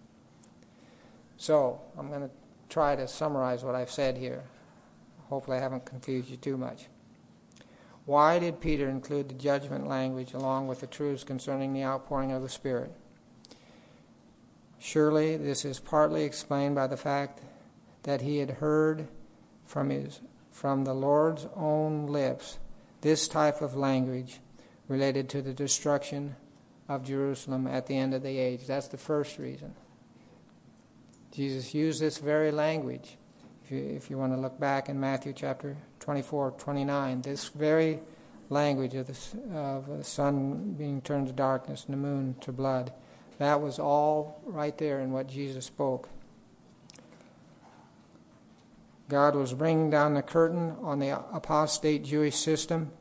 So, 1.38 1.80
I'm 1.96 2.10
going 2.10 2.22
to 2.22 2.32
try 2.68 2.96
to 2.96 3.08
summarize 3.08 3.64
what 3.64 3.76
I've 3.76 3.92
said 3.92 4.18
here. 4.18 4.46
Hopefully, 5.28 5.58
I 5.58 5.60
haven't 5.60 5.86
confused 5.86 6.32
you 6.32 6.38
too 6.38 6.58
much. 6.58 6.88
Why 8.06 8.40
did 8.40 8.60
Peter 8.60 8.90
include 8.90 9.30
the 9.30 9.36
judgment 9.36 9.88
language 9.88 10.34
along 10.34 10.68
with 10.68 10.80
the 10.80 10.88
truths 10.88 11.24
concerning 11.24 11.74
the 11.74 11.84
outpouring 11.84 12.32
of 12.32 12.42
the 12.42 12.50
Spirit? 12.50 12.92
Surely 14.80 15.38
this 15.38 15.64
is 15.64 15.80
partly 15.80 16.24
explained 16.24 16.74
by 16.74 16.88
the 16.88 16.98
fact 16.98 17.42
that 18.02 18.22
he 18.22 18.40
had 18.40 18.50
heard 18.50 19.10
from 19.68 19.92
his 19.92 20.22
from 20.50 20.86
the 20.86 20.96
Lord's 20.96 21.46
own 21.56 22.08
lips 22.08 22.58
this 23.02 23.28
type 23.28 23.62
of 23.62 23.76
language 23.76 24.40
related 24.88 25.30
to 25.30 25.42
the 25.42 25.54
destruction 25.54 26.36
of 26.88 27.06
Jerusalem 27.06 27.68
at 27.68 27.88
the 27.88 27.98
end 27.98 28.14
of 28.14 28.24
the 28.24 28.38
age. 28.38 28.66
That's 28.68 28.88
the 28.88 28.98
first 28.98 29.38
reason. 29.38 29.76
Jesus 31.32 31.74
used 31.74 32.02
this 32.02 32.18
very 32.18 32.52
language. 32.52 33.18
If 33.64 33.72
you, 33.72 33.78
if 33.78 34.10
you 34.10 34.18
want 34.18 34.34
to 34.34 34.40
look 34.40 34.60
back 34.60 34.90
in 34.90 35.00
Matthew 35.00 35.32
chapter 35.34 35.78
24, 36.00 36.56
29, 36.58 37.22
this 37.22 37.50
very 37.50 38.00
language 38.50 38.96
of 38.96 39.08
the, 39.08 39.58
of 39.58 39.88
the 39.88 40.04
sun 40.04 40.74
being 40.74 41.02
turned 41.02 41.28
to 41.28 41.34
darkness 41.34 41.86
and 41.86 41.94
the 41.94 41.98
moon 41.98 42.36
to 42.42 42.52
blood, 42.52 42.92
that 43.38 43.62
was 43.62 43.78
all 43.78 44.42
right 44.44 44.76
there 44.78 45.00
in 45.00 45.12
what 45.12 45.28
Jesus 45.28 45.66
spoke. 45.66 46.10
God 49.10 49.36
was 49.36 49.54
bringing 49.54 49.90
down 49.90 50.14
the 50.14 50.22
curtain 50.22 50.76
on 50.82 51.00
the 51.00 51.20
apostate 51.34 52.04
Jewish 52.04 52.36
system 52.36 52.92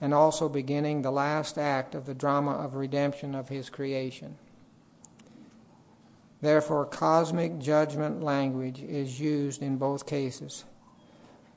and 0.00 0.14
also 0.14 0.48
beginning 0.48 1.02
the 1.02 1.10
last 1.12 1.58
act 1.58 1.94
of 1.94 2.06
the 2.06 2.14
drama 2.14 2.52
of 2.52 2.74
redemption 2.74 3.34
of 3.34 3.50
his 3.50 3.68
creation. 3.68 4.38
Therefore, 6.40 6.86
cosmic 6.86 7.58
judgment 7.58 8.22
language 8.22 8.82
is 8.82 9.20
used 9.20 9.62
in 9.62 9.76
both 9.76 10.06
cases. 10.06 10.64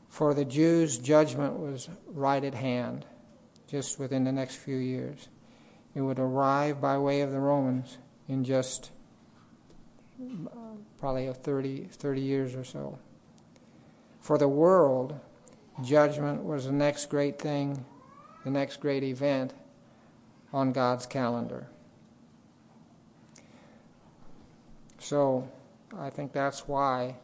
For 0.09 0.33
the 0.33 0.45
Jews, 0.45 0.97
judgment 0.97 1.57
was 1.57 1.89
right 2.07 2.43
at 2.43 2.53
hand, 2.53 3.05
just 3.67 3.99
within 3.99 4.25
the 4.25 4.31
next 4.31 4.55
few 4.55 4.77
years. 4.77 5.29
It 5.95 6.01
would 6.01 6.19
arrive 6.19 6.81
by 6.81 6.97
way 6.97 7.21
of 7.21 7.31
the 7.31 7.39
Romans 7.39 7.97
in 8.27 8.43
just 8.43 8.91
uh, 10.21 10.49
probably 10.97 11.31
30, 11.31 11.87
30 11.91 12.21
years 12.21 12.55
or 12.55 12.63
so. 12.63 12.99
For 14.27 14.37
the 14.37 14.49
world, 14.49 15.17
judgment 15.81 16.43
was 16.43 16.65
the 16.65 16.73
next 16.73 17.05
great 17.05 17.39
thing, 17.39 17.85
the 18.43 18.51
next 18.51 18.81
great 18.81 19.01
event 19.01 19.53
on 20.51 20.73
God's 20.73 21.05
calendar. 21.05 21.69
So 24.99 25.49
I 25.97 26.09
think 26.09 26.33
that's 26.33 26.67
why 26.67 27.15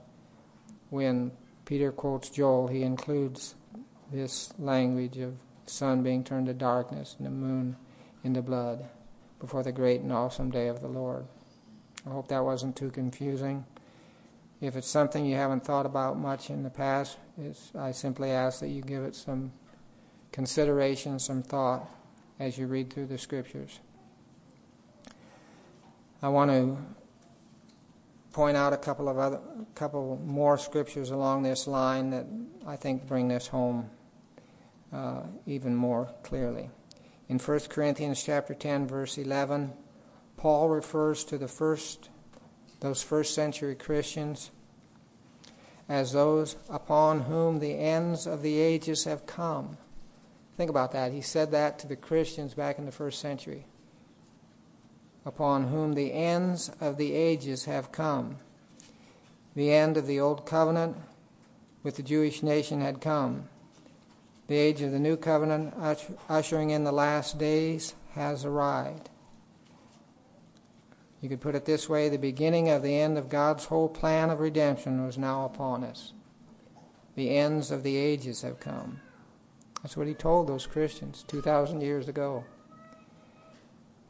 when 0.91 1.33
Peter 1.65 1.91
quotes 1.91 2.29
Joel, 2.29 2.69
he 2.69 2.83
includes 2.83 3.55
this 4.09 4.53
language 4.57 5.17
of 5.17 5.35
sun 5.65 6.03
being 6.03 6.23
turned 6.23 6.47
to 6.47 6.53
darkness 6.53 7.17
and 7.17 7.27
the 7.27 7.31
moon 7.31 7.75
into 8.23 8.41
blood 8.41 8.85
before 9.41 9.61
the 9.61 9.73
great 9.73 9.99
and 9.99 10.13
awesome 10.13 10.51
day 10.51 10.69
of 10.69 10.79
the 10.79 10.87
Lord. 10.87 11.25
I 12.07 12.11
hope 12.11 12.29
that 12.29 12.45
wasn't 12.45 12.77
too 12.77 12.91
confusing. 12.91 13.65
If 14.63 14.77
it's 14.77 14.87
something 14.87 15.25
you 15.25 15.35
haven't 15.35 15.65
thought 15.65 15.85
about 15.85 16.17
much 16.17 16.49
in 16.49 16.63
the 16.63 16.69
past, 16.69 17.17
I 17.77 17.91
simply 17.91 18.31
ask 18.31 18.61
that 18.61 18.69
you 18.69 18.81
give 18.81 19.03
it 19.03 19.13
some 19.13 19.51
consideration, 20.31 21.19
some 21.19 21.43
thought 21.43 21.85
as 22.39 22.57
you 22.57 22.67
read 22.67 22.93
through 22.93 23.07
the 23.07 23.17
scriptures. 23.17 23.81
I 26.21 26.29
want 26.29 26.49
to 26.51 26.77
point 28.31 28.55
out 28.55 28.71
a 28.71 28.77
couple 28.77 29.09
of 29.09 29.17
other, 29.17 29.41
couple 29.75 30.17
more 30.25 30.57
scriptures 30.57 31.11
along 31.11 31.43
this 31.43 31.67
line 31.67 32.11
that 32.11 32.25
I 32.65 32.77
think 32.77 33.05
bring 33.05 33.27
this 33.27 33.47
home 33.47 33.89
uh, 34.93 35.23
even 35.45 35.75
more 35.75 36.09
clearly. 36.23 36.69
In 37.27 37.37
1 37.37 37.59
Corinthians 37.67 38.23
chapter 38.23 38.53
10, 38.53 38.87
verse 38.87 39.17
11, 39.17 39.73
Paul 40.37 40.69
refers 40.69 41.25
to 41.25 41.37
the 41.37 41.49
first, 41.49 42.07
those 42.83 43.01
first 43.01 43.33
century 43.33 43.75
Christians 43.75 44.51
as 45.87 46.11
those 46.11 46.57
upon 46.69 47.21
whom 47.21 47.59
the 47.59 47.79
ends 47.79 48.27
of 48.27 48.41
the 48.41 48.59
ages 48.59 49.05
have 49.05 49.25
come. 49.25 49.77
Think 50.57 50.69
about 50.69 50.91
that. 50.91 51.13
He 51.13 51.21
said 51.21 51.51
that 51.51 51.79
to 51.79 51.87
the 51.87 51.95
Christians 51.95 52.53
back 52.53 52.77
in 52.77 52.85
the 52.85 52.91
first 52.91 53.19
century 53.19 53.65
upon 55.25 55.69
whom 55.69 55.93
the 55.93 56.11
ends 56.11 56.69
of 56.81 56.97
the 56.97 57.13
ages 57.13 57.63
have 57.63 57.93
come. 57.93 58.35
The 59.55 59.71
end 59.71 59.95
of 59.95 60.05
the 60.05 60.19
Old 60.19 60.45
Covenant 60.45 60.97
with 61.83 61.95
the 61.95 62.03
Jewish 62.03 62.43
nation 62.43 62.81
had 62.81 62.99
come. 62.99 63.47
The 64.47 64.57
age 64.57 64.81
of 64.81 64.91
the 64.91 64.99
New 64.99 65.15
Covenant, 65.15 65.73
ushering 66.27 66.71
in 66.71 66.83
the 66.83 66.91
last 66.91 67.37
days, 67.37 67.95
has 68.15 68.43
arrived. 68.43 69.09
You 71.23 71.29
could 71.29 71.39
put 71.39 71.55
it 71.55 71.63
this 71.63 71.87
way 71.87 72.09
the 72.09 72.17
beginning 72.17 72.67
of 72.67 72.83
the 72.83 72.99
end 72.99 73.17
of 73.17 73.29
God's 73.29 73.63
whole 73.63 73.87
plan 73.87 74.29
of 74.29 74.41
redemption 74.41 75.05
was 75.05 75.17
now 75.17 75.45
upon 75.45 75.85
us. 75.85 76.11
The 77.15 77.37
ends 77.37 77.71
of 77.71 77.81
the 77.81 77.95
ages 77.95 78.41
have 78.41 78.59
come. 78.59 78.99
That's 79.81 79.95
what 79.95 80.07
he 80.07 80.15
told 80.15 80.47
those 80.47 80.67
Christians 80.67 81.23
2,000 81.29 81.79
years 81.79 82.09
ago. 82.09 82.43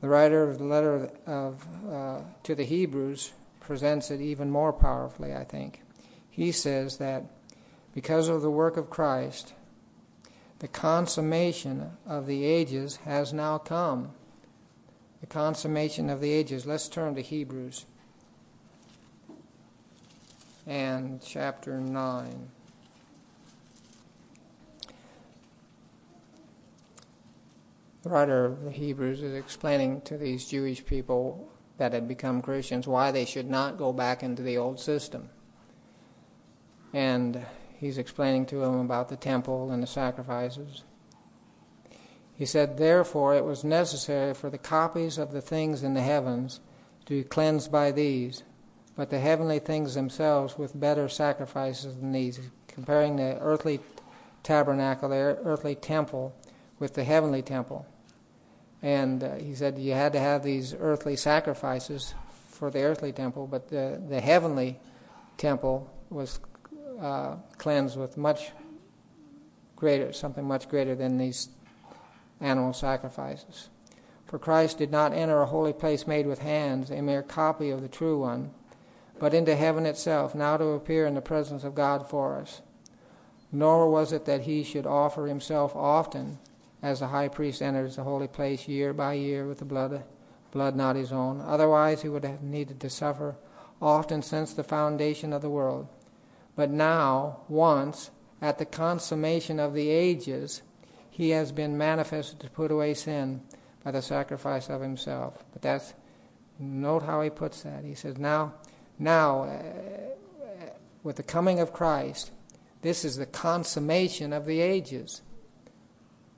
The 0.01 0.09
writer 0.09 0.41
of 0.41 0.57
the 0.57 0.64
letter 0.64 1.11
of, 1.28 1.68
uh, 1.88 2.22
to 2.41 2.55
the 2.55 2.64
Hebrews 2.66 3.34
presents 3.59 4.09
it 4.09 4.20
even 4.20 4.49
more 4.49 4.74
powerfully, 4.74 5.36
I 5.36 5.43
think. 5.43 5.84
He 6.32 6.51
says 6.51 6.97
that 6.97 7.26
because 7.93 8.28
of 8.28 8.41
the 8.41 8.49
work 8.49 8.76
of 8.76 8.89
Christ, 8.89 9.53
the 10.57 10.68
consummation 10.68 11.91
of 12.07 12.26
the 12.26 12.43
ages 12.43 12.95
has 13.05 13.34
now 13.34 13.59
come. 13.59 14.14
The 15.24 15.28
consummation 15.28 16.09
of 16.09 16.19
the 16.19 16.34
ages. 16.34 16.65
Let's 16.65 16.89
turn 16.89 17.15
to 17.15 17.21
Hebrews 17.21 17.86
and 20.67 21.21
chapter 21.21 21.80
9. 21.80 22.49
The 28.01 28.09
writer 28.09 28.43
of 28.43 28.65
the 28.65 28.71
Hebrews 28.71 29.24
is 29.24 29.34
explaining 29.34 30.01
to 30.01 30.17
these 30.17 30.45
Jewish 30.45 30.86
people 30.86 31.47
that 31.78 31.93
had 31.93 32.05
become 32.05 32.41
Christians 32.41 32.86
why 32.86 33.11
they 33.11 33.24
should 33.24 33.49
not 33.49 33.78
go 33.78 33.93
back 33.93 34.24
into 34.24 34.43
the 34.43 34.57
old 34.57 34.78
system. 34.78 35.30
And 36.91 37.45
he's 37.78 37.97
explaining 37.97 38.45
to 38.47 38.57
them 38.57 38.78
about 38.82 39.07
the 39.07 39.15
temple 39.15 39.71
and 39.71 39.82
the 39.82 39.88
sacrifices. 39.88 40.84
He 42.36 42.45
said, 42.45 42.77
Therefore, 42.77 43.36
it 43.36 43.45
was 43.45 43.63
necessary 43.63 44.34
for 44.34 44.49
the 44.49 44.57
copies 44.57 45.17
of 45.17 45.31
the 45.31 45.41
things 45.41 45.84
in 45.84 45.93
the 45.93 46.01
heavens 46.01 46.59
to 47.05 47.21
be 47.21 47.23
cleansed 47.23 47.71
by 47.71 47.91
these, 47.91 48.43
but 48.95 49.09
the 49.09 49.19
heavenly 49.19 49.59
things 49.59 49.93
themselves 49.93 50.57
with 50.57 50.79
better 50.79 51.07
sacrifices 51.07 51.95
than 51.95 52.11
these, 52.11 52.39
comparing 52.67 53.15
the 53.15 53.38
earthly 53.39 53.79
tabernacle, 54.41 55.09
the 55.09 55.38
earthly 55.43 55.75
temple, 55.75 56.34
with 56.79 56.95
the 56.95 57.03
heavenly 57.03 57.41
temple. 57.41 57.86
And 58.81 59.23
uh, 59.23 59.36
he 59.36 59.55
said 59.55 59.77
you 59.77 59.93
had 59.93 60.13
to 60.13 60.19
have 60.19 60.43
these 60.43 60.75
earthly 60.77 61.15
sacrifices 61.15 62.13
for 62.49 62.69
the 62.69 62.84
earthly 62.84 63.11
temple, 63.11 63.47
but 63.47 63.69
the, 63.69 64.01
the 64.09 64.19
heavenly 64.19 64.79
temple 65.38 65.89
was 66.09 66.39
uh, 66.99 67.36
cleansed 67.57 67.97
with 67.97 68.17
much 68.17 68.51
greater, 69.75 70.11
something 70.13 70.45
much 70.45 70.67
greater 70.67 70.95
than 70.95 71.17
these 71.17 71.49
animal 72.41 72.73
sacrifices. 72.73 73.69
For 74.25 74.39
Christ 74.39 74.79
did 74.79 74.91
not 74.91 75.13
enter 75.13 75.41
a 75.41 75.45
holy 75.45 75.73
place 75.73 76.07
made 76.07 76.25
with 76.25 76.39
hands, 76.39 76.89
a 76.89 77.01
mere 77.01 77.21
copy 77.21 77.69
of 77.69 77.81
the 77.81 77.88
true 77.88 78.19
one, 78.19 78.51
but 79.19 79.34
into 79.34 79.55
heaven 79.55 79.86
itself, 79.86 80.34
now 80.34 80.57
to 80.57 80.65
appear 80.69 81.05
in 81.05 81.13
the 81.13 81.21
presence 81.21 81.63
of 81.63 81.75
God 81.75 82.09
for 82.09 82.38
us. 82.38 82.61
Nor 83.51 83.91
was 83.91 84.11
it 84.11 84.25
that 84.25 84.41
he 84.41 84.63
should 84.63 84.88
offer 84.88 85.27
himself 85.27 85.75
often 85.75 86.39
as 86.81 86.99
the 86.99 87.07
high 87.07 87.27
priest 87.27 87.61
enters 87.61 87.95
the 87.95 88.03
holy 88.03 88.27
place 88.27 88.67
year 88.67 88.91
by 88.93 89.13
year 89.13 89.47
with 89.47 89.59
the 89.59 89.65
blood, 89.65 90.03
blood 90.51 90.75
not 90.75 90.95
his 90.95 91.11
own. 91.11 91.39
Otherwise, 91.39 92.01
he 92.01 92.09
would 92.09 92.25
have 92.25 92.41
needed 92.41 92.79
to 92.79 92.89
suffer 92.89 93.36
often 93.81 94.21
since 94.21 94.53
the 94.53 94.63
foundation 94.63 95.31
of 95.31 95.41
the 95.41 95.49
world. 95.49 95.88
But 96.55 96.69
now, 96.69 97.41
once, 97.47 98.11
at 98.41 98.57
the 98.57 98.65
consummation 98.65 99.59
of 99.59 99.73
the 99.73 99.89
ages, 99.89 100.61
he 101.14 101.30
has 101.30 101.51
been 101.51 101.78
manifested 101.78 102.39
to 102.39 102.49
put 102.49 102.72
away 102.72 102.95
sin 102.95 103.39
by 103.84 103.91
the 103.91 104.01
sacrifice 104.01 104.68
of 104.68 104.82
himself. 104.82 105.45
But 105.53 105.61
that's, 105.61 105.93
note 106.57 107.03
how 107.03 107.22
he 107.22 107.30
puts 107.30 107.61
that. 107.61 107.84
He 107.84 107.93
says, 107.93 108.18
now, 108.18 108.55
now, 108.97 109.43
uh, 109.43 109.59
with 111.03 111.18
the 111.18 111.24
coming 111.24 111.59
of 111.59 111.72
Christ, 111.72 112.32
this 112.82 113.05
is 113.05 113.18
the 113.18 113.28
consummation 113.28 114.34
of 114.34 114.47
the 114.47 114.59
ages. 114.59 115.22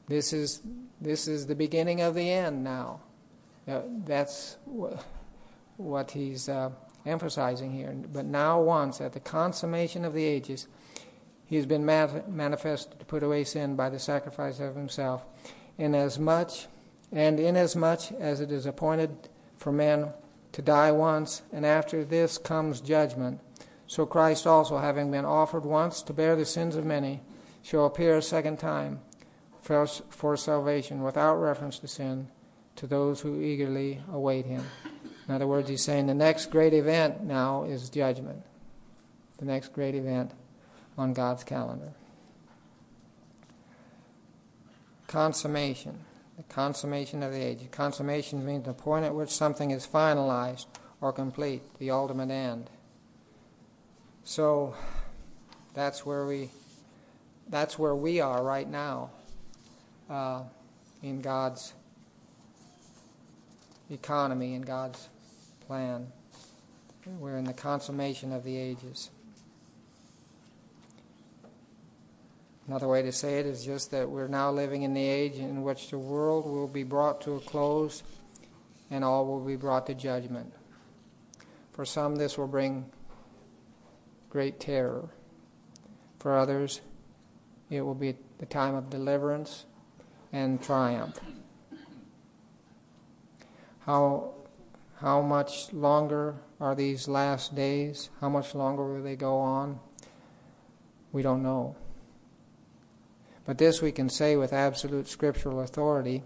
This 0.07 0.33
is, 0.33 0.59
this 0.99 1.25
is 1.25 1.47
the 1.47 1.55
beginning 1.55 2.01
of 2.01 2.13
the 2.13 2.29
end 2.29 2.61
now. 2.61 2.99
Uh, 3.65 3.79
that's 4.03 4.57
wh- 4.65 4.99
what 5.77 6.11
he's 6.11 6.49
uh, 6.49 6.71
emphasizing 7.05 7.71
here. 7.71 7.95
But 8.11 8.25
now, 8.25 8.59
once, 8.59 8.99
at 8.99 9.13
the 9.13 9.21
consummation 9.21 10.03
of 10.03 10.13
the 10.13 10.25
ages, 10.25 10.67
he 11.45 11.55
has 11.55 11.65
been 11.65 11.85
manifested 11.85 12.99
to 12.99 13.05
put 13.05 13.23
away 13.23 13.43
sin 13.43 13.75
by 13.75 13.89
the 13.89 13.99
sacrifice 13.99 14.59
of 14.59 14.75
himself. 14.75 15.23
Inasmuch, 15.77 16.51
and 17.11 17.39
inasmuch 17.39 18.11
as 18.19 18.41
it 18.41 18.51
is 18.51 18.65
appointed 18.65 19.29
for 19.57 19.71
men 19.71 20.11
to 20.51 20.61
die 20.61 20.91
once, 20.91 21.43
and 21.51 21.65
after 21.65 22.03
this 22.03 22.37
comes 22.37 22.81
judgment, 22.81 23.39
so 23.87 24.05
Christ 24.05 24.47
also, 24.47 24.79
having 24.79 25.11
been 25.11 25.25
offered 25.25 25.65
once 25.65 26.01
to 26.03 26.13
bear 26.13 26.35
the 26.35 26.45
sins 26.45 26.75
of 26.75 26.85
many, 26.85 27.21
shall 27.61 27.85
appear 27.85 28.17
a 28.17 28.21
second 28.21 28.57
time 28.57 28.99
for, 29.61 29.85
for 29.85 30.37
salvation 30.37 31.03
without 31.03 31.35
reference 31.35 31.77
to 31.79 31.87
sin 31.87 32.27
to 32.75 32.87
those 32.87 33.21
who 33.21 33.41
eagerly 33.41 34.01
await 34.11 34.45
him. 34.45 34.63
In 35.27 35.33
other 35.33 35.47
words, 35.47 35.69
he's 35.69 35.83
saying 35.83 36.07
the 36.07 36.13
next 36.13 36.51
great 36.51 36.73
event 36.73 37.23
now 37.23 37.63
is 37.63 37.89
judgment. 37.89 38.43
The 39.37 39.45
next 39.45 39.73
great 39.73 39.95
event 39.95 40.31
on 40.97 41.13
God's 41.13 41.43
calendar. 41.43 41.93
Consummation. 45.07 45.99
The 46.37 46.43
consummation 46.43 47.23
of 47.23 47.31
the 47.31 47.41
age. 47.41 47.59
Consummation 47.71 48.45
means 48.45 48.65
the 48.65 48.73
point 48.73 49.05
at 49.05 49.15
which 49.15 49.29
something 49.29 49.71
is 49.71 49.87
finalized 49.87 50.65
or 50.99 51.13
complete, 51.13 51.61
the 51.79 51.91
ultimate 51.91 52.29
end. 52.29 52.69
So 54.23 54.75
that's 55.73 56.05
where 56.05 56.25
we 56.25 56.49
that's 57.47 57.77
where 57.77 57.95
we 57.95 58.19
are 58.19 58.43
right 58.43 58.67
now 58.67 59.11
uh, 60.09 60.43
in 61.03 61.21
God's 61.21 61.73
economy, 63.89 64.55
in 64.55 64.63
God's 64.63 65.09
plan. 65.67 66.07
We're 67.05 67.37
in 67.37 67.45
the 67.45 67.53
consummation 67.53 68.33
of 68.33 68.43
the 68.43 68.57
ages. 68.57 69.11
Another 72.67 72.87
way 72.87 73.03
to 73.03 73.11
say 73.11 73.39
it 73.39 73.45
is 73.45 73.63
just 73.63 73.91
that 73.91 74.09
we're 74.09 74.27
now 74.27 74.49
living 74.51 74.81
in 74.81 74.93
the 74.93 75.07
age 75.07 75.35
in 75.35 75.61
which 75.61 75.91
the 75.91 75.99
world 75.99 76.45
will 76.45 76.67
be 76.67 76.83
brought 76.83 77.21
to 77.21 77.35
a 77.35 77.39
close 77.39 78.01
and 78.89 79.03
all 79.03 79.25
will 79.27 79.45
be 79.45 79.55
brought 79.55 79.85
to 79.85 79.93
judgment. 79.93 80.51
For 81.73 81.85
some, 81.85 82.15
this 82.15 82.37
will 82.37 82.47
bring 82.47 82.85
great 84.29 84.59
terror. 84.59 85.09
For 86.19 86.35
others, 86.35 86.81
it 87.69 87.81
will 87.81 87.95
be 87.95 88.15
the 88.39 88.47
time 88.47 88.73
of 88.73 88.89
deliverance 88.89 89.65
and 90.33 90.61
triumph. 90.61 91.19
How, 93.81 94.33
how 94.95 95.21
much 95.21 95.71
longer 95.71 96.37
are 96.59 96.73
these 96.73 97.07
last 97.07 97.53
days? 97.53 98.09
How 98.21 98.29
much 98.29 98.55
longer 98.55 98.83
will 98.83 99.03
they 99.03 99.15
go 99.15 99.37
on? 99.37 99.79
We 101.11 101.21
don't 101.21 101.43
know. 101.43 101.75
But 103.45 103.57
this 103.57 103.81
we 103.81 103.91
can 103.91 104.09
say 104.09 104.35
with 104.35 104.53
absolute 104.53 105.07
scriptural 105.07 105.61
authority 105.61 106.23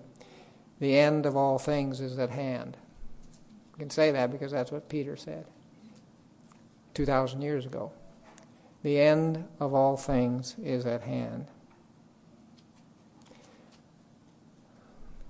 the 0.79 0.97
end 0.97 1.25
of 1.25 1.35
all 1.35 1.59
things 1.59 1.99
is 1.99 2.17
at 2.17 2.29
hand. 2.29 2.77
We 3.73 3.79
can 3.79 3.89
say 3.89 4.11
that 4.11 4.31
because 4.31 4.51
that's 4.51 4.71
what 4.71 4.89
Peter 4.89 5.15
said 5.15 5.45
2,000 6.93 7.41
years 7.41 7.65
ago. 7.65 7.91
The 8.83 8.99
end 8.99 9.45
of 9.59 9.73
all 9.73 9.97
things 9.97 10.55
is 10.63 10.85
at 10.85 11.01
hand. 11.01 11.47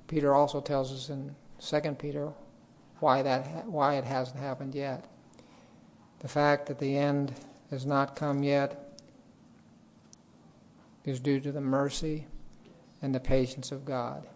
Peter 0.07 0.33
also 0.33 0.61
tells 0.61 0.91
us 0.91 1.09
in 1.09 1.35
2 1.59 1.91
Peter 1.93 2.31
why 2.99 3.21
that 3.21 3.65
why 3.67 3.95
it 3.95 4.03
hasn't 4.03 4.39
happened 4.39 4.75
yet. 4.75 5.05
The 6.19 6.27
fact 6.27 6.67
that 6.67 6.79
the 6.79 6.97
end 6.97 7.33
has 7.69 7.85
not 7.85 8.15
come 8.15 8.43
yet 8.43 8.88
is 11.10 11.20
due 11.20 11.39
to 11.39 11.51
the 11.51 11.62
mercy 11.62 12.28
and 13.01 13.14
the 13.14 13.20
patience 13.20 13.72
of 13.72 13.86
God. 13.86 14.28